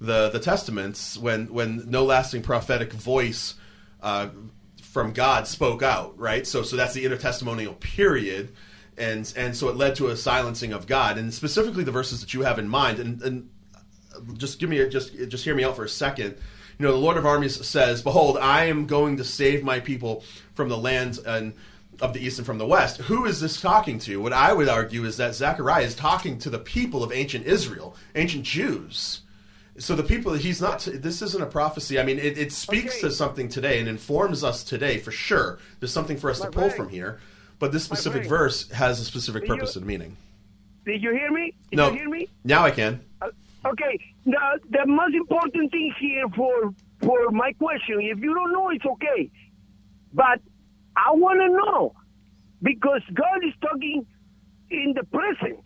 the, 0.00 0.30
the 0.30 0.38
testaments 0.40 1.18
when 1.18 1.52
when 1.52 1.84
no 1.90 2.04
lasting 2.04 2.42
prophetic 2.42 2.92
voice 2.92 3.54
uh, 4.02 4.28
from 4.82 5.12
God 5.12 5.46
spoke 5.46 5.82
out. 5.82 6.18
Right, 6.18 6.46
so 6.46 6.62
so 6.62 6.76
that's 6.76 6.94
the 6.94 7.04
intertestamental 7.04 7.78
period, 7.80 8.52
and 8.96 9.32
and 9.36 9.56
so 9.56 9.68
it 9.68 9.76
led 9.76 9.96
to 9.96 10.08
a 10.08 10.16
silencing 10.16 10.72
of 10.72 10.86
God, 10.86 11.18
and 11.18 11.32
specifically 11.32 11.84
the 11.84 11.92
verses 11.92 12.20
that 12.20 12.32
you 12.32 12.42
have 12.42 12.58
in 12.58 12.68
mind, 12.68 12.98
and, 12.98 13.22
and 13.22 13.50
just 14.36 14.58
give 14.58 14.70
me 14.70 14.78
a, 14.78 14.88
just 14.88 15.14
just 15.28 15.44
hear 15.44 15.54
me 15.54 15.64
out 15.64 15.76
for 15.76 15.84
a 15.84 15.88
second. 15.88 16.36
You 16.78 16.86
know, 16.86 16.92
the 16.92 16.98
Lord 16.98 17.18
of 17.18 17.26
Armies 17.26 17.66
says, 17.66 18.00
"Behold, 18.02 18.38
I 18.38 18.64
am 18.64 18.86
going 18.86 19.18
to 19.18 19.24
save 19.24 19.62
my 19.62 19.80
people 19.80 20.24
from 20.54 20.68
the 20.68 20.78
lands 20.78 21.18
and." 21.18 21.54
of 22.00 22.14
the 22.14 22.20
east 22.20 22.38
and 22.38 22.46
from 22.46 22.56
the 22.56 22.66
west. 22.66 22.96
Who 23.02 23.26
is 23.26 23.42
this 23.42 23.60
talking 23.60 23.98
to? 23.98 24.22
What 24.22 24.32
I 24.32 24.54
would 24.54 24.70
argue 24.70 25.04
is 25.04 25.18
that 25.18 25.34
Zechariah 25.34 25.84
is 25.84 25.94
talking 25.94 26.38
to 26.38 26.48
the 26.48 26.58
people 26.58 27.04
of 27.04 27.12
ancient 27.12 27.44
Israel, 27.44 27.94
ancient 28.14 28.44
Jews. 28.44 29.20
So 29.80 29.96
the 29.96 30.02
people 30.02 30.34
he's 30.34 30.60
not. 30.60 30.80
This 30.92 31.22
isn't 31.22 31.42
a 31.42 31.46
prophecy. 31.46 31.98
I 31.98 32.02
mean, 32.02 32.18
it, 32.18 32.36
it 32.38 32.52
speaks 32.52 32.96
Okay. 32.96 33.08
to 33.08 33.10
something 33.10 33.48
today 33.48 33.80
and 33.80 33.88
informs 33.88 34.44
us 34.44 34.62
today 34.62 34.98
for 34.98 35.10
sure. 35.10 35.58
There's 35.80 35.92
something 35.92 36.18
for 36.18 36.30
us 36.30 36.38
My 36.40 36.46
to 36.46 36.52
pull 36.52 36.62
friend. 36.68 36.76
from 36.76 36.88
here, 36.90 37.18
but 37.58 37.72
this 37.72 37.82
specific 37.84 38.26
verse 38.26 38.68
has 38.72 39.00
a 39.00 39.04
specific 39.04 39.44
you- 39.44 39.48
purpose 39.48 39.76
and 39.76 39.86
meaning. 39.86 40.16
Did 40.84 41.02
you 41.02 41.12
hear 41.12 41.30
me? 41.30 41.54
Did 41.70 41.76
No, 41.76 41.90
you 41.90 41.98
hear 41.98 42.08
me? 42.08 42.28
now 42.44 42.62
I 42.64 42.70
can. 42.70 43.00
Uh, 43.22 43.28
okay. 43.66 43.98
The, 44.26 44.36
the 44.70 44.86
most 44.86 45.14
important 45.14 45.70
thing 45.70 45.94
here 45.98 46.28
for 46.36 46.74
for 47.02 47.30
my 47.30 47.52
question, 47.54 48.00
if 48.02 48.18
you 48.18 48.34
don't 48.34 48.52
know, 48.52 48.68
it's 48.70 48.84
okay. 48.84 49.30
But 50.12 50.40
I 50.96 51.12
want 51.12 51.40
to 51.40 51.48
know 51.48 51.94
because 52.62 53.00
God 53.14 53.44
is 53.46 53.54
talking 53.62 54.04
in 54.70 54.92
the 54.94 55.04
present. 55.04 55.58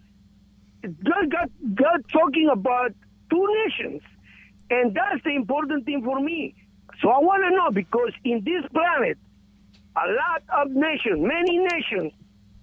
God, 0.83 1.31
God, 1.31 1.51
God 1.75 2.05
talking 2.13 2.49
about 2.53 2.93
two 3.31 3.47
nations, 3.67 4.03
and 4.71 4.95
that's 4.95 5.23
the 5.25 5.35
important 5.35 5.85
thing 5.85 6.03
for 6.03 6.21
me. 6.21 6.55
So 7.01 7.11
I 7.11 7.19
want 7.19 7.43
to 7.45 7.51
know 7.51 7.71
because 7.71 8.13
in 8.25 8.43
this 8.45 8.65
planet, 8.73 9.19
a 9.97 10.07
lot 10.13 10.43
of 10.67 10.71
nations, 10.73 11.21
many 11.21 11.59
nations, 11.59 12.13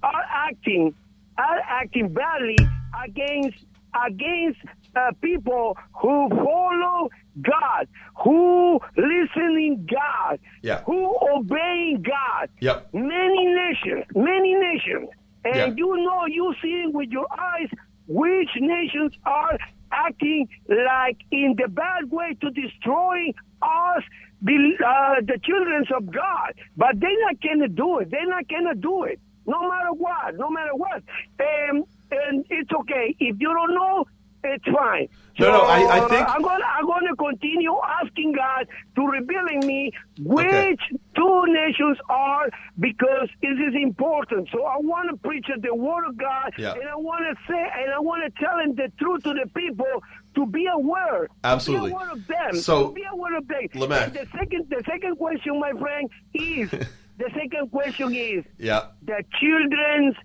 are 0.04 0.24
acting 0.30 0.94
are 1.38 1.60
acting 1.68 2.14
badly 2.14 2.58
against 3.04 3.58
against 4.06 4.60
uh, 4.96 5.12
people 5.22 5.78
who 5.94 6.30
follow 6.30 7.10
God, 7.42 7.88
who 8.24 8.80
listening 8.98 9.88
God, 9.90 10.40
Yeah. 10.62 10.82
who 10.84 11.16
obeying 11.34 12.02
God. 12.02 12.50
Yep. 12.60 12.94
Many 12.94 13.46
nations, 13.46 14.06
many 14.16 14.56
nations, 14.56 15.10
and 15.46 15.56
Yeah. 15.56 15.74
you 15.76 15.98
know, 15.98 16.26
you 16.28 16.54
see 16.62 16.86
with 16.88 17.10
your 17.10 17.28
eyes 17.38 17.70
which 18.08 18.50
nations 18.60 19.14
are 19.26 19.58
acting 19.92 20.48
like 20.70 21.18
in 21.32 21.56
the 21.58 21.68
bad 21.68 22.12
way 22.12 22.36
to 22.42 22.50
destroy 22.52 23.34
us, 23.62 24.04
the 24.42 24.74
uh, 24.86 25.22
the 25.22 25.40
children 25.44 25.86
of 25.96 26.12
God. 26.12 26.54
But 26.78 27.00
they're 27.00 27.22
not 27.26 27.42
gonna 27.42 27.68
do 27.68 28.00
it. 28.00 28.12
They're 28.12 28.28
not 28.28 28.48
gonna 28.48 28.76
do 28.76 29.04
it, 29.04 29.20
no 29.46 29.70
matter 29.70 29.94
what, 29.94 30.36
no 30.38 30.50
matter 30.50 30.76
what. 30.76 31.04
And 31.40 31.86
and 32.12 32.46
it's 32.50 32.72
okay 32.72 33.16
if 33.20 33.38
you 33.40 33.54
don't 33.54 33.74
know. 33.76 34.06
It's 34.44 34.66
fine. 34.66 35.08
No, 35.42 35.52
no, 35.52 35.62
I- 35.66 35.98
I 35.98 36.00
think- 36.08 36.28
I'm 36.30 36.42
gonna 36.42 36.66
I'm 36.78 36.86
gonna 36.88 37.16
continue 37.16 37.76
asking 38.02 38.32
God 38.34 38.68
to 38.96 39.08
revealing 39.08 39.66
me 39.68 39.92
which 40.20 40.46
Okay. 40.48 40.78
two 41.16 41.44
nations 41.48 41.98
are 42.10 42.50
because 42.80 43.30
this 43.42 43.58
is 43.68 43.74
important. 43.76 44.50
So 44.52 44.66
I 44.66 44.78
want 44.78 45.10
to 45.10 45.18
preach 45.18 45.46
the 45.60 45.76
word 45.76 46.06
of 46.08 46.18
God, 46.18 46.54
Yeah. 46.58 46.74
and 46.74 46.88
I 46.90 46.96
want 46.96 47.24
to 47.30 47.36
say, 47.52 47.62
and 47.80 47.92
I 47.92 48.00
want 48.00 48.24
to 48.24 48.44
tell 48.44 48.58
them 48.58 48.76
the 48.76 48.92
truth 49.00 49.24
to 49.24 49.34
the 49.34 49.48
people 49.54 50.04
to 50.36 50.46
be 50.46 50.66
aware. 50.68 51.28
Absolutely. 51.44 51.90
To 51.92 51.96
be 51.96 52.02
aware 52.02 52.12
of 52.12 52.28
them. 52.28 52.54
So, 52.56 52.88
to 52.88 52.94
be 52.94 53.04
aware 53.12 53.36
of 53.38 53.48
them. 53.48 53.68
The 53.74 54.28
second, 54.38 54.70
the 54.70 54.82
second 54.86 55.18
question, 55.18 55.60
my 55.60 55.72
friend, 55.74 56.10
is 56.34 56.70
the 57.18 57.30
second 57.36 57.70
question 57.72 58.14
is 58.16 58.46
Yeah. 58.58 58.82
the 59.04 59.24
children 59.40 60.16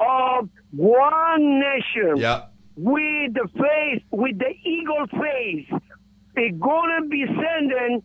of 0.00 0.48
one 0.72 1.60
nation 1.60 2.16
Yeah. 2.18 2.42
With 2.78 3.34
the 3.34 3.48
face, 3.54 4.02
with 4.12 4.38
the 4.38 4.54
eagle 4.64 5.06
face, 5.20 5.68
they're 6.36 6.52
gonna 6.52 7.06
be 7.08 7.24
sending 7.26 8.02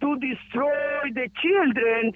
to 0.00 0.18
destroy 0.18 1.10
the 1.14 1.28
children 1.40 2.12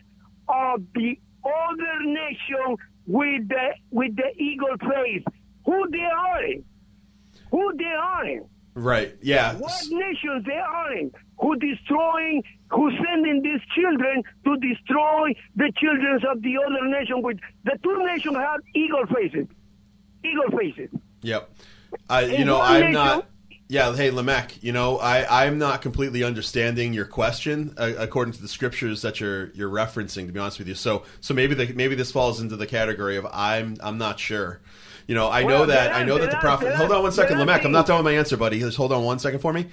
of 0.49 0.83
the 0.95 1.17
other 1.45 2.03
nation 2.03 2.77
with 3.07 3.49
the 3.49 3.69
with 3.91 4.17
the 4.17 4.31
eagle 4.37 4.77
face. 4.79 5.25
Who 5.65 5.89
they 5.91 5.99
are? 5.99 6.43
Who 7.53 7.77
they 7.77 7.85
are? 7.85 8.41
Right. 8.75 9.17
Yeah. 9.23 9.55
What 9.55 9.85
nations 9.91 10.45
they 10.45 10.57
are? 10.59 10.93
In? 10.95 11.13
Who 11.41 11.57
destroying? 11.57 12.43
Who 12.71 12.91
sending 12.97 13.43
these 13.43 13.61
children 13.77 14.25
to 14.45 14.57
destroy 14.57 15.35
the 15.55 15.71
children 15.77 16.21
of 16.29 16.43
the 16.43 16.57
other 16.67 16.89
nation? 16.89 17.23
With 17.23 17.39
the 17.65 17.79
two 17.83 18.05
nations 18.07 18.37
have 18.37 18.61
eagle 18.75 19.07
faces. 19.07 19.47
Eagle 20.25 20.59
faces. 20.59 20.91
Yep. 21.23 21.51
I, 22.09 22.23
you 22.23 22.45
know, 22.45 22.61
I'm 22.61 22.93
not. 22.93 23.29
Yeah. 23.69 23.95
Hey, 23.97 24.11
Lamech. 24.11 24.63
You 24.63 24.73
know, 24.73 24.99
I 24.99 25.47
I'm 25.47 25.59
not 25.59 25.81
completely 25.81 26.23
understanding 26.23 26.93
your 26.93 27.07
question 27.07 27.75
uh, 27.79 27.93
according 27.99 28.35
to 28.35 28.43
the 28.43 28.49
scriptures 28.49 29.03
that 29.03 29.21
you're 29.21 29.51
you're 29.53 29.71
referencing. 29.71 30.27
To 30.27 30.33
be 30.33 30.39
honest 30.39 30.59
with 30.59 30.69
you, 30.69 30.75
so 30.75 31.05
so 31.21 31.33
maybe 31.33 31.55
the, 31.55 31.73
maybe 31.73 31.95
this 31.95 32.13
falls 32.13 32.41
into 32.41 32.57
the 32.57 32.67
category 32.67 33.17
of 33.17 33.27
I'm 33.33 33.77
I'm 33.81 33.99
not 33.99 34.21
sure. 34.21 34.61
You 35.07 35.15
know, 35.15 35.31
I 35.31 35.43
know 35.43 35.67
that 35.67 35.95
I 35.95 36.05
know 36.05 36.19
that 36.19 36.31
the 36.31 36.37
prophet. 36.37 36.75
Hold 36.75 36.93
on 36.93 37.03
one 37.03 37.13
second, 37.13 37.39
Lamech. 37.39 37.65
I'm 37.65 37.73
not 37.73 37.87
done 37.87 37.97
with 37.99 38.05
my 38.05 38.19
answer, 38.19 38.37
buddy. 38.37 38.61
Just 38.61 38.77
hold 38.77 38.93
on 38.93 39.05
one 39.05 39.19
second 39.19 39.41
for 39.41 39.53
me. 39.53 39.67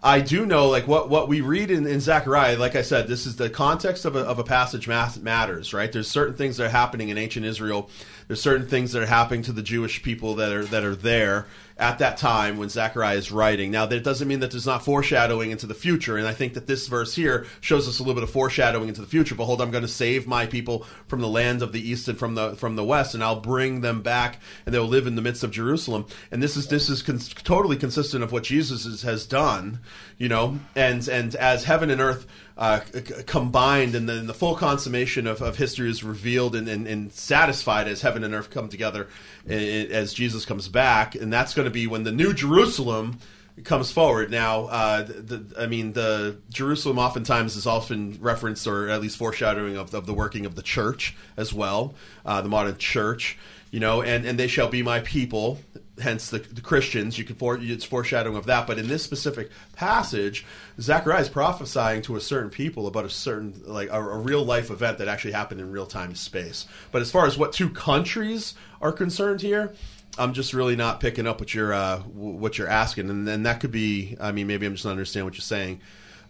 I 0.00 0.20
do 0.20 0.46
know, 0.46 0.68
like 0.68 0.86
what 0.86 1.08
what 1.08 1.26
we 1.26 1.40
read 1.40 1.72
in, 1.72 1.84
in 1.86 2.00
Zechariah. 2.00 2.56
Like 2.56 2.76
I 2.76 2.82
said, 2.82 3.08
this 3.08 3.26
is 3.26 3.34
the 3.34 3.50
context 3.50 4.04
of 4.04 4.14
a, 4.14 4.20
of 4.20 4.38
a 4.38 4.44
passage 4.44 4.86
matters, 4.86 5.74
right? 5.74 5.90
There's 5.90 6.08
certain 6.08 6.36
things 6.36 6.56
that 6.58 6.66
are 6.66 6.70
happening 6.70 7.08
in 7.08 7.18
ancient 7.18 7.44
Israel. 7.44 7.90
There's 8.28 8.42
certain 8.42 8.68
things 8.68 8.92
that 8.92 9.02
are 9.02 9.06
happening 9.06 9.42
to 9.42 9.52
the 9.52 9.62
Jewish 9.62 10.02
people 10.02 10.36
that 10.36 10.52
are 10.52 10.64
that 10.66 10.84
are 10.84 10.94
there 10.94 11.46
at 11.78 11.98
that 11.98 12.16
time 12.16 12.58
when 12.58 12.68
Zechariah 12.68 13.16
is 13.16 13.30
writing. 13.30 13.70
Now, 13.70 13.86
that 13.86 14.02
doesn't 14.02 14.26
mean 14.26 14.40
that 14.40 14.50
there's 14.50 14.66
not 14.66 14.84
foreshadowing 14.84 15.50
into 15.50 15.66
the 15.66 15.74
future, 15.74 16.16
and 16.16 16.26
I 16.26 16.34
think 16.34 16.54
that 16.54 16.66
this 16.66 16.88
verse 16.88 17.14
here 17.14 17.46
shows 17.60 17.88
us 17.88 17.98
a 17.98 18.02
little 18.02 18.14
bit 18.14 18.24
of 18.24 18.30
foreshadowing 18.30 18.88
into 18.88 19.00
the 19.00 19.06
future. 19.06 19.34
Behold, 19.34 19.62
I'm 19.62 19.70
going 19.70 19.82
to 19.82 19.88
save 19.88 20.26
my 20.26 20.44
people 20.44 20.84
from 21.06 21.20
the 21.20 21.28
lands 21.28 21.62
of 21.62 21.72
the 21.72 21.80
east 21.80 22.08
and 22.08 22.18
from 22.18 22.34
the 22.34 22.54
from 22.56 22.76
the 22.76 22.84
west, 22.84 23.14
and 23.14 23.24
I'll 23.24 23.40
bring 23.40 23.80
them 23.80 24.02
back, 24.02 24.40
and 24.66 24.74
they'll 24.74 24.84
live 24.84 25.06
in 25.06 25.14
the 25.14 25.22
midst 25.22 25.42
of 25.42 25.50
Jerusalem. 25.50 26.04
And 26.30 26.42
this 26.42 26.56
is 26.56 26.68
this 26.68 26.90
is 26.90 27.02
totally 27.32 27.76
consistent 27.76 28.22
of 28.22 28.32
what 28.32 28.44
Jesus 28.44 28.84
is, 28.84 29.02
has 29.02 29.24
done, 29.24 29.78
you 30.18 30.28
know. 30.28 30.58
And 30.76 31.06
and 31.08 31.34
as 31.36 31.64
heaven 31.64 31.90
and 31.90 32.00
earth 32.00 32.26
uh, 32.58 32.80
combined, 33.26 33.94
and 33.94 34.08
then 34.08 34.26
the 34.26 34.34
full 34.34 34.56
consummation 34.56 35.28
of, 35.28 35.40
of 35.40 35.56
history 35.56 35.88
is 35.88 36.02
revealed 36.02 36.56
and, 36.56 36.68
and, 36.68 36.88
and 36.88 37.12
satisfied 37.12 37.86
as 37.86 38.02
heaven 38.02 38.24
and 38.24 38.34
earth 38.34 38.50
come 38.50 38.68
together 38.68 39.06
as 39.48 40.12
Jesus 40.12 40.44
comes 40.44 40.68
back, 40.68 41.14
and 41.14 41.32
that's 41.32 41.54
going 41.54 41.64
to 41.66 41.70
be 41.70 41.86
when 41.86 42.02
the 42.02 42.12
new 42.12 42.34
Jerusalem 42.34 43.20
comes 43.64 43.90
forward. 43.90 44.30
Now, 44.30 44.66
uh, 44.66 45.02
the, 45.02 45.44
I 45.58 45.66
mean, 45.66 45.92
the 45.92 46.38
Jerusalem 46.50 46.98
oftentimes 46.98 47.56
is 47.56 47.66
often 47.66 48.18
referenced 48.20 48.66
or 48.66 48.88
at 48.88 49.00
least 49.00 49.16
foreshadowing 49.16 49.76
of, 49.76 49.94
of 49.94 50.06
the 50.06 50.14
working 50.14 50.44
of 50.44 50.54
the 50.54 50.62
church 50.62 51.16
as 51.36 51.52
well, 51.52 51.94
uh, 52.26 52.40
the 52.42 52.48
modern 52.48 52.76
church. 52.76 53.38
You 53.70 53.80
know, 53.80 54.00
and, 54.00 54.24
and 54.24 54.38
they 54.38 54.48
shall 54.48 54.68
be 54.68 54.82
my 54.82 55.00
people, 55.00 55.58
hence 56.00 56.30
the, 56.30 56.38
the 56.38 56.60
Christians. 56.60 57.18
You 57.18 57.24
can 57.24 57.36
for, 57.36 57.58
it's 57.60 57.84
foreshadowing 57.84 58.36
of 58.36 58.46
that. 58.46 58.66
But 58.66 58.78
in 58.78 58.88
this 58.88 59.02
specific 59.02 59.50
passage, 59.74 60.44
Zechariah 60.80 61.22
is 61.22 61.28
prophesying 61.28 62.02
to 62.02 62.16
a 62.16 62.20
certain 62.20 62.50
people 62.50 62.86
about 62.86 63.04
a 63.04 63.10
certain 63.10 63.54
like 63.66 63.90
a, 63.90 64.00
a 64.00 64.18
real 64.18 64.44
life 64.44 64.70
event 64.70 64.98
that 64.98 65.08
actually 65.08 65.32
happened 65.32 65.60
in 65.60 65.70
real 65.70 65.86
time 65.86 66.14
space. 66.14 66.66
But 66.92 67.02
as 67.02 67.10
far 67.10 67.26
as 67.26 67.36
what 67.36 67.52
two 67.52 67.70
countries 67.70 68.54
are 68.80 68.92
concerned 68.92 69.40
here. 69.40 69.72
I'm 70.16 70.32
just 70.32 70.52
really 70.52 70.74
not 70.74 70.98
picking 70.98 71.28
up 71.28 71.38
what 71.38 71.54
you're 71.54 71.72
uh, 71.72 71.98
what 71.98 72.58
you're 72.58 72.68
asking, 72.68 73.08
and 73.08 73.26
then 73.26 73.44
that 73.44 73.60
could 73.60 73.70
be. 73.70 74.16
I 74.20 74.32
mean, 74.32 74.48
maybe 74.48 74.66
I'm 74.66 74.72
just 74.74 74.84
not 74.84 74.92
understanding 74.92 75.26
what 75.26 75.34
you're 75.34 75.42
saying. 75.42 75.80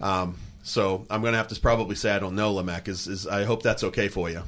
Um, 0.01 0.37
so 0.62 1.07
I'm 1.09 1.23
going 1.23 1.33
to 1.33 1.39
have 1.39 1.49
to 1.49 1.61
probably 1.61 1.95
say 1.95 2.11
I 2.11 2.19
don't 2.19 2.35
know, 2.35 2.53
Lamech. 2.53 2.89
Is, 2.89 3.07
is 3.07 3.27
I 3.27 3.45
hope 3.45 3.62
that's 3.62 3.85
okay 3.85 4.09
for 4.09 4.29
you. 4.29 4.43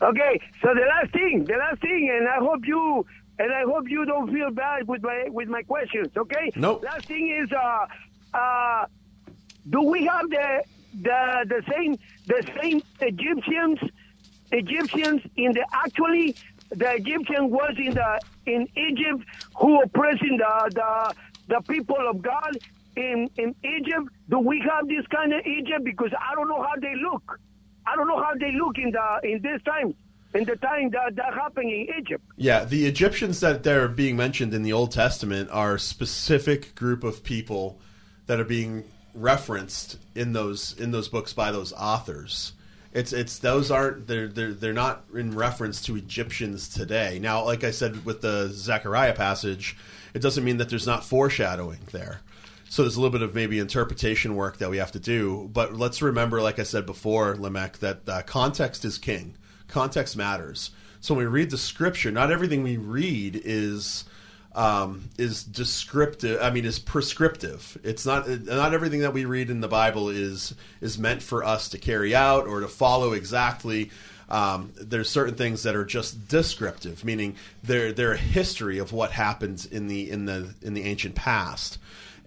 Okay, 0.00 0.40
so 0.60 0.74
the 0.74 0.80
last 0.80 1.12
thing, 1.12 1.44
the 1.44 1.54
last 1.54 1.80
thing, 1.80 2.10
and 2.12 2.28
I 2.28 2.38
hope 2.38 2.66
you 2.66 3.06
and 3.38 3.52
I 3.52 3.62
hope 3.62 3.88
you 3.88 4.04
don't 4.04 4.32
feel 4.32 4.50
bad 4.50 4.86
with 4.86 5.02
my 5.02 5.24
with 5.28 5.48
my 5.48 5.62
questions. 5.62 6.08
Okay. 6.16 6.52
Nope. 6.56 6.84
Last 6.84 7.06
thing 7.06 7.28
is, 7.30 7.50
uh, 7.52 8.36
uh, 8.36 8.86
do 9.68 9.82
we 9.82 10.04
have 10.06 10.28
the 10.30 10.62
the 11.00 11.46
the 11.48 11.62
same 11.72 11.98
the 12.26 12.46
same 12.60 12.82
Egyptians 13.00 13.78
Egyptians 14.52 15.22
in 15.36 15.52
the 15.52 15.64
actually 15.72 16.36
the 16.70 16.94
Egyptian 16.94 17.50
was 17.50 17.74
in 17.78 17.94
the 17.94 18.20
in 18.46 18.68
Egypt 18.76 19.24
who 19.56 19.80
oppressing 19.82 20.36
the 20.38 20.70
the 20.74 21.14
the 21.48 21.60
people 21.62 22.08
of 22.08 22.22
God 22.22 22.58
in 22.96 23.30
in 23.38 23.54
Egypt. 23.64 24.08
Do 24.28 24.38
we 24.38 24.60
have 24.60 24.88
this 24.88 25.06
kind 25.06 25.32
of 25.32 25.44
Egypt? 25.46 25.84
Because 25.84 26.12
I 26.18 26.34
don't 26.34 26.48
know 26.48 26.62
how 26.62 26.74
they 26.80 26.94
look. 26.96 27.40
I 27.86 27.96
don't 27.96 28.06
know 28.06 28.22
how 28.22 28.34
they 28.38 28.52
look 28.52 28.78
in 28.78 28.90
the 28.92 29.20
in 29.24 29.42
this 29.42 29.60
time 29.62 29.94
in 30.34 30.44
the 30.44 30.56
time 30.56 30.90
that 30.90 31.14
that 31.16 31.34
happened 31.34 31.70
in 31.70 31.88
Egypt. 31.98 32.24
Yeah, 32.36 32.64
the 32.64 32.86
Egyptians 32.86 33.40
that 33.40 33.62
they're 33.62 33.88
being 33.88 34.16
mentioned 34.16 34.54
in 34.54 34.62
the 34.62 34.72
Old 34.72 34.92
Testament 34.92 35.50
are 35.50 35.74
a 35.74 35.80
specific 35.80 36.74
group 36.74 37.04
of 37.04 37.22
people 37.22 37.78
that 38.26 38.40
are 38.40 38.44
being 38.44 38.84
referenced 39.14 39.98
in 40.14 40.32
those 40.32 40.78
in 40.78 40.90
those 40.90 41.08
books 41.08 41.32
by 41.32 41.52
those 41.52 41.72
authors. 41.74 42.52
It's 42.92 43.12
it's 43.12 43.38
those 43.38 43.70
aren't 43.70 44.06
they're 44.06 44.28
they're 44.28 44.52
they're 44.52 44.72
not 44.72 45.04
in 45.14 45.34
reference 45.34 45.82
to 45.82 45.96
Egyptians 45.96 46.68
today. 46.68 47.18
Now, 47.20 47.44
like 47.44 47.64
I 47.64 47.70
said 47.70 48.04
with 48.04 48.20
the 48.20 48.48
Zechariah 48.48 49.14
passage, 49.14 49.76
it 50.14 50.20
doesn't 50.20 50.44
mean 50.44 50.58
that 50.58 50.68
there's 50.68 50.86
not 50.86 51.04
foreshadowing 51.04 51.80
there. 51.92 52.20
So 52.68 52.82
there's 52.82 52.96
a 52.96 53.00
little 53.00 53.12
bit 53.12 53.20
of 53.20 53.34
maybe 53.34 53.58
interpretation 53.58 54.34
work 54.34 54.56
that 54.58 54.70
we 54.70 54.78
have 54.78 54.92
to 54.92 54.98
do. 54.98 55.50
But 55.52 55.74
let's 55.74 56.00
remember, 56.00 56.40
like 56.40 56.58
I 56.58 56.62
said 56.62 56.86
before, 56.86 57.36
Lamech, 57.36 57.78
that 57.78 58.08
uh, 58.08 58.22
context 58.22 58.86
is 58.86 58.96
king. 58.96 59.36
Context 59.72 60.18
matters. 60.18 60.70
So 61.00 61.14
when 61.14 61.24
we 61.24 61.30
read 61.30 61.50
the 61.50 61.56
scripture, 61.56 62.10
not 62.10 62.30
everything 62.30 62.62
we 62.62 62.76
read 62.76 63.40
is 63.42 64.04
um, 64.54 65.08
is 65.16 65.42
descriptive. 65.42 66.42
I 66.42 66.50
mean, 66.50 66.66
is 66.66 66.78
prescriptive. 66.78 67.78
It's 67.82 68.04
not 68.04 68.28
not 68.28 68.74
everything 68.74 69.00
that 69.00 69.14
we 69.14 69.24
read 69.24 69.48
in 69.48 69.62
the 69.62 69.68
Bible 69.68 70.10
is 70.10 70.54
is 70.82 70.98
meant 70.98 71.22
for 71.22 71.42
us 71.42 71.70
to 71.70 71.78
carry 71.78 72.14
out 72.14 72.46
or 72.46 72.60
to 72.60 72.68
follow 72.68 73.14
exactly. 73.14 73.90
Um, 74.28 74.72
there's 74.78 75.08
certain 75.08 75.36
things 75.36 75.62
that 75.62 75.74
are 75.74 75.86
just 75.86 76.28
descriptive, 76.28 77.02
meaning 77.02 77.36
they're 77.62 77.92
they're 77.92 78.12
a 78.12 78.18
history 78.18 78.76
of 78.76 78.92
what 78.92 79.12
happened 79.12 79.66
in 79.72 79.88
the 79.88 80.10
in 80.10 80.26
the 80.26 80.54
in 80.60 80.74
the 80.74 80.84
ancient 80.84 81.14
past, 81.14 81.78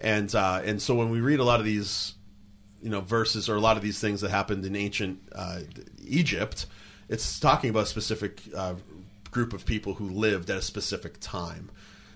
and 0.01 0.33
uh, 0.33 0.61
and 0.65 0.81
so 0.81 0.95
when 0.95 1.11
we 1.11 1.21
read 1.21 1.39
a 1.39 1.43
lot 1.43 1.59
of 1.59 1.65
these, 1.65 2.15
you 2.81 2.89
know, 2.89 3.01
verses 3.01 3.47
or 3.49 3.55
a 3.55 3.61
lot 3.61 3.77
of 3.77 3.83
these 3.83 3.99
things 3.99 4.21
that 4.21 4.31
happened 4.31 4.65
in 4.65 4.75
ancient 4.75 5.19
uh, 5.31 5.59
Egypt, 6.03 6.65
it's 7.09 7.39
talking 7.39 7.69
about 7.69 7.83
a 7.83 7.87
specific 7.87 8.41
uh, 8.55 8.75
group 9.31 9.53
of 9.53 9.65
people 9.65 9.93
who 9.95 10.09
lived 10.09 10.49
at 10.49 10.57
a 10.57 10.61
specific 10.61 11.19
time. 11.19 11.69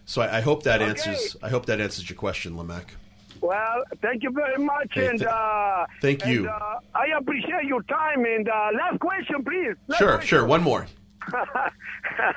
So 0.05 0.21
I, 0.21 0.37
I 0.37 0.41
hope 0.41 0.63
that 0.63 0.81
Okay. 0.81 0.89
answers. 0.89 1.35
I 1.43 1.49
hope 1.49 1.65
that 1.67 1.79
answers 1.79 2.09
your 2.09 2.17
question, 2.17 2.57
Lamech. 2.57 2.95
Well, 3.41 3.83
thank 4.01 4.23
you 4.23 4.31
very 4.31 4.57
much, 4.63 4.89
Hey, 4.91 5.07
and 5.07 5.19
th- 5.19 5.29
uh, 5.29 5.85
thank 6.01 6.23
and, 6.25 6.31
you. 6.33 6.49
uh, 6.49 6.79
I 6.95 7.05
appreciate 7.17 7.63
your 7.65 7.83
time. 7.83 8.25
And 8.25 8.49
uh, 8.49 8.69
last 8.73 8.99
question, 8.99 9.43
please. 9.45 9.75
Last 9.87 9.99
Sure, 9.99 10.13
question. 10.15 10.27
sure. 10.27 10.45
One 10.45 10.61
more. 10.63 10.87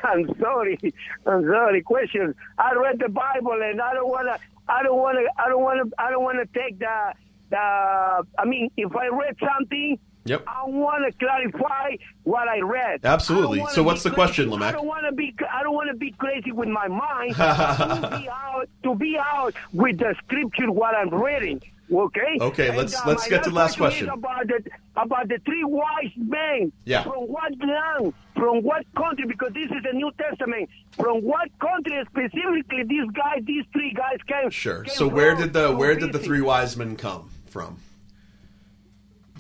I'm 0.05 0.29
sorry. 0.41 0.79
I'm 1.27 1.43
sorry. 1.45 1.83
Question. 1.83 2.35
I 2.59 2.75
read 2.75 2.99
the 2.99 3.09
Bible, 3.09 3.59
and 3.63 3.81
I 3.81 3.95
don't 3.95 4.09
want 4.09 4.29
to. 4.29 4.39
I 4.69 4.83
don't 4.83 4.99
want 4.99 5.19
to. 5.19 5.43
I 5.43 5.49
don't 5.49 5.63
want 5.63 5.91
to. 5.91 6.03
I 6.03 6.11
don't 6.11 6.23
want 6.23 6.39
to 6.39 6.59
take 6.61 6.79
the. 6.79 7.13
The. 7.51 7.57
I 7.59 8.45
mean, 8.45 8.71
if 8.77 8.95
I 8.95 9.09
read 9.09 9.37
something. 9.41 9.99
Yep. 10.25 10.45
I 10.47 10.65
want 10.67 11.05
to 11.11 11.19
clarify 11.19 11.97
what 12.23 12.49
I 12.49 12.61
read. 12.61 13.01
Absolutely. 13.05 13.65
So 13.73 13.83
what's 13.83 14.03
the 14.03 14.11
question, 14.11 14.45
crazy. 14.45 14.53
Lamech? 14.61 14.69
I 14.69 14.73
don't 14.79 14.87
want 14.87 15.05
to 15.07 15.13
be. 15.13 15.35
I 15.53 15.63
don't 15.63 15.75
want 15.75 15.91
to 15.91 15.97
be 15.97 16.13
crazy 16.13 16.53
with 16.53 16.69
my 16.69 16.87
mind. 16.89 17.35
to 17.37 18.19
be 18.21 18.29
out. 18.29 18.69
To 18.85 18.95
be 18.95 19.19
out 19.19 19.55
with 19.73 19.99
the 19.99 20.15
scripture 20.25 20.71
what 20.71 20.95
I'm 20.95 21.11
reading. 21.13 21.61
Okay. 21.93 22.39
Okay, 22.41 22.69
And, 22.69 22.79
let's- 22.79 22.95
uh, 22.95 23.03
let's 23.07 23.29
get 23.29 23.45
to 23.45 23.51
the 23.51 23.57
last 23.57 23.77
question. 23.77 24.09
About 24.09 24.47
the 24.47 24.63
about 24.97 25.29
the 25.29 25.39
three 25.45 25.65
wise 25.65 26.11
men. 26.17 26.73
Yeah. 26.85 27.03
From 27.03 27.15
what 27.27 27.53
land? 27.59 28.15
From 28.35 28.63
what 28.63 28.85
country? 28.97 29.27
Because 29.27 29.53
this 29.53 29.65
is 29.71 29.83
the 29.83 29.93
New 29.93 30.11
Testament. 30.19 30.71
From 30.93 31.23
what 31.23 31.51
country 31.59 32.03
specifically 32.09 32.85
these 32.85 33.11
guys, 33.13 33.43
these 33.45 33.65
three 33.73 33.93
guys 33.93 34.19
came? 34.27 34.51
Sure. 34.51 34.85
came 34.85 34.95
So 34.95 35.07
where 35.09 35.35
did 35.35 35.53
the 35.53 35.73
where 35.73 35.95
did 35.95 36.13
the 36.13 36.19
three 36.19 36.41
wise 36.41 36.77
men 36.77 36.97
come 36.97 37.29
from? 37.47 37.79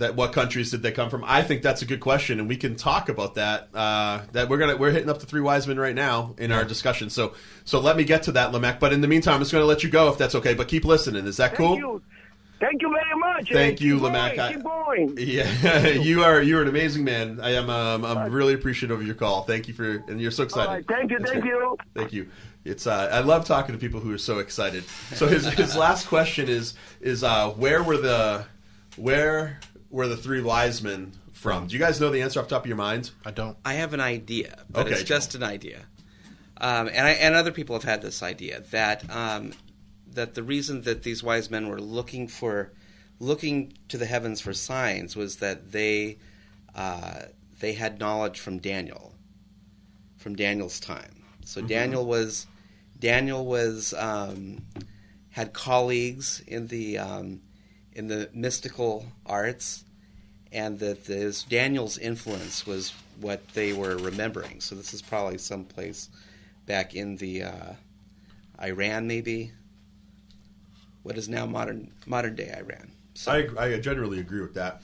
That 0.02 0.16
what 0.16 0.32
countries 0.32 0.72
did 0.72 0.82
they 0.82 0.90
come 0.90 1.10
from? 1.10 1.22
I 1.24 1.42
think 1.42 1.62
that's 1.62 1.80
a 1.80 1.86
good 1.86 2.00
question, 2.00 2.40
and 2.40 2.48
we 2.48 2.56
can 2.56 2.74
talk 2.74 3.08
about 3.08 3.36
that. 3.36 3.68
Uh, 3.72 4.22
that 4.32 4.48
we're 4.48 4.58
gonna 4.58 4.76
we're 4.76 4.90
hitting 4.90 5.08
up 5.08 5.20
the 5.20 5.26
three 5.26 5.40
wise 5.40 5.68
men 5.68 5.78
right 5.78 5.94
now 5.94 6.34
in 6.38 6.50
our 6.50 6.64
discussion. 6.64 7.08
So 7.08 7.34
so 7.64 7.78
let 7.78 7.96
me 7.96 8.02
get 8.02 8.24
to 8.24 8.32
that, 8.32 8.50
Lamech. 8.52 8.80
But 8.80 8.92
in 8.92 9.00
the 9.00 9.06
meantime, 9.06 9.34
I'm 9.34 9.40
just 9.40 9.52
going 9.52 9.62
to 9.62 9.66
let 9.66 9.84
you 9.84 9.90
go 9.90 10.08
if 10.08 10.18
that's 10.18 10.34
okay. 10.34 10.54
But 10.54 10.66
keep 10.66 10.84
listening. 10.84 11.24
Is 11.26 11.36
that 11.36 11.56
Thank 11.56 11.58
cool? 11.58 11.76
you. 11.76 12.02
Thank 12.58 12.82
you 12.82 12.90
very 12.90 13.18
much. 13.18 13.52
Thank 13.52 13.80
you, 13.80 13.94
keep 13.94 14.02
Lamech. 14.02 14.36
Going, 14.36 14.48
I- 14.48 14.52
keep 14.52 14.62
going. 14.62 15.14
Yeah, 15.18 15.86
you 15.88 16.24
are 16.24 16.42
you 16.42 16.58
are 16.58 16.62
an 16.62 16.68
amazing 16.68 17.04
man. 17.04 17.38
I 17.40 17.50
am 17.52 17.70
um, 17.70 18.04
I'm 18.04 18.32
really 18.32 18.54
appreciative 18.54 19.00
of 19.00 19.06
your 19.06 19.14
call. 19.14 19.42
Thank 19.42 19.68
you 19.68 19.74
for 19.74 20.04
and 20.08 20.20
you're 20.20 20.30
so 20.32 20.42
excited. 20.42 20.68
All 20.68 20.74
right, 20.74 20.86
thank 20.86 21.12
you, 21.12 21.18
That's 21.18 21.30
thank 21.30 21.42
great. 21.44 21.52
you. 21.52 21.76
Thank 21.94 22.12
you. 22.12 22.28
It's 22.64 22.88
uh, 22.88 23.08
I 23.12 23.20
love 23.20 23.44
talking 23.44 23.72
to 23.72 23.78
people 23.80 24.00
who 24.00 24.12
are 24.12 24.18
so 24.18 24.38
excited. 24.40 24.84
So 25.14 25.26
his 25.28 25.46
his 25.46 25.76
last 25.76 26.08
question 26.08 26.48
is 26.48 26.74
is 27.00 27.22
uh, 27.24 27.50
where 27.50 27.82
were 27.84 27.96
the 27.96 28.46
where 28.96 29.58
were 29.92 30.08
the 30.08 30.16
three 30.16 30.40
wise 30.40 30.82
men 30.82 31.12
from? 31.30 31.68
Do 31.68 31.74
you 31.74 31.78
guys 31.78 32.00
know 32.00 32.10
the 32.10 32.22
answer 32.22 32.40
off 32.40 32.48
the 32.48 32.56
top 32.56 32.62
of 32.62 32.66
your 32.66 32.76
mind? 32.76 33.12
I 33.24 33.30
don't. 33.30 33.56
I 33.64 33.74
have 33.74 33.94
an 33.94 34.00
idea, 34.00 34.64
but 34.68 34.86
Okay, 34.86 34.94
it's 34.94 35.04
just 35.04 35.36
an 35.36 35.44
idea. 35.44 35.82
Um, 36.56 36.88
and 36.88 37.06
I, 37.06 37.10
and 37.10 37.34
other 37.34 37.52
people 37.52 37.76
have 37.76 37.84
had 37.84 38.02
this 38.02 38.22
idea 38.22 38.62
that 38.70 39.08
um, 39.14 39.52
that 40.10 40.34
the 40.34 40.42
reason 40.42 40.82
that 40.82 41.02
these 41.02 41.22
wise 41.22 41.50
men 41.50 41.68
were 41.68 41.80
looking 41.80 42.26
for 42.26 42.72
looking 43.20 43.74
to 43.88 43.98
the 43.98 44.06
heavens 44.06 44.40
for 44.40 44.52
signs 44.52 45.14
was 45.14 45.36
that 45.36 45.72
they 45.72 46.18
uh, 46.74 47.22
they 47.60 47.74
had 47.74 48.00
knowledge 48.00 48.40
from 48.40 48.58
Daniel, 48.58 49.14
from 50.16 50.34
Daniel's 50.34 50.80
time. 50.80 51.22
So 51.44 51.60
Daniel 51.60 52.06
was 52.06 52.46
Daniel 52.98 53.44
was 53.44 53.92
um, 53.94 54.64
had 55.30 55.52
colleagues 55.52 56.42
in 56.46 56.68
the 56.68 56.98
um, 56.98 57.40
in 57.94 58.08
the 58.08 58.30
mystical 58.32 59.06
arts, 59.26 59.84
and 60.50 60.78
that 60.80 61.04
this 61.04 61.42
Daniel's 61.44 61.98
influence 61.98 62.66
was 62.66 62.92
what 63.20 63.46
they 63.54 63.72
were 63.72 63.96
remembering. 63.96 64.60
So 64.60 64.74
this 64.74 64.92
is 64.94 65.02
probably 65.02 65.38
someplace 65.38 66.08
back 66.66 66.94
in 66.94 67.16
the 67.16 67.44
uh, 67.44 67.72
Iran, 68.62 69.06
maybe. 69.06 69.52
What 71.02 71.18
is 71.18 71.28
now 71.28 71.46
modern 71.46 71.92
modern 72.06 72.34
day 72.36 72.54
Iran? 72.56 72.92
So 73.14 73.32
I 73.32 73.74
I 73.74 73.78
generally 73.80 74.20
agree 74.20 74.40
with 74.40 74.54
that. 74.54 74.82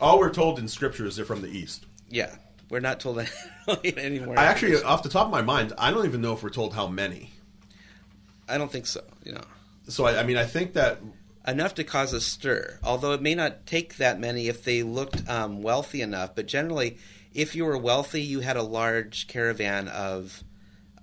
All 0.00 0.18
we're 0.18 0.32
told 0.32 0.58
in 0.58 0.68
scripture 0.68 1.06
is 1.06 1.16
they're 1.16 1.24
from 1.24 1.42
the 1.42 1.48
east. 1.48 1.86
yeah, 2.10 2.34
we're 2.70 2.80
not 2.80 2.98
told 3.00 3.24
any 3.84 4.18
more. 4.18 4.38
I 4.38 4.44
actually, 4.46 4.82
off 4.82 5.02
the 5.02 5.08
top 5.08 5.26
of 5.26 5.30
my 5.32 5.42
mind, 5.42 5.72
I 5.78 5.90
don't 5.90 6.06
even 6.06 6.20
know 6.20 6.32
if 6.32 6.42
we're 6.42 6.50
told 6.50 6.74
how 6.74 6.86
many. 6.88 7.30
I 8.48 8.58
don't 8.58 8.70
think 8.70 8.86
so. 8.86 9.02
You 9.24 9.32
know. 9.32 9.44
So 9.88 10.04
I, 10.06 10.20
I 10.20 10.22
mean, 10.24 10.36
I 10.36 10.44
think 10.44 10.72
that 10.72 10.98
enough 11.46 11.74
to 11.74 11.84
cause 11.84 12.12
a 12.12 12.20
stir. 12.20 12.78
Although 12.82 13.12
it 13.12 13.22
may 13.22 13.34
not 13.34 13.66
take 13.66 13.96
that 13.96 14.20
many 14.20 14.48
if 14.48 14.64
they 14.64 14.82
looked 14.82 15.28
um, 15.28 15.62
wealthy 15.62 16.02
enough. 16.02 16.34
But 16.34 16.46
generally, 16.46 16.98
if 17.34 17.54
you 17.54 17.64
were 17.64 17.78
wealthy, 17.78 18.22
you 18.22 18.40
had 18.40 18.56
a 18.56 18.62
large 18.62 19.26
caravan 19.26 19.88
of 19.88 20.44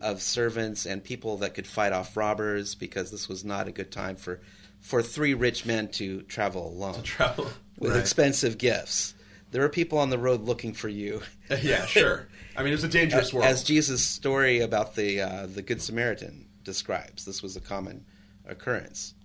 of 0.02 0.22
servants 0.22 0.86
and 0.86 1.04
people 1.04 1.36
that 1.38 1.54
could 1.54 1.68
fight 1.68 1.92
off 1.92 2.16
robbers 2.16 2.74
because 2.74 3.12
this 3.12 3.28
was 3.28 3.44
not 3.44 3.68
a 3.68 3.72
good 3.72 3.92
time 3.92 4.16
for 4.16 4.40
for 4.80 5.04
three 5.04 5.34
rich 5.34 5.66
men 5.66 5.90
to 5.90 6.22
travel 6.22 6.70
alone 6.70 6.94
to 6.94 7.02
travel. 7.02 7.50
with 7.78 7.98
expensive 7.98 8.58
gifts. 8.58 9.14
There 9.52 9.64
are 9.64 9.70
people 9.70 9.98
on 9.98 10.10
the 10.10 10.18
road 10.18 10.42
looking 10.42 10.74
for 10.74 10.88
you. 10.88 11.22
yeah, 11.62 11.86
sure. 11.86 12.28
I 12.56 12.64
mean, 12.64 12.74
it's 12.74 12.84
a 12.84 12.88
dangerous 12.88 13.34
world. 13.34 13.46
As 13.46 13.64
Jesus' 13.64 14.04
story 14.04 14.62
about 14.62 14.96
the 14.96 15.22
uh, 15.22 15.48
the 15.48 15.62
Good 15.62 15.82
Samaritan 15.82 16.48
describes, 16.64 17.26
this 17.26 17.42
was 17.42 17.56
a 17.56 17.62
common 17.62 18.06
occurrence. 18.46 19.16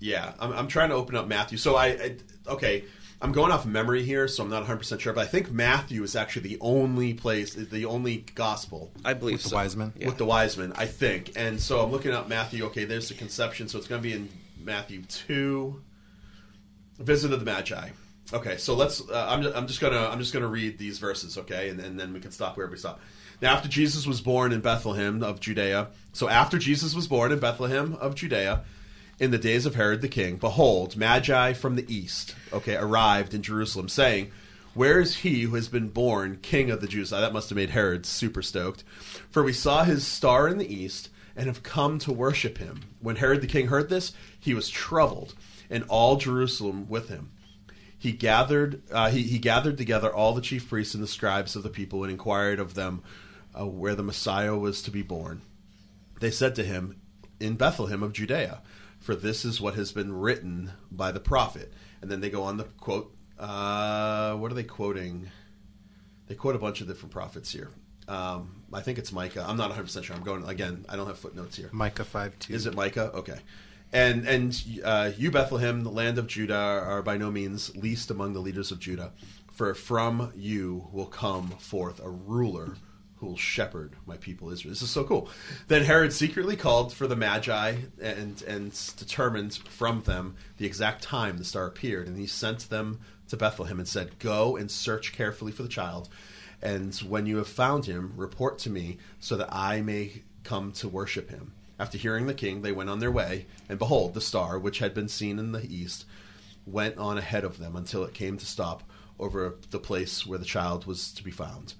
Yeah, 0.00 0.32
I'm, 0.40 0.52
I'm 0.52 0.68
trying 0.68 0.88
to 0.88 0.96
open 0.96 1.14
up 1.14 1.28
Matthew. 1.28 1.58
So 1.58 1.76
I, 1.76 1.86
I 1.86 2.16
okay, 2.48 2.84
I'm 3.22 3.32
going 3.32 3.52
off 3.52 3.66
memory 3.66 4.02
here, 4.02 4.26
so 4.28 4.42
I'm 4.42 4.48
not 4.48 4.60
100 4.60 4.78
percent 4.78 5.00
sure. 5.02 5.12
But 5.12 5.22
I 5.22 5.26
think 5.26 5.50
Matthew 5.50 6.02
is 6.02 6.16
actually 6.16 6.48
the 6.48 6.58
only 6.60 7.12
place, 7.14 7.54
the 7.54 7.84
only 7.84 8.24
gospel 8.34 8.90
I 9.04 9.12
believe 9.12 9.34
With 9.34 9.44
the 9.44 9.54
wise 9.54 9.76
men? 9.76 9.92
Yeah. 9.96 10.06
with 10.06 10.16
the 10.16 10.24
wise 10.24 10.56
men. 10.56 10.72
I 10.76 10.86
think, 10.86 11.32
and 11.36 11.60
so 11.60 11.80
I'm 11.84 11.90
looking 11.90 12.12
up 12.12 12.28
Matthew. 12.28 12.64
Okay, 12.66 12.86
there's 12.86 13.08
the 13.08 13.14
conception, 13.14 13.68
so 13.68 13.78
it's 13.78 13.86
going 13.86 14.02
to 14.02 14.08
be 14.08 14.14
in 14.14 14.28
Matthew 14.62 15.02
two. 15.02 15.82
Visit 16.98 17.32
of 17.32 17.40
the 17.40 17.46
Magi. 17.46 17.90
Okay, 18.32 18.56
so 18.56 18.74
let's. 18.74 19.00
Uh, 19.08 19.26
I'm, 19.28 19.44
I'm 19.54 19.66
just 19.66 19.80
gonna 19.80 20.08
I'm 20.08 20.18
just 20.18 20.32
gonna 20.32 20.46
read 20.46 20.78
these 20.78 20.98
verses, 20.98 21.36
okay, 21.36 21.68
and, 21.68 21.80
and 21.80 21.98
then 21.98 22.12
we 22.12 22.20
can 22.20 22.30
stop 22.30 22.56
wherever 22.56 22.72
we 22.72 22.78
stop. 22.78 23.00
Now, 23.42 23.54
after 23.54 23.68
Jesus 23.68 24.06
was 24.06 24.20
born 24.20 24.52
in 24.52 24.60
Bethlehem 24.60 25.22
of 25.22 25.40
Judea, 25.40 25.88
so 26.12 26.28
after 26.28 26.58
Jesus 26.58 26.94
was 26.94 27.08
born 27.08 27.32
in 27.32 27.38
Bethlehem 27.38 27.94
of 27.94 28.14
Judea, 28.14 28.64
in 29.20 29.30
the 29.30 29.38
days 29.38 29.66
of 29.66 29.74
Herod 29.74 30.00
the 30.00 30.08
king, 30.08 30.36
behold, 30.36 30.96
Magi 30.96 31.52
from 31.52 31.76
the 31.76 31.94
east, 31.94 32.34
okay, 32.54 32.74
arrived 32.74 33.34
in 33.34 33.42
Jerusalem, 33.42 33.90
saying, 33.90 34.32
Where 34.72 34.98
is 34.98 35.18
he 35.18 35.42
who 35.42 35.54
has 35.56 35.68
been 35.68 35.90
born 35.90 36.38
King 36.40 36.70
of 36.70 36.80
the 36.80 36.88
Jews? 36.88 37.12
Ah, 37.12 37.20
that 37.20 37.34
must 37.34 37.50
have 37.50 37.56
made 37.56 37.70
Herod 37.70 38.06
super 38.06 38.40
stoked. 38.40 38.82
For 39.30 39.42
we 39.42 39.52
saw 39.52 39.84
his 39.84 40.06
star 40.06 40.48
in 40.48 40.56
the 40.56 40.74
east 40.74 41.10
and 41.36 41.46
have 41.46 41.62
come 41.62 41.98
to 42.00 42.12
worship 42.12 42.56
him. 42.56 42.80
When 43.00 43.16
Herod 43.16 43.42
the 43.42 43.46
king 43.46 43.66
heard 43.66 43.90
this, 43.90 44.12
he 44.38 44.54
was 44.54 44.70
troubled, 44.70 45.34
and 45.68 45.84
all 45.88 46.16
Jerusalem 46.16 46.88
with 46.88 47.10
him. 47.10 47.30
He 47.98 48.12
gathered 48.12 48.80
uh, 48.90 49.10
he, 49.10 49.24
he 49.24 49.38
gathered 49.38 49.76
together 49.76 50.12
all 50.12 50.32
the 50.32 50.40
chief 50.40 50.66
priests 50.66 50.94
and 50.94 51.02
the 51.02 51.06
scribes 51.06 51.54
of 51.54 51.62
the 51.62 51.68
people 51.68 52.02
and 52.02 52.10
inquired 52.10 52.58
of 52.58 52.72
them 52.72 53.02
uh, 53.58 53.66
where 53.66 53.94
the 53.94 54.02
Messiah 54.02 54.56
was 54.56 54.80
to 54.82 54.90
be 54.90 55.02
born. 55.02 55.42
They 56.20 56.30
said 56.30 56.54
to 56.54 56.64
him, 56.64 56.96
In 57.38 57.56
Bethlehem 57.56 58.02
of 58.02 58.14
Judea, 58.14 58.62
for 59.00 59.14
this 59.14 59.44
is 59.44 59.60
what 59.60 59.74
has 59.74 59.92
been 59.92 60.12
written 60.12 60.72
by 60.90 61.10
the 61.10 61.20
prophet. 61.20 61.72
And 62.00 62.10
then 62.10 62.20
they 62.20 62.30
go 62.30 62.44
on 62.44 62.58
to 62.58 62.64
quote, 62.64 63.14
uh, 63.38 64.34
what 64.34 64.52
are 64.52 64.54
they 64.54 64.62
quoting? 64.62 65.30
They 66.28 66.34
quote 66.34 66.54
a 66.54 66.58
bunch 66.58 66.80
of 66.80 66.86
different 66.86 67.10
prophets 67.10 67.50
here. 67.50 67.70
Um, 68.06 68.62
I 68.72 68.80
think 68.80 68.98
it's 68.98 69.12
Micah. 69.12 69.44
I'm 69.46 69.56
not 69.56 69.72
100% 69.72 70.04
sure. 70.04 70.14
I'm 70.14 70.22
going, 70.22 70.44
again, 70.44 70.84
I 70.88 70.96
don't 70.96 71.06
have 71.06 71.18
footnotes 71.18 71.56
here. 71.56 71.70
Micah 71.72 72.04
5 72.04 72.38
2. 72.38 72.52
Is 72.52 72.66
it 72.66 72.74
Micah? 72.74 73.10
Okay. 73.14 73.38
And 73.92 74.26
and 74.28 74.62
uh, 74.84 75.10
you 75.16 75.32
Bethlehem, 75.32 75.82
the 75.82 75.90
land 75.90 76.16
of 76.18 76.28
Judah, 76.28 76.54
are 76.54 77.02
by 77.02 77.16
no 77.16 77.30
means 77.30 77.74
least 77.76 78.10
among 78.10 78.34
the 78.34 78.40
leaders 78.40 78.70
of 78.70 78.78
Judah, 78.78 79.12
for 79.50 79.74
from 79.74 80.32
you 80.36 80.88
will 80.92 81.06
come 81.06 81.50
forth 81.58 82.00
a 82.00 82.08
ruler 82.08 82.76
who 83.20 83.26
will 83.26 83.36
shepherd 83.36 83.92
my 84.06 84.16
people 84.16 84.50
Israel. 84.50 84.72
This 84.72 84.82
is 84.82 84.90
so 84.90 85.04
cool. 85.04 85.28
Then 85.68 85.84
Herod 85.84 86.12
secretly 86.12 86.56
called 86.56 86.92
for 86.92 87.06
the 87.06 87.16
Magi 87.16 87.76
and 88.00 88.42
and 88.42 88.92
determined 88.96 89.54
from 89.54 90.02
them 90.02 90.36
the 90.56 90.66
exact 90.66 91.02
time 91.02 91.36
the 91.36 91.44
star 91.44 91.66
appeared, 91.66 92.08
and 92.08 92.18
he 92.18 92.26
sent 92.26 92.70
them 92.70 93.00
to 93.28 93.36
Bethlehem 93.36 93.78
and 93.78 93.86
said, 93.86 94.18
"Go 94.18 94.56
and 94.56 94.70
search 94.70 95.12
carefully 95.12 95.52
for 95.52 95.62
the 95.62 95.68
child." 95.68 96.08
And 96.62 96.94
when 96.96 97.26
you 97.26 97.36
have 97.36 97.48
found 97.48 97.86
him, 97.86 98.12
report 98.16 98.58
to 98.60 98.70
me 98.70 98.98
so 99.18 99.36
that 99.36 99.54
I 99.54 99.80
may 99.80 100.22
come 100.42 100.72
to 100.72 100.88
worship 100.88 101.30
him. 101.30 101.52
After 101.78 101.96
hearing 101.96 102.26
the 102.26 102.34
king, 102.34 102.62
they 102.62 102.72
went 102.72 102.90
on 102.90 102.98
their 102.98 103.10
way, 103.10 103.46
and 103.68 103.78
behold, 103.78 104.12
the 104.12 104.20
star, 104.20 104.58
which 104.58 104.80
had 104.80 104.92
been 104.92 105.08
seen 105.08 105.38
in 105.38 105.52
the 105.52 105.64
east, 105.64 106.04
went 106.66 106.98
on 106.98 107.16
ahead 107.16 107.44
of 107.44 107.58
them 107.58 107.76
until 107.76 108.04
it 108.04 108.12
came 108.12 108.36
to 108.36 108.44
stop 108.44 108.82
over 109.18 109.56
the 109.70 109.78
place 109.78 110.26
where 110.26 110.38
the 110.38 110.44
child 110.44 110.86
was 110.86 111.10
to 111.12 111.24
be 111.24 111.30
found. 111.30 111.74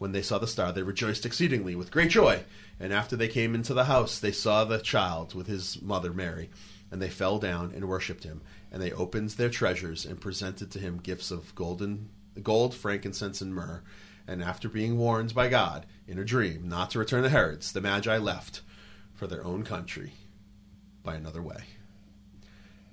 When 0.00 0.12
they 0.12 0.22
saw 0.22 0.38
the 0.38 0.46
star, 0.46 0.72
they 0.72 0.82
rejoiced 0.82 1.26
exceedingly 1.26 1.76
with 1.76 1.90
great 1.90 2.08
joy. 2.08 2.44
And 2.80 2.90
after 2.90 3.16
they 3.16 3.28
came 3.28 3.54
into 3.54 3.74
the 3.74 3.84
house, 3.84 4.18
they 4.18 4.32
saw 4.32 4.64
the 4.64 4.78
child 4.78 5.34
with 5.34 5.46
his 5.46 5.82
mother 5.82 6.10
Mary, 6.14 6.48
and 6.90 7.02
they 7.02 7.10
fell 7.10 7.38
down 7.38 7.70
and 7.76 7.86
worshipped 7.86 8.24
him. 8.24 8.40
And 8.72 8.82
they 8.82 8.92
opened 8.92 9.28
their 9.30 9.50
treasures 9.50 10.06
and 10.06 10.18
presented 10.18 10.70
to 10.70 10.78
him 10.78 11.00
gifts 11.02 11.30
of 11.30 11.54
golden, 11.54 12.08
gold, 12.42 12.74
frankincense, 12.74 13.42
and 13.42 13.54
myrrh. 13.54 13.82
And 14.26 14.42
after 14.42 14.70
being 14.70 14.96
warned 14.96 15.34
by 15.34 15.48
God 15.48 15.84
in 16.08 16.18
a 16.18 16.24
dream 16.24 16.66
not 16.66 16.88
to 16.92 16.98
return 16.98 17.22
to 17.24 17.28
Herod's, 17.28 17.70
the 17.70 17.82
Magi 17.82 18.16
left 18.16 18.62
for 19.12 19.26
their 19.26 19.44
own 19.44 19.64
country 19.64 20.14
by 21.04 21.14
another 21.14 21.42
way. 21.42 21.64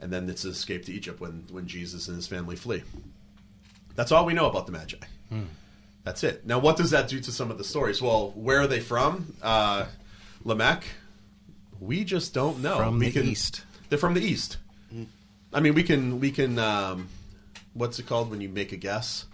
And 0.02 0.12
then 0.12 0.30
it's 0.30 0.44
an 0.44 0.52
escape 0.52 0.84
to 0.88 0.94
Egypt 0.94 1.22
when, 1.22 1.46
when 1.52 1.68
Jesus 1.68 2.10
and 2.10 2.18
his 2.18 2.28
family 2.28 2.58
flee. 2.58 2.84
That's 3.96 4.12
all 4.12 4.26
we 4.26 4.34
know 4.34 4.50
about 4.50 4.66
the 4.66 4.74
Magi. 4.74 4.98
Hmm. 5.30 5.44
That's 6.08 6.24
it. 6.24 6.46
Now, 6.46 6.58
what 6.60 6.78
does 6.78 6.92
that 6.92 7.10
do 7.10 7.20
to 7.20 7.34
some 7.34 7.52
of 7.52 7.58
the 7.58 7.66
stories? 7.66 8.02
Well, 8.02 8.32
where 8.34 8.62
are 8.62 8.68
they 8.68 8.80
from? 8.80 9.36
Uh, 9.44 9.88
Lamech? 10.46 10.86
We 11.82 12.06
just 12.06 12.34
don't 12.34 12.62
know. 12.62 12.78
From 12.78 12.98
we 12.98 13.10
the 13.10 13.26
east. 13.26 13.66
They're 13.90 14.00
from 14.00 14.14
the 14.14 14.22
east. 14.22 14.56
I 15.54 15.60
mean, 15.60 15.74
we 15.74 15.84
can 15.84 16.22
we 16.22 16.32
can 16.32 16.60
um, 16.60 17.10
what's 17.74 18.00
it 18.00 18.08
called 18.08 18.32
when 18.32 18.40
you 18.40 18.48
make 18.48 18.72
a 18.72 18.78
guess? 18.78 19.26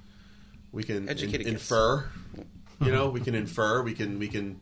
We 0.71 0.83
can 0.83 1.07
Educated 1.07 1.45
guess. 1.45 1.53
infer. 1.53 2.09
You 2.81 2.91
know, 2.91 3.07
we 3.07 3.19
can 3.21 3.35
infer. 3.35 3.83
We 3.83 3.93
can 3.93 4.17
we 4.17 4.27
can 4.27 4.59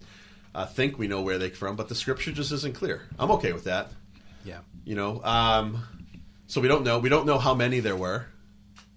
uh, 0.53 0.65
think 0.65 0.99
we 0.99 1.07
know 1.07 1.21
where 1.21 1.37
they're 1.37 1.51
from, 1.51 1.77
but 1.77 1.87
the 1.87 1.95
scripture 1.95 2.33
just 2.33 2.51
isn't 2.51 2.75
clear. 2.75 3.03
I'm 3.19 3.31
okay 3.31 3.53
with 3.53 3.63
that. 3.63 3.87
Yeah. 4.43 4.59
You 4.83 4.95
know, 4.95 5.23
um, 5.23 5.81
so 6.47 6.59
we 6.59 6.67
don't 6.67 6.83
know. 6.83 6.99
We 6.99 7.07
don't 7.07 7.25
know 7.25 7.37
how 7.37 7.53
many 7.53 7.79
there 7.79 7.95
were. 7.95 8.25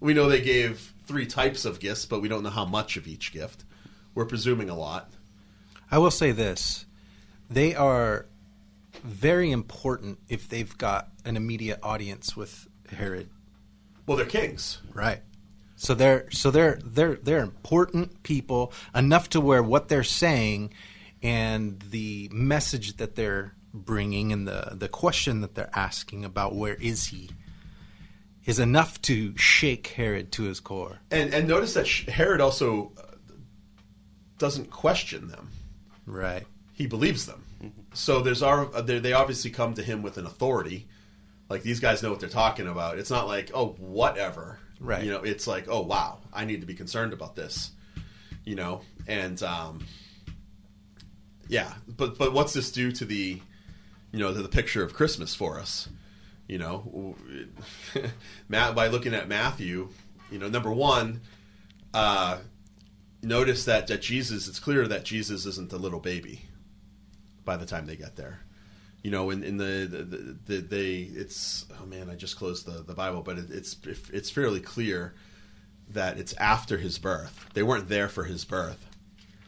We 0.01 0.13
know 0.13 0.27
they 0.27 0.41
gave 0.41 0.91
three 1.05 1.25
types 1.25 1.65
of 1.65 1.79
gifts, 1.79 2.05
but 2.05 2.21
we 2.21 2.27
don't 2.27 2.43
know 2.43 2.49
how 2.49 2.65
much 2.65 2.97
of 2.97 3.07
each 3.07 3.31
gift. 3.31 3.63
We're 4.13 4.25
presuming 4.25 4.69
a 4.69 4.75
lot. 4.75 5.11
I 5.91 5.97
will 5.97 6.11
say 6.11 6.31
this: 6.31 6.85
they 7.49 7.75
are 7.75 8.25
very 9.03 9.51
important 9.51 10.19
if 10.29 10.49
they've 10.49 10.77
got 10.77 11.09
an 11.23 11.37
immediate 11.37 11.79
audience 11.83 12.35
with 12.35 12.67
Herod. 12.91 13.29
Well, 14.07 14.17
they're 14.17 14.25
kings. 14.25 14.79
Right. 14.93 15.21
So 15.75 15.93
they're 15.93 16.29
so 16.31 16.51
they're 16.51 16.79
they're 16.83 17.15
they're 17.15 17.43
important 17.43 18.23
people 18.23 18.71
enough 18.93 19.29
to 19.29 19.41
where 19.41 19.61
what 19.61 19.89
they're 19.89 20.03
saying 20.03 20.73
and 21.21 21.81
the 21.91 22.29
message 22.31 22.97
that 22.97 23.15
they're 23.15 23.53
bringing 23.73 24.31
and 24.31 24.47
the 24.47 24.69
the 24.73 24.87
question 24.87 25.41
that 25.41 25.55
they're 25.55 25.69
asking 25.73 26.23
about 26.23 26.55
where 26.55 26.75
is 26.75 27.07
he 27.07 27.29
is 28.45 28.59
enough 28.59 29.01
to 29.03 29.35
shake 29.37 29.87
Herod 29.87 30.31
to 30.33 30.43
his 30.43 30.59
core. 30.59 30.99
And 31.11 31.33
and 31.33 31.47
notice 31.47 31.73
that 31.73 31.87
Herod 31.87 32.41
also 32.41 32.91
uh, 32.97 33.15
doesn't 34.37 34.69
question 34.69 35.27
them. 35.27 35.49
Right. 36.05 36.45
He 36.73 36.87
believes 36.87 37.25
them. 37.25 37.43
So 37.93 38.21
there's 38.21 38.43
our 38.43 38.73
uh, 38.73 38.81
they 38.81 38.99
they 38.99 39.13
obviously 39.13 39.51
come 39.51 39.73
to 39.75 39.83
him 39.83 40.01
with 40.01 40.17
an 40.17 40.25
authority. 40.25 40.87
Like 41.49 41.63
these 41.63 41.79
guys 41.79 42.01
know 42.01 42.09
what 42.09 42.19
they're 42.19 42.29
talking 42.29 42.67
about. 42.67 42.99
It's 42.99 43.11
not 43.11 43.27
like 43.27 43.51
oh 43.53 43.69
whatever. 43.79 44.59
Right. 44.79 45.03
You 45.03 45.11
know, 45.11 45.23
it's 45.23 45.47
like 45.47 45.65
oh 45.67 45.81
wow, 45.81 46.19
I 46.33 46.45
need 46.45 46.61
to 46.61 46.67
be 46.67 46.75
concerned 46.75 47.13
about 47.13 47.35
this. 47.35 47.71
You 48.43 48.55
know, 48.55 48.81
and 49.07 49.41
um, 49.41 49.85
yeah, 51.47 51.73
but 51.87 52.17
but 52.17 52.33
what's 52.33 52.53
this 52.53 52.71
do 52.71 52.91
to 52.91 53.05
the 53.05 53.41
you 54.11 54.19
know 54.19 54.33
to 54.33 54.41
the 54.41 54.49
picture 54.49 54.83
of 54.83 54.93
Christmas 54.93 55.33
for 55.33 55.59
us? 55.59 55.89
You 56.47 56.59
know, 56.59 57.15
Matt 58.49 58.75
by 58.75 58.87
looking 58.87 59.13
at 59.13 59.27
Matthew, 59.27 59.89
you 60.31 60.37
know, 60.37 60.47
number 60.47 60.71
one, 60.71 61.21
uh, 61.93 62.37
notice 63.23 63.65
that 63.65 63.87
that 63.87 64.01
Jesus. 64.01 64.47
It's 64.47 64.59
clear 64.59 64.87
that 64.87 65.03
Jesus 65.03 65.45
isn't 65.45 65.73
a 65.73 65.77
little 65.77 65.99
baby 65.99 66.41
by 67.43 67.57
the 67.57 67.65
time 67.65 67.85
they 67.85 67.95
get 67.95 68.15
there. 68.15 68.41
You 69.01 69.11
know, 69.11 69.29
in, 69.29 69.43
in 69.43 69.57
the, 69.57 69.87
the, 69.89 70.03
the, 70.03 70.37
the 70.45 70.61
they 70.61 70.95
it's 70.95 71.65
oh 71.81 71.85
man, 71.85 72.09
I 72.09 72.15
just 72.15 72.37
closed 72.37 72.65
the, 72.65 72.83
the 72.83 72.93
Bible, 72.93 73.21
but 73.21 73.37
it, 73.37 73.49
it's 73.49 73.75
it's 74.11 74.29
fairly 74.29 74.59
clear 74.59 75.13
that 75.89 76.17
it's 76.17 76.33
after 76.33 76.77
his 76.77 76.97
birth. 76.97 77.47
They 77.53 77.63
weren't 77.63 77.89
there 77.89 78.09
for 78.09 78.23
his 78.23 78.45
birth. 78.45 78.87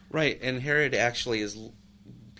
Right, 0.09 0.39
and 0.41 0.61
Herod 0.61 0.93
actually 0.93 1.41
is 1.41 1.57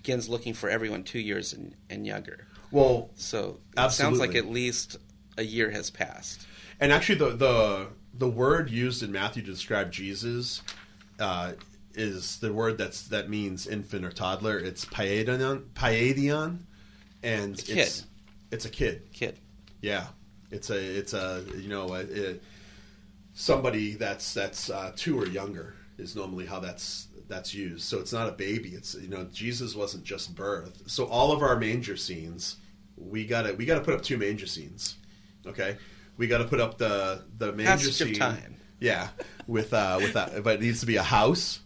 begins 0.08 0.26
looking 0.26 0.54
for 0.54 0.70
everyone 0.70 1.02
two 1.04 1.18
years 1.18 1.52
and, 1.52 1.74
and 1.90 2.06
younger. 2.06 2.46
Well, 2.70 3.10
So 3.14 3.60
it 3.76 3.92
sounds 3.92 4.18
like 4.18 4.34
at 4.34 4.46
least 4.46 4.96
a 5.36 5.42
year 5.42 5.70
has 5.70 5.90
passed. 5.90 6.46
And 6.80 6.92
actually, 6.92 7.18
the 7.18 7.36
the 7.36 7.86
the 8.14 8.28
word 8.28 8.70
used 8.70 9.02
in 9.02 9.12
Matthew 9.12 9.42
to 9.42 9.50
describe 9.50 9.92
Jesus 9.92 10.62
uh, 11.20 11.52
is 11.94 12.38
the 12.38 12.50
word 12.54 12.78
that's 12.78 13.08
that 13.08 13.28
means 13.28 13.66
infant 13.66 14.02
or 14.06 14.10
toddler. 14.10 14.58
It's 14.58 14.86
paidion, 14.86 15.64
paidion, 15.74 16.60
and 17.22 17.58
A 17.58 17.62
kid. 17.62 17.78
it's 17.78 18.06
it's 18.50 18.64
a 18.64 18.70
kid. 18.70 19.12
Kid. 19.12 19.38
Yeah, 19.82 20.06
it's 20.50 20.70
a 20.70 20.78
it's 20.98 21.12
a 21.12 21.44
you 21.58 21.68
know 21.68 21.88
a, 21.94 22.00
a- 22.04 22.36
somebody 23.34 23.92
that's 23.92 24.32
that's 24.32 24.70
uh, 24.70 24.92
two 24.96 25.20
or 25.20 25.26
younger 25.26 25.74
is 25.98 26.16
normally 26.16 26.46
how 26.46 26.60
that's 26.60 27.07
that's 27.28 27.54
used. 27.54 27.84
So 27.84 27.98
it's 27.98 28.12
not 28.12 28.28
a 28.28 28.32
baby. 28.32 28.70
It's 28.70 28.94
you 28.94 29.08
know 29.08 29.24
Jesus 29.32 29.74
wasn't 29.74 30.04
just 30.04 30.34
birth. 30.34 30.82
So 30.86 31.06
all 31.06 31.30
of 31.32 31.42
our 31.42 31.56
manger 31.58 31.96
scenes, 31.96 32.56
we 32.96 33.26
got 33.26 33.42
to 33.42 33.52
we 33.52 33.64
got 33.66 33.76
to 33.76 33.82
put 33.84 33.94
up 33.94 34.02
two 34.02 34.16
manger 34.18 34.46
scenes. 34.46 34.96
Okay, 35.46 35.76
we 36.16 36.26
got 36.26 36.38
to 36.38 36.44
put 36.44 36.60
up 36.60 36.78
the 36.78 37.22
the 37.38 37.52
manger 37.52 37.70
Passage 37.72 38.00
of 38.00 38.08
scene. 38.08 38.14
time. 38.16 38.56
Yeah, 38.80 39.08
with 39.46 39.72
uh 39.74 39.98
with 40.00 40.12
that, 40.14 40.42
but 40.44 40.56
it 40.56 40.60
needs 40.60 40.80
to 40.80 40.86
be 40.86 40.96
a 40.96 41.02
house 41.02 41.60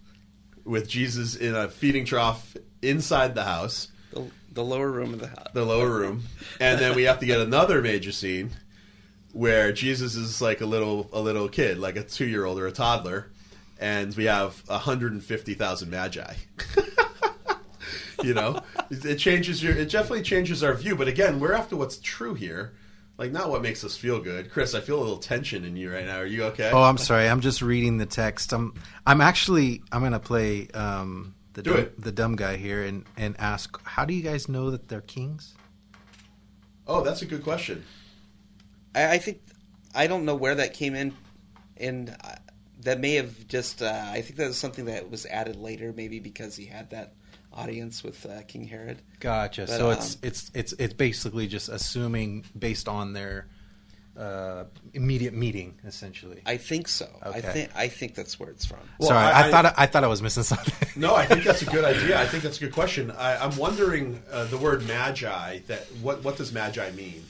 with 0.65 0.89
Jesus 0.89 1.35
in 1.37 1.55
a 1.55 1.69
feeding 1.69 2.05
trough 2.05 2.57
inside 2.81 3.35
the 3.35 3.43
house 3.45 3.89
The, 4.13 4.31
the 4.53 4.65
lower 4.65 4.91
room 4.91 5.13
of 5.15 5.21
the 5.21 5.27
house. 5.29 5.49
the 5.53 5.65
lower 5.65 5.91
room, 5.91 6.23
and 6.61 6.79
then 6.81 6.95
we 6.95 7.03
have 7.05 7.19
to 7.21 7.27
get 7.27 7.41
another 7.41 7.83
major 7.83 8.13
scene 8.13 8.51
where 9.33 9.73
Jesus 9.73 10.15
is 10.15 10.41
like 10.41 10.61
a 10.61 10.67
little 10.67 11.09
a 11.13 11.21
little 11.21 11.49
kid, 11.49 11.79
like 11.79 11.97
a 11.97 12.03
two 12.03 12.27
year 12.27 12.45
old 12.45 12.59
or 12.59 12.67
a 12.67 12.73
toddler, 12.73 13.32
and 13.83 14.15
we 14.15 14.25
have 14.25 14.63
hundred 14.69 15.13
and 15.13 15.23
fifty 15.23 15.55
thousand 15.55 15.91
magi. 15.91 16.35
you 18.23 18.33
know, 18.33 18.61
it 18.91 19.05
it 19.05 19.17
changes 19.17 19.63
your. 19.63 19.77
It 19.77 19.91
definitely 19.91 20.23
changes 20.23 20.63
our 20.63 20.73
view. 20.73 20.95
But 20.95 21.09
again, 21.09 21.41
we're 21.41 21.53
after 21.53 21.77
what's 21.77 21.99
true 21.99 22.35
here, 22.35 22.75
like 23.19 23.33
not 23.33 23.51
what 23.51 23.61
makes 23.61 23.83
us 23.85 23.97
feel 23.97 24.21
good. 24.21 24.51
Chris, 24.53 24.75
I 24.75 24.81
feel 24.81 24.99
a 24.99 25.03
little 25.03 25.19
tension 25.19 25.65
in 25.65 25.77
you 25.77 25.93
right 25.93 26.07
now. 26.07 26.19
Are 26.19 26.27
you 26.27 26.45
okay? 26.45 26.71
Oh, 26.73 26.83
I'm 26.83 26.97
sorry. 26.97 27.29
I'm 27.29 27.41
just 27.41 27.61
reading 27.61 27.99
the 27.99 28.07
text. 28.07 28.53
I'm 28.53 28.73
I'm 29.05 29.21
actually 29.21 29.83
I'm 29.91 30.01
gonna 30.01 30.21
play 30.21 30.69
um, 30.69 31.35
the 31.55 31.63
Do 31.63 31.71
dumb, 31.71 31.81
it. 31.81 32.01
the 32.01 32.13
dumb 32.13 32.37
guy 32.37 32.57
here 32.57 32.85
and 32.85 33.05
and 33.17 33.35
ask 33.41 33.79
how 33.85 34.05
do 34.05 34.15
you 34.15 34.23
guys 34.23 34.49
know 34.49 34.71
that 34.71 34.87
they're 34.89 35.01
kings? 35.01 35.55
Oh, 36.87 37.03
that's 37.03 37.23
a 37.23 37.27
good 37.27 37.43
question. 37.43 37.85
I, 38.95 39.15
I 39.15 39.19
think 39.19 39.41
I 39.93 40.07
don't 40.07 40.25
know 40.25 40.37
where 40.37 40.55
that 40.55 40.73
came 40.73 40.95
in, 40.95 41.15
and 41.77 42.11
uh, 42.23 42.37
that 42.83 43.01
may 43.01 43.15
have 43.15 43.47
just. 43.49 43.83
Uh, 43.83 44.05
I 44.05 44.21
think 44.23 44.37
that 44.37 44.49
was 44.49 44.59
something 44.59 44.87
that 44.87 45.11
was 45.11 45.27
added 45.27 45.57
later, 45.57 45.93
maybe 45.97 46.21
because 46.21 46.57
he 46.57 46.67
had 46.67 46.91
that 46.91 47.15
audience 47.53 48.03
with 48.03 48.25
uh, 48.27 48.43
King 48.43 48.65
Herod. 48.65 49.03
Gotcha. 49.21 49.63
But, 49.63 49.77
so 49.77 49.91
it's 49.91 50.15
um, 50.15 50.21
it's 50.23 50.51
it's 50.55 50.73
it's 50.75 50.95
basically 50.95 51.47
just 51.47 51.69
assuming 51.69 52.45
based 52.59 52.89
on 52.89 53.13
their 53.13 53.47
uh, 54.17 54.65
immediate 54.95 55.35
meeting, 55.35 55.79
essentially. 55.87 56.43
I 56.45 56.57
think 56.57 56.89
so. 56.89 57.09
Okay. 57.25 57.39
I 57.39 57.41
think 57.41 57.71
I 57.75 57.89
think 57.89 58.15
that's 58.15 58.39
where 58.39 58.51
it's 58.51 58.65
from. 58.65 58.81
Well, 58.99 59.09
Sorry, 59.09 59.25
I- 59.25 59.43
I, 59.43 59.47
I- 59.47 59.51
thought 59.51 59.67
I, 59.67 59.75
I 59.79 59.87
thought 59.87 60.05
I 60.05 60.09
was 60.09 60.23
missing 60.23 60.43
something. 60.53 60.89
No, 61.01 61.15
I 61.15 61.27
think 61.27 61.45
that's 61.45 61.63
a 61.63 61.67
good 61.67 61.85
idea. 61.85 62.21
I 62.21 62.27
think 62.27 62.43
that's 62.43 62.59
a 62.59 62.61
good 62.61 62.73
question. 62.75 63.11
I, 63.11 63.37
I'm 63.37 63.57
wondering 63.57 64.23
uh, 64.31 64.45
the 64.45 64.59
word 64.59 64.87
magi. 64.87 65.61
That 65.67 65.81
what 66.03 66.23
what 66.25 66.37
does 66.37 66.53
magi 66.53 66.91
mean? 66.93 67.25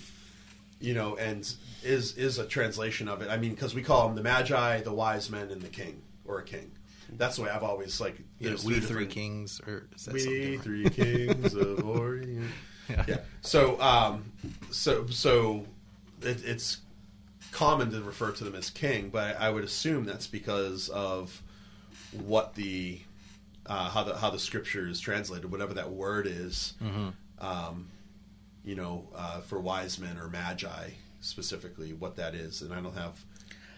You 0.82 0.94
know, 0.94 1.16
and 1.16 1.40
is 1.82 2.16
is 2.16 2.38
a 2.38 2.46
translation 2.46 3.08
of 3.08 3.22
it. 3.22 3.30
I 3.30 3.36
mean, 3.36 3.50
because 3.54 3.74
we 3.74 3.82
call 3.82 4.06
them 4.06 4.16
the 4.16 4.22
magi, 4.22 4.80
the 4.80 4.92
wise 4.92 5.30
men, 5.30 5.50
and 5.50 5.62
the 5.62 5.68
king 5.68 6.02
or 6.24 6.38
a 6.38 6.44
king. 6.44 6.72
That's 7.14 7.36
the 7.36 7.42
way 7.42 7.50
I've 7.50 7.62
always 7.62 8.00
like. 8.00 8.18
Yeah, 8.38 8.56
we 8.64 8.80
three 8.80 9.06
kings, 9.06 9.60
or 9.66 9.86
is 9.94 10.06
that 10.06 10.14
We 10.14 10.58
three 10.58 10.88
kings 10.88 11.54
of 11.54 11.86
Orient. 11.88 12.50
Yeah. 12.88 13.04
Yeah. 13.06 13.18
So, 13.42 13.80
um, 13.80 14.32
so, 14.70 15.06
so 15.06 15.66
it, 16.22 16.44
it's 16.44 16.78
common 17.50 17.90
to 17.92 18.00
refer 18.02 18.32
to 18.32 18.44
them 18.44 18.54
as 18.54 18.70
king, 18.70 19.10
but 19.10 19.38
I 19.40 19.50
would 19.50 19.64
assume 19.64 20.04
that's 20.04 20.26
because 20.26 20.88
of 20.88 21.42
what 22.12 22.54
the 22.54 23.00
uh, 23.66 23.90
how 23.90 24.04
the 24.04 24.16
how 24.16 24.30
the 24.30 24.38
scripture 24.38 24.88
is 24.88 25.00
translated, 25.00 25.50
whatever 25.50 25.74
that 25.74 25.90
word 25.90 26.26
is. 26.26 26.74
Um, 27.38 27.88
you 28.64 28.74
know, 28.74 29.08
uh, 29.14 29.40
for 29.40 29.60
wise 29.60 29.98
men 29.98 30.18
or 30.18 30.28
magi 30.28 30.90
specifically, 31.20 31.92
what 31.92 32.16
that 32.16 32.34
is, 32.34 32.62
and 32.62 32.72
I 32.72 32.80
don't 32.80 32.96
have 32.96 33.24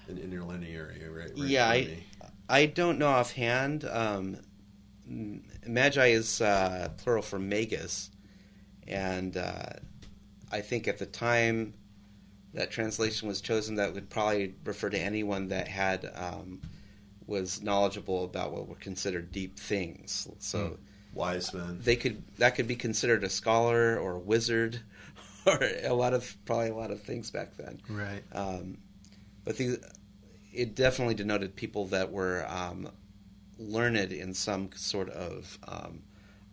an 0.09 0.19
interlinear 0.19 0.95
right. 1.11 1.31
right 1.35 1.37
yeah, 1.37 1.69
I, 1.69 1.81
me. 1.81 2.05
I 2.49 2.67
don't 2.67 2.99
know 2.99 3.09
offhand. 3.09 3.85
Um, 3.85 4.39
Magi 5.07 6.07
is 6.07 6.41
uh, 6.41 6.89
plural 6.97 7.23
for 7.23 7.39
magus, 7.39 8.11
and 8.87 9.37
uh, 9.37 9.71
I 10.51 10.61
think 10.61 10.89
at 10.89 10.99
the 10.99 11.07
time 11.07 11.75
that 12.55 12.71
translation 12.71 13.29
was 13.29 13.41
chosen, 13.41 13.77
that 13.77 13.95
would 13.95 14.09
probably 14.09 14.55
refer 14.65 14.89
to 14.91 14.99
anyone 14.99 15.49
that 15.49 15.69
had 15.69 16.11
um, 16.15 16.61
was 17.27 17.63
knowledgeable 17.63 18.25
about 18.25 18.53
what 18.53 18.69
were 18.69 18.77
considered 18.77 19.33
deep 19.33 19.59
things. 19.59 20.29
So 20.39 20.79
wise 21.15 21.53
men. 21.55 21.79
they 21.83 21.97
could 21.97 22.23
that 22.39 22.55
could 22.55 22.67
be 22.67 22.77
considered 22.77 23.25
a 23.25 23.31
scholar 23.31 23.99
or 23.99 24.13
a 24.13 24.19
wizard, 24.19 24.81
or 25.47 25.59
a 25.83 25.95
lot 25.95 26.15
of 26.15 26.37
probably 26.45 26.69
a 26.69 26.75
lot 26.75 26.91
of 26.91 27.03
things 27.03 27.31
back 27.31 27.57
then. 27.57 27.81
Right. 27.89 28.23
Um, 28.33 28.79
but 29.45 29.57
these, 29.57 29.79
it 30.53 30.75
definitely 30.75 31.15
denoted 31.15 31.57
people 31.57 31.87
that 31.87 32.13
were 32.13 32.47
um, 32.49 32.89
learned 33.59 34.13
in 34.13 34.35
some 34.35 34.71
sort 34.75 35.11
of 35.11 35.59
um, 35.67 36.03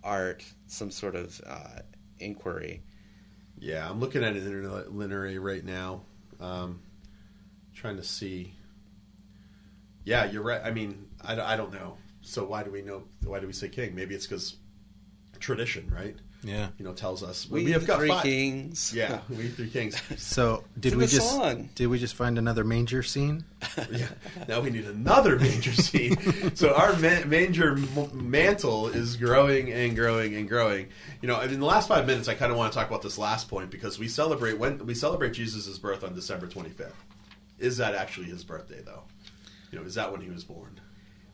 art, 0.03 0.43
some 0.67 0.91
sort 0.91 1.15
of 1.15 1.39
uh, 1.45 1.79
inquiry. 2.19 2.81
Yeah, 3.59 3.89
I'm 3.89 3.99
looking 3.99 4.23
at 4.23 4.35
an 4.35 4.45
interlinear 4.45 5.39
right 5.39 5.63
now, 5.63 6.01
um, 6.39 6.81
trying 7.75 7.97
to 7.97 8.03
see. 8.03 8.53
Yeah, 10.03 10.25
you're 10.25 10.41
right. 10.41 10.61
I 10.63 10.71
mean, 10.71 11.07
I, 11.21 11.39
I 11.39 11.55
don't 11.55 11.71
know. 11.71 11.97
So 12.21 12.45
why 12.45 12.63
do 12.63 12.71
we 12.71 12.81
know? 12.81 13.03
Why 13.23 13.39
do 13.39 13.47
we 13.47 13.53
say 13.53 13.69
king? 13.69 13.95
Maybe 13.95 14.15
it's 14.15 14.27
because 14.27 14.55
tradition, 15.41 15.91
right? 15.93 16.15
Yeah. 16.43 16.69
You 16.79 16.85
know, 16.85 16.93
tells 16.93 17.21
us 17.21 17.47
We, 17.49 17.71
have 17.71 17.85
got 17.85 17.99
three 17.99 18.07
five. 18.09 18.23
kings. 18.23 18.93
Yeah, 18.95 19.19
we 19.29 19.49
three 19.49 19.69
kings. 19.69 20.01
So 20.17 20.63
did 20.79 20.95
we 20.95 21.05
just 21.05 21.29
song. 21.29 21.69
did 21.75 21.87
we 21.87 21.99
just 21.99 22.15
find 22.15 22.37
another 22.37 22.63
manger 22.63 23.03
scene? 23.03 23.43
yeah. 23.91 24.07
Now 24.47 24.61
we 24.61 24.71
need 24.71 24.85
another 24.85 25.37
manger 25.37 25.73
scene. 25.73 26.17
so 26.55 26.73
our 26.73 26.93
ma- 26.93 27.25
manger 27.25 27.77
m- 27.77 28.29
mantle 28.31 28.87
is 28.87 29.17
growing 29.17 29.71
and 29.71 29.95
growing 29.95 30.35
and 30.35 30.47
growing. 30.47 30.87
You 31.21 31.27
know, 31.27 31.39
in 31.41 31.59
the 31.59 31.65
last 31.65 31.87
five 31.87 32.07
minutes, 32.07 32.27
I 32.27 32.33
kind 32.33 32.51
of 32.51 32.57
want 32.57 32.71
to 32.73 32.77
talk 32.79 32.87
about 32.87 33.03
this 33.03 33.17
last 33.19 33.47
point 33.47 33.69
because 33.69 33.99
we 33.99 34.07
celebrate 34.07 34.57
when 34.57 34.83
we 34.85 34.95
celebrate 34.95 35.33
Jesus' 35.33 35.77
birth 35.77 36.03
on 36.03 36.15
December 36.15 36.47
25th. 36.47 36.91
Is 37.59 37.77
that 37.77 37.93
actually 37.93 38.27
his 38.27 38.43
birthday, 38.43 38.81
though? 38.83 39.03
You 39.71 39.79
know, 39.79 39.85
is 39.85 39.93
that 39.93 40.11
when 40.11 40.21
he 40.21 40.29
was 40.29 40.43
born? 40.43 40.79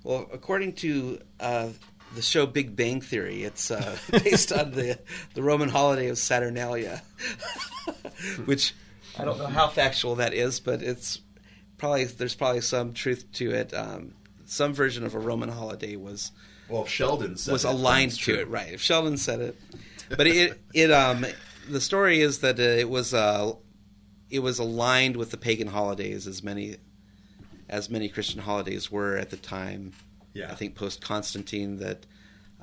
Well, 0.07 0.25
according 0.31 0.75
to 0.75 1.19
uh, 1.37 1.67
the 2.15 2.21
show 2.21 2.45
Big 2.45 2.77
Bang 2.77 3.01
Theory, 3.01 3.43
it's 3.43 3.69
uh, 3.69 3.97
based 4.23 4.53
on 4.53 4.71
the 4.71 4.97
the 5.33 5.43
Roman 5.43 5.67
holiday 5.67 6.07
of 6.07 6.17
Saturnalia, 6.17 7.03
which 8.45 8.73
I 9.19 9.25
don't 9.25 9.37
know 9.37 9.47
how 9.47 9.67
factual 9.67 10.15
that 10.15 10.33
is, 10.33 10.61
but 10.61 10.81
it's 10.81 11.19
probably 11.77 12.05
there's 12.05 12.35
probably 12.35 12.61
some 12.61 12.93
truth 12.93 13.29
to 13.33 13.51
it. 13.51 13.73
Um, 13.73 14.13
some 14.45 14.73
version 14.73 15.03
of 15.03 15.13
a 15.13 15.19
Roman 15.19 15.49
holiday 15.49 15.97
was 15.97 16.31
Well, 16.69 16.83
if 16.83 16.87
Sheldon 16.87 17.35
said 17.35 17.51
was 17.51 17.65
it, 17.65 17.71
aligned 17.71 18.11
to 18.11 18.17
true. 18.17 18.35
it, 18.35 18.47
right? 18.47 18.71
If 18.71 18.81
Sheldon 18.81 19.17
said 19.17 19.41
it, 19.41 19.57
but 20.09 20.25
it 20.25 20.57
it 20.73 20.89
um 20.89 21.25
the 21.67 21.81
story 21.81 22.21
is 22.21 22.39
that 22.39 22.57
uh, 22.61 22.63
it 22.63 22.89
was 22.89 23.13
uh 23.13 23.51
it 24.29 24.39
was 24.39 24.57
aligned 24.57 25.17
with 25.17 25.31
the 25.31 25.37
pagan 25.37 25.67
holidays 25.67 26.27
as 26.27 26.41
many 26.41 26.77
as 27.69 27.89
many 27.89 28.09
Christian 28.09 28.41
holidays 28.41 28.91
were 28.91 29.17
at 29.17 29.29
the 29.29 29.37
time. 29.37 29.93
Yeah. 30.33 30.51
I 30.51 30.55
think 30.55 30.75
post 30.75 31.01
Constantine 31.01 31.77
that 31.77 32.05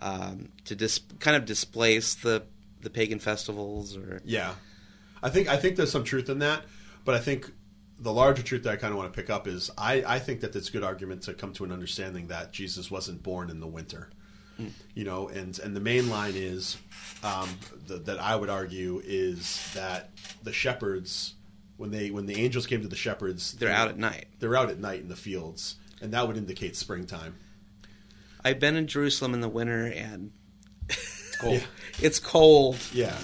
um, 0.00 0.50
to 0.64 0.74
dis- 0.74 1.00
kind 1.20 1.36
of 1.36 1.44
displace 1.44 2.14
the 2.14 2.44
the 2.82 2.90
pagan 2.90 3.18
festivals 3.18 3.96
or 3.96 4.20
Yeah, 4.24 4.54
I 5.22 5.30
think 5.30 5.48
I 5.48 5.56
think 5.56 5.76
there's 5.76 5.90
some 5.90 6.04
truth 6.04 6.28
in 6.28 6.40
that, 6.40 6.64
but 7.04 7.14
I 7.14 7.18
think 7.18 7.50
the 7.98 8.12
larger 8.12 8.42
truth 8.42 8.64
that 8.64 8.72
I 8.72 8.76
kind 8.76 8.92
of 8.92 8.98
want 8.98 9.12
to 9.12 9.18
pick 9.18 9.30
up 9.30 9.46
is 9.46 9.70
I, 9.78 10.04
I 10.06 10.18
think 10.18 10.40
that 10.40 10.54
it's 10.54 10.68
a 10.68 10.72
good 10.72 10.82
argument 10.82 11.22
to 11.22 11.34
come 11.34 11.52
to 11.54 11.64
an 11.64 11.72
understanding 11.72 12.26
that 12.26 12.52
Jesus 12.52 12.90
wasn't 12.90 13.22
born 13.22 13.50
in 13.50 13.60
the 13.60 13.66
winter. 13.66 14.10
You 14.94 15.02
know, 15.02 15.28
and 15.28 15.58
and 15.58 15.74
the 15.74 15.80
main 15.80 16.08
line 16.08 16.34
is 16.36 16.76
um, 17.24 17.48
the, 17.88 17.96
that 17.96 18.20
I 18.20 18.36
would 18.36 18.50
argue 18.50 19.02
is 19.04 19.68
that 19.74 20.10
the 20.44 20.52
shepherds 20.52 21.34
when 21.76 21.90
they 21.90 22.10
when 22.10 22.26
the 22.26 22.36
angels 22.42 22.66
came 22.66 22.82
to 22.82 22.88
the 22.88 22.96
shepherds 22.96 23.52
they're 23.54 23.70
out 23.70 23.88
at 23.88 23.98
night. 23.98 24.26
they're 24.38 24.56
out 24.56 24.70
at 24.70 24.78
night 24.78 25.00
in 25.00 25.08
the 25.08 25.16
fields 25.16 25.76
and 26.00 26.12
that 26.12 26.26
would 26.26 26.36
indicate 26.36 26.76
springtime. 26.76 27.34
I've 28.44 28.60
been 28.60 28.76
in 28.76 28.86
Jerusalem 28.86 29.32
in 29.34 29.40
the 29.40 29.48
winter 29.48 29.86
and 29.86 30.32
it's 30.88 31.36
cold. 31.38 31.62
It's 32.02 32.18
cold. 32.18 32.76
Yeah, 32.92 33.16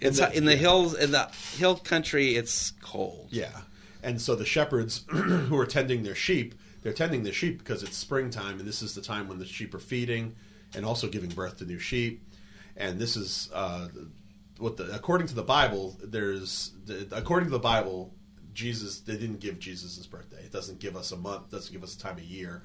It's 0.00 0.18
the- 0.18 0.32
in 0.36 0.44
the 0.44 0.52
yeah. 0.52 0.58
hills 0.58 0.94
in 0.94 1.12
the 1.12 1.30
hill 1.56 1.76
country. 1.76 2.36
It's 2.36 2.72
cold. 2.82 3.28
Yeah. 3.30 3.62
And 4.02 4.20
so 4.20 4.34
the 4.34 4.44
shepherds 4.44 5.04
who 5.08 5.56
are 5.58 5.66
tending 5.66 6.02
their 6.02 6.14
sheep, 6.14 6.54
they're 6.82 6.92
tending 6.92 7.22
their 7.22 7.32
sheep 7.32 7.58
because 7.58 7.82
it's 7.82 7.96
springtime 7.96 8.58
and 8.58 8.68
this 8.68 8.82
is 8.82 8.94
the 8.94 9.02
time 9.02 9.28
when 9.28 9.38
the 9.38 9.46
sheep 9.46 9.74
are 9.74 9.78
feeding 9.80 10.34
and 10.74 10.84
also 10.86 11.08
giving 11.08 11.30
birth 11.30 11.58
to 11.58 11.64
new 11.64 11.78
sheep. 11.78 12.22
And 12.76 12.98
this 12.98 13.16
is 13.16 13.50
uh, 13.52 13.88
what 14.60 14.76
the 14.76 14.94
according 14.94 15.26
to 15.28 15.34
the 15.34 15.42
Bible, 15.42 15.98
there's 16.02 16.72
the, 16.84 17.08
according 17.12 17.48
to 17.48 17.52
the 17.52 17.58
Bible, 17.58 18.14
Jesus 18.52 19.00
they 19.00 19.16
didn't 19.16 19.40
give 19.40 19.58
Jesus 19.58 19.96
his 19.96 20.06
birthday. 20.06 20.42
It 20.44 20.52
doesn't 20.52 20.78
give 20.78 20.96
us 20.96 21.12
a 21.12 21.16
month, 21.16 21.50
doesn't 21.50 21.72
give 21.72 21.82
us 21.82 21.96
a 21.96 21.98
time 21.98 22.18
of 22.18 22.24
year. 22.24 22.62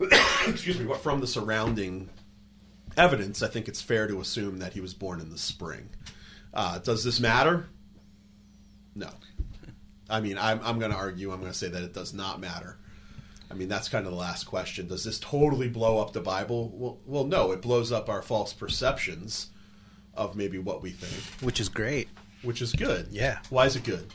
Excuse 0.46 0.78
me, 0.78 0.86
but 0.86 1.00
from 1.00 1.20
the 1.20 1.26
surrounding 1.26 2.10
evidence, 2.96 3.42
I 3.42 3.48
think 3.48 3.68
it's 3.68 3.80
fair 3.80 4.06
to 4.08 4.20
assume 4.20 4.58
that 4.58 4.72
he 4.72 4.80
was 4.80 4.94
born 4.94 5.20
in 5.20 5.30
the 5.30 5.38
spring. 5.38 5.90
Uh, 6.52 6.78
does 6.78 7.04
this 7.04 7.20
matter? 7.20 7.68
No. 8.94 9.10
I 10.10 10.20
mean, 10.20 10.38
I'm, 10.38 10.60
I'm 10.64 10.78
going 10.78 10.90
to 10.90 10.96
argue, 10.96 11.30
I'm 11.30 11.40
going 11.40 11.52
to 11.52 11.58
say 11.58 11.68
that 11.68 11.82
it 11.82 11.92
does 11.92 12.14
not 12.14 12.40
matter. 12.40 12.78
I 13.50 13.54
mean, 13.54 13.68
that's 13.68 13.88
kind 13.88 14.06
of 14.06 14.12
the 14.12 14.18
last 14.18 14.44
question. 14.44 14.88
Does 14.88 15.04
this 15.04 15.18
totally 15.18 15.68
blow 15.68 15.98
up 15.98 16.12
the 16.12 16.20
Bible? 16.20 16.70
Well, 16.74 16.98
well, 17.04 17.24
no, 17.24 17.52
it 17.52 17.62
blows 17.62 17.92
up 17.92 18.08
our 18.08 18.22
false 18.22 18.52
perceptions 18.52 19.50
of 20.18 20.36
maybe 20.36 20.58
what 20.58 20.82
we 20.82 20.90
think, 20.90 21.42
Which 21.42 21.60
is 21.60 21.68
great. 21.68 22.08
which 22.42 22.60
is 22.60 22.72
good. 22.72 23.08
Yeah. 23.10 23.38
Why 23.50 23.66
is 23.66 23.76
it 23.76 23.84
good? 23.84 24.06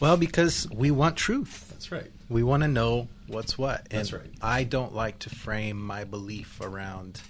Well, 0.00 0.16
because 0.16 0.66
we 0.72 0.90
want 0.90 1.16
truth. 1.16 1.68
That's 1.70 1.92
right. 1.92 2.10
We 2.28 2.42
want 2.42 2.62
to 2.62 2.68
know 2.68 3.08
what's 3.26 3.58
what. 3.58 3.80
And 3.90 3.98
That's 4.00 4.12
right. 4.12 4.30
I 4.40 4.64
don't 4.64 4.94
like 4.94 5.18
to 5.20 5.30
frame 5.30 5.80
my 5.80 6.04
belief 6.04 6.58
around 6.60 7.20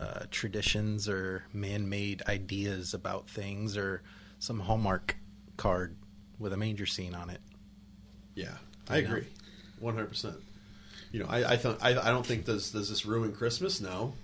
uh, 0.00 0.24
traditions 0.30 1.08
or 1.08 1.44
man-made 1.52 2.22
ideas 2.26 2.92
about 2.94 3.28
things 3.28 3.76
or 3.76 4.02
some 4.40 4.58
Hallmark 4.60 5.16
card 5.56 5.94
with 6.38 6.52
a 6.52 6.56
manger 6.56 6.86
scene 6.86 7.14
on 7.14 7.30
it. 7.30 7.40
Yeah, 8.34 8.54
I 8.88 8.96
agree, 8.98 9.26
one 9.78 9.94
hundred 9.94 10.08
percent. 10.08 10.36
You 11.12 11.20
know, 11.20 11.26
I 11.28 11.52
I, 11.52 11.56
th- 11.56 11.76
I 11.82 11.90
I 11.90 12.10
don't 12.10 12.24
think 12.26 12.46
does 12.46 12.72
does 12.72 12.88
this 12.88 13.04
ruin 13.06 13.32
Christmas? 13.32 13.80
No. 13.80 14.14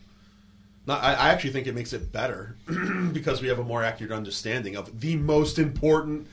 I, 0.95 1.15
I 1.15 1.29
actually 1.31 1.51
think 1.51 1.67
it 1.67 1.75
makes 1.75 1.93
it 1.93 2.13
better 2.13 2.57
because 3.13 3.43
we 3.43 3.49
have 3.49 3.59
a 3.59 3.65
more 3.65 3.85
accurate 3.85 4.13
understanding 4.13 4.77
of 4.77 5.01
the 5.01 5.17
most 5.17 5.59
important 5.59 6.27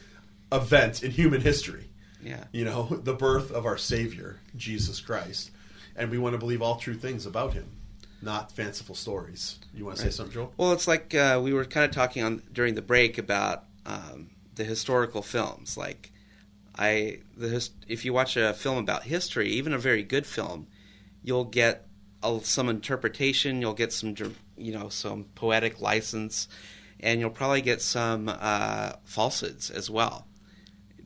event 0.51 1.03
in 1.03 1.12
human 1.12 1.41
history. 1.41 1.89
Yeah. 2.22 2.45
You 2.51 2.66
know, 2.66 2.84
the 3.03 3.14
birth 3.14 3.51
of 3.51 3.66
our 3.66 3.78
Savior, 3.78 4.39
Jesus 4.56 4.99
Christ. 4.99 5.51
And 5.95 6.12
we 6.12 6.18
want 6.18 6.34
to 6.34 6.39
believe 6.39 6.62
all 6.62 6.76
true 6.78 6.95
things 6.95 7.26
about 7.26 7.53
him, 7.53 7.68
not 8.22 8.51
fanciful 8.51 8.95
stories. 8.95 9.60
You 9.74 9.86
want 9.86 9.97
to 9.97 10.03
say 10.03 10.10
something, 10.10 10.34
Joel? 10.34 10.53
Well, 10.58 10.74
it's 10.74 10.88
like 10.88 11.14
uh, 11.14 11.39
we 11.41 11.53
were 11.53 11.66
kind 11.66 11.86
of 11.86 11.91
talking 11.91 12.24
on 12.24 12.41
during 12.51 12.76
the 12.76 12.82
break 12.82 13.18
about 13.18 13.64
um, 13.86 14.32
the 14.56 14.64
historical 14.64 15.22
films. 15.22 15.78
Like, 15.78 16.12
I 16.78 17.20
the 17.38 17.70
if 17.88 18.03
you 18.03 18.12
watch 18.12 18.36
a 18.36 18.53
film 18.53 18.78
about 18.78 19.03
history, 19.03 19.49
even 19.49 19.74
a 19.74 19.78
very 19.78 20.03
good 20.03 20.26
film, 20.26 20.68
you'll 21.24 21.45
get 21.45 21.86
some 22.41 22.70
interpretation. 22.70 23.62
You'll 23.62 23.74
get 23.74 23.93
some, 23.93 24.14
dr- 24.14 24.36
you 24.58 24.74
know, 24.74 24.89
some 24.89 25.26
poetic 25.36 25.82
license, 25.82 26.47
and 26.99 27.20
you'll 27.20 27.30
probably 27.30 27.62
get 27.62 27.82
some 27.82 28.30
uh, 28.30 28.93
falsehoods 29.03 29.70
as 29.70 29.89
well, 29.89 30.28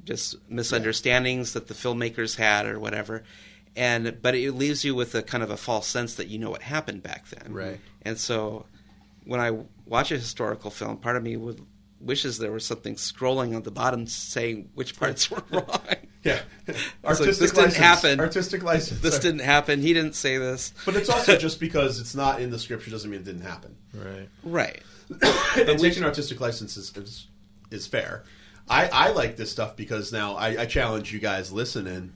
just 0.04 0.36
misunderstandings 0.50 1.54
that 1.54 1.68
the 1.68 1.74
filmmakers 1.74 2.36
had 2.36 2.66
or 2.66 2.80
whatever. 2.80 3.24
And 3.76 4.22
but 4.22 4.36
it 4.36 4.52
leaves 4.54 4.84
you 4.84 4.96
with 4.96 5.14
a 5.16 5.22
kind 5.22 5.44
of 5.44 5.52
a 5.52 5.58
false 5.58 5.88
sense 5.88 6.16
that 6.16 6.28
you 6.28 6.40
know 6.40 6.50
what 6.50 6.64
happened 6.64 7.04
back 7.04 7.30
then. 7.30 7.54
Right. 7.54 7.80
And 8.02 8.18
so 8.18 8.66
when 9.26 9.40
I 9.40 9.60
watch 9.86 10.12
a 10.12 10.18
historical 10.18 10.72
film, 10.72 10.98
part 10.98 11.16
of 11.16 11.24
me 11.24 11.38
would 11.38 11.66
wishes 12.00 12.38
there 12.38 12.52
was 12.52 12.66
something 12.66 12.96
scrolling 12.96 13.56
on 13.56 13.64
the 13.64 13.72
bottom 13.72 14.08
saying 14.08 14.70
which 14.74 14.98
parts 14.98 15.30
were 15.30 15.44
wrong. 15.52 15.82
Yeah. 16.24 16.42
artistic 17.06 17.28
like, 17.28 17.38
this 17.38 17.52
didn't 17.52 17.76
happen. 17.76 18.20
Artistic 18.20 18.64
license. 18.64 19.00
This 19.02 19.20
didn't 19.20 19.40
happen. 19.40 19.82
He 19.82 19.94
didn't 19.94 20.16
say 20.16 20.38
this. 20.38 20.74
But 20.86 20.96
it's 20.96 21.10
also 21.10 21.38
just 21.38 21.60
because 21.60 22.00
it's 22.00 22.16
not 22.16 22.42
in 22.42 22.50
the 22.52 22.60
scripture 22.60 22.92
doesn't 22.92 23.10
mean 23.10 23.22
it 23.22 23.26
didn't 23.26 23.44
happen. 23.44 23.76
Right. 23.94 24.30
Right. 24.44 24.82
and 25.58 25.80
taking 25.80 26.04
artistic 26.04 26.40
license 26.40 26.78
is, 26.78 26.96
is, 26.96 27.28
is 27.72 27.88
fair. 27.88 28.24
I, 28.70 28.90
I 28.92 29.12
like 29.12 29.36
this 29.36 29.52
stuff 29.52 29.76
because 29.76 30.12
now 30.12 30.36
I, 30.36 30.62
I 30.62 30.66
challenge 30.66 31.12
you 31.12 31.20
guys 31.20 31.52
listening 31.52 32.14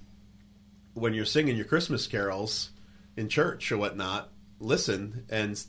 when 0.93 1.13
you're 1.13 1.25
singing 1.25 1.55
your 1.55 1.65
Christmas 1.65 2.05
carols 2.05 2.69
in 3.17 3.29
church 3.29 3.71
or 3.71 3.77
whatnot. 3.77 4.29
Listen, 4.59 5.25
and 5.29 5.61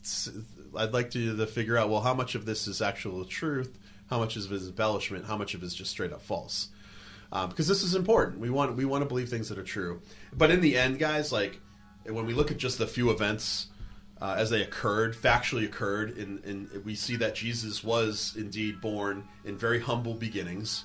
I'd 0.76 0.93
like 0.93 1.11
to, 1.12 1.37
to 1.37 1.47
figure 1.47 1.78
out 1.78 1.89
well 1.89 2.03
how 2.03 2.14
much 2.14 2.35
of 2.35 2.45
this 2.45 2.66
is 2.66 2.82
actual 2.82 3.24
truth, 3.24 3.78
how 4.11 4.18
much 4.18 4.37
of 4.37 4.53
it 4.53 4.55
is 4.55 4.68
embellishment, 4.68 5.24
how 5.24 5.37
much 5.37 5.55
of 5.55 5.62
it 5.62 5.66
is 5.66 5.74
just 5.74 5.91
straight 5.91 6.12
up 6.12 6.22
false. 6.22 6.68
Um, 7.35 7.49
because 7.49 7.66
this 7.66 7.82
is 7.82 7.97
important. 7.97 8.39
We 8.39 8.49
want 8.49 8.76
we 8.76 8.85
want 8.85 9.03
to 9.03 9.09
believe 9.09 9.28
things 9.28 9.49
that 9.49 9.59
are 9.59 9.64
true. 9.64 10.01
But 10.32 10.53
in 10.53 10.61
the 10.61 10.78
end, 10.78 11.01
guys, 11.01 11.32
like 11.32 11.61
when 12.07 12.26
we 12.26 12.32
look 12.32 12.53
at 12.53 12.59
just 12.59 12.78
the 12.78 12.87
few 12.87 13.11
events 13.11 13.66
uh, 14.22 14.37
as 14.39 14.51
they 14.51 14.62
occurred, 14.62 15.16
factually 15.16 15.64
occurred, 15.64 16.16
and, 16.16 16.45
and 16.45 16.85
we 16.85 16.95
see 16.95 17.16
that 17.16 17.35
Jesus 17.35 17.82
was 17.82 18.35
indeed 18.39 18.80
born 18.80 19.26
in 19.45 19.59
very 19.59 19.80
humble 19.80 20.14
beginnings, 20.14 20.85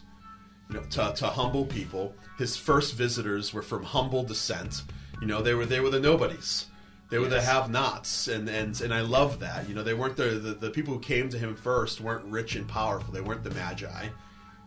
you 0.70 0.76
know, 0.76 0.84
to, 0.90 1.14
to 1.16 1.28
humble 1.28 1.66
people. 1.66 2.16
His 2.40 2.58
first 2.58 2.96
visitors 2.96 3.54
were 3.54 3.62
from 3.62 3.84
humble 3.84 4.24
descent. 4.24 4.84
You 5.22 5.28
know, 5.28 5.44
they 5.44 5.54
were 5.54 5.68
they 5.68 5.80
were 5.80 5.92
the 5.92 6.00
nobodies. 6.00 6.66
They 7.12 7.20
were 7.20 7.28
the 7.28 7.42
have-nots, 7.42 8.28
and, 8.28 8.50
and 8.50 8.80
and 8.82 8.94
I 8.94 9.02
love 9.02 9.40
that. 9.40 9.70
You 9.70 9.76
know, 9.76 9.84
they 9.84 9.94
weren't 9.94 10.16
the, 10.16 10.30
the 10.30 10.54
the 10.54 10.70
people 10.72 10.96
who 10.96 11.00
came 11.00 11.30
to 11.30 11.38
him 11.38 11.56
first 11.56 12.02
weren't 12.02 12.26
rich 12.26 12.56
and 12.56 12.68
powerful. 12.68 13.14
They 13.14 13.22
weren't 13.22 13.44
the 13.44 13.52
magi. 13.52 14.08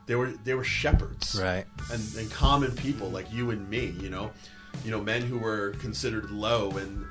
They 0.06 0.14
were 0.16 0.32
they 0.44 0.54
were 0.54 0.64
shepherds, 0.64 1.40
Right. 1.40 1.64
and, 1.92 2.02
and 2.16 2.30
common 2.30 2.72
people 2.72 3.08
like 3.10 3.32
you 3.32 3.50
and 3.50 3.68
me. 3.70 3.94
You 4.00 4.10
know, 4.10 4.30
you 4.84 4.90
know, 4.90 5.00
men 5.00 5.22
who 5.22 5.38
were 5.38 5.70
considered 5.80 6.30
low 6.30 6.70
and 6.72 7.06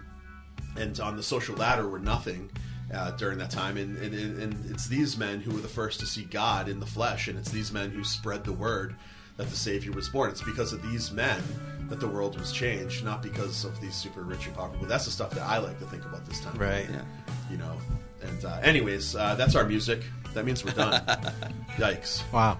and 0.78 1.00
on 1.00 1.16
the 1.18 1.24
social 1.24 1.56
ladder 1.56 1.88
were 1.88 2.00
nothing 2.00 2.50
uh, 2.94 3.12
during 3.12 3.38
that 3.40 3.50
time. 3.52 3.78
And, 3.78 3.98
and, 3.98 4.14
and 4.42 4.72
it's 4.72 4.88
these 4.88 5.18
men 5.18 5.40
who 5.42 5.52
were 5.52 5.60
the 5.62 5.68
first 5.68 6.00
to 6.02 6.06
see 6.06 6.24
God 6.24 6.70
in 6.70 6.80
the 6.80 6.86
flesh, 6.86 7.28
and 7.28 7.38
it's 7.38 7.52
these 7.52 7.72
men 7.74 7.92
who 7.92 8.04
spread 8.04 8.44
the 8.46 8.54
word 8.54 8.96
that 9.38 9.50
the 9.50 9.56
Savior 9.56 9.92
was 9.94 10.08
born. 10.10 10.30
It's 10.30 10.42
because 10.44 10.72
of 10.74 10.82
these 10.90 11.12
men 11.12 11.42
that 11.90 12.00
the 12.00 12.08
world 12.08 12.40
was 12.40 12.52
changed, 12.54 13.04
not 13.04 13.22
because 13.22 13.66
of 13.66 13.80
these 13.82 13.96
super 13.96 14.22
rich 14.22 14.48
and 14.48 14.56
powerful. 14.56 14.86
That's 14.86 15.06
the 15.06 15.12
stuff 15.12 15.32
that 15.32 15.44
I 15.44 15.58
like 15.58 15.78
to 15.80 15.86
think 15.88 16.06
about 16.06 16.26
this 16.26 16.40
time. 16.42 16.58
Right. 16.58 16.88
Yeah. 16.90 17.02
You 17.50 17.58
know. 17.58 17.78
And 18.24 18.46
uh, 18.46 18.60
anyways, 18.62 19.16
uh, 19.16 19.36
that's 19.36 19.56
our 19.56 19.66
music. 19.66 20.04
That 20.34 20.46
means 20.46 20.64
we're 20.64 20.72
done. 20.72 21.02
Yikes! 21.78 22.22
Wow. 22.32 22.58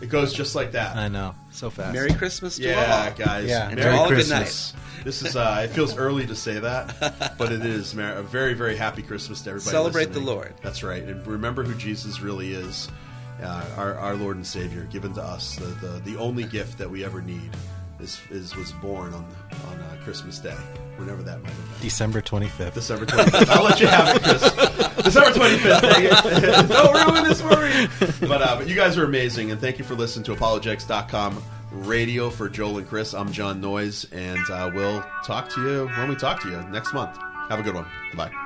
It 0.00 0.08
goes 0.10 0.32
just 0.32 0.54
like 0.54 0.72
that. 0.72 0.96
I 0.96 1.08
know. 1.08 1.34
So 1.50 1.70
fast. 1.70 1.94
Merry 1.94 2.12
Christmas 2.12 2.56
to 2.56 2.62
Yeah, 2.64 3.06
all. 3.18 3.24
guys. 3.26 3.48
Yeah. 3.48 3.68
And 3.68 3.76
Merry 3.76 3.92
to 3.92 3.98
all 3.98 4.04
a 4.06 4.08
good 4.08 4.14
Christmas. 4.16 4.74
This 5.04 5.22
is 5.22 5.36
uh, 5.36 5.62
it 5.64 5.68
feels 5.68 5.96
early 5.96 6.26
to 6.26 6.34
say 6.34 6.58
that, 6.58 7.34
but 7.38 7.52
it 7.52 7.64
is 7.64 7.94
Mer- 7.94 8.14
a 8.16 8.22
very 8.22 8.54
very 8.54 8.76
happy 8.76 9.02
Christmas 9.02 9.40
to 9.42 9.50
everybody. 9.50 9.70
Celebrate 9.70 10.08
listening. 10.08 10.24
the 10.26 10.30
Lord. 10.32 10.54
That's 10.62 10.82
right, 10.82 11.02
and 11.02 11.26
remember 11.26 11.62
who 11.62 11.74
Jesus 11.76 12.20
really 12.20 12.52
is, 12.52 12.88
uh, 13.42 13.64
our 13.76 13.94
our 13.94 14.16
Lord 14.16 14.36
and 14.36 14.46
Savior, 14.46 14.84
given 14.90 15.14
to 15.14 15.22
us. 15.22 15.56
The, 15.56 15.66
the 15.66 16.00
the 16.10 16.16
only 16.18 16.44
gift 16.44 16.76
that 16.78 16.90
we 16.90 17.04
ever 17.04 17.22
need 17.22 17.50
is 18.00 18.20
is 18.30 18.54
was 18.56 18.72
born 18.72 19.14
on 19.14 19.24
on 19.68 19.78
uh, 19.80 19.96
Christmas 20.02 20.38
Day, 20.40 20.56
whenever 20.98 21.22
that 21.22 21.42
might 21.42 21.52
have 21.52 21.70
been. 21.72 21.80
December 21.82 22.20
25th. 22.20 22.74
December 22.74 23.06
25th. 23.06 23.48
I'll 23.50 23.64
let 23.64 23.80
you 23.80 23.86
have 23.86 24.16
it, 24.16 24.22
Chris. 24.22 24.42
December 25.04 25.30
25th. 25.30 26.68
Don't 26.68 27.12
ruin 27.12 27.24
this 27.24 27.40
for 27.40 27.48
me. 27.48 28.26
But, 28.28 28.42
uh, 28.42 28.56
but 28.56 28.68
you 28.68 28.74
guys 28.74 28.96
are 28.98 29.04
amazing, 29.04 29.50
and 29.50 29.60
thank 29.60 29.78
you 29.78 29.84
for 29.84 29.94
listening 29.94 30.24
to 30.24 30.32
apologetics.com 30.32 31.42
radio 31.72 32.30
for 32.30 32.48
Joel 32.48 32.78
and 32.78 32.88
Chris. 32.88 33.14
I'm 33.14 33.32
John 33.32 33.60
Noyes, 33.60 34.06
and 34.12 34.38
uh, 34.50 34.70
we'll 34.74 35.04
talk 35.24 35.48
to 35.50 35.60
you 35.60 35.88
when 35.88 36.08
we 36.08 36.16
talk 36.16 36.40
to 36.42 36.50
you 36.50 36.62
next 36.70 36.92
month. 36.92 37.16
Have 37.48 37.60
a 37.60 37.62
good 37.62 37.74
one. 37.74 37.86
Bye. 38.14 38.45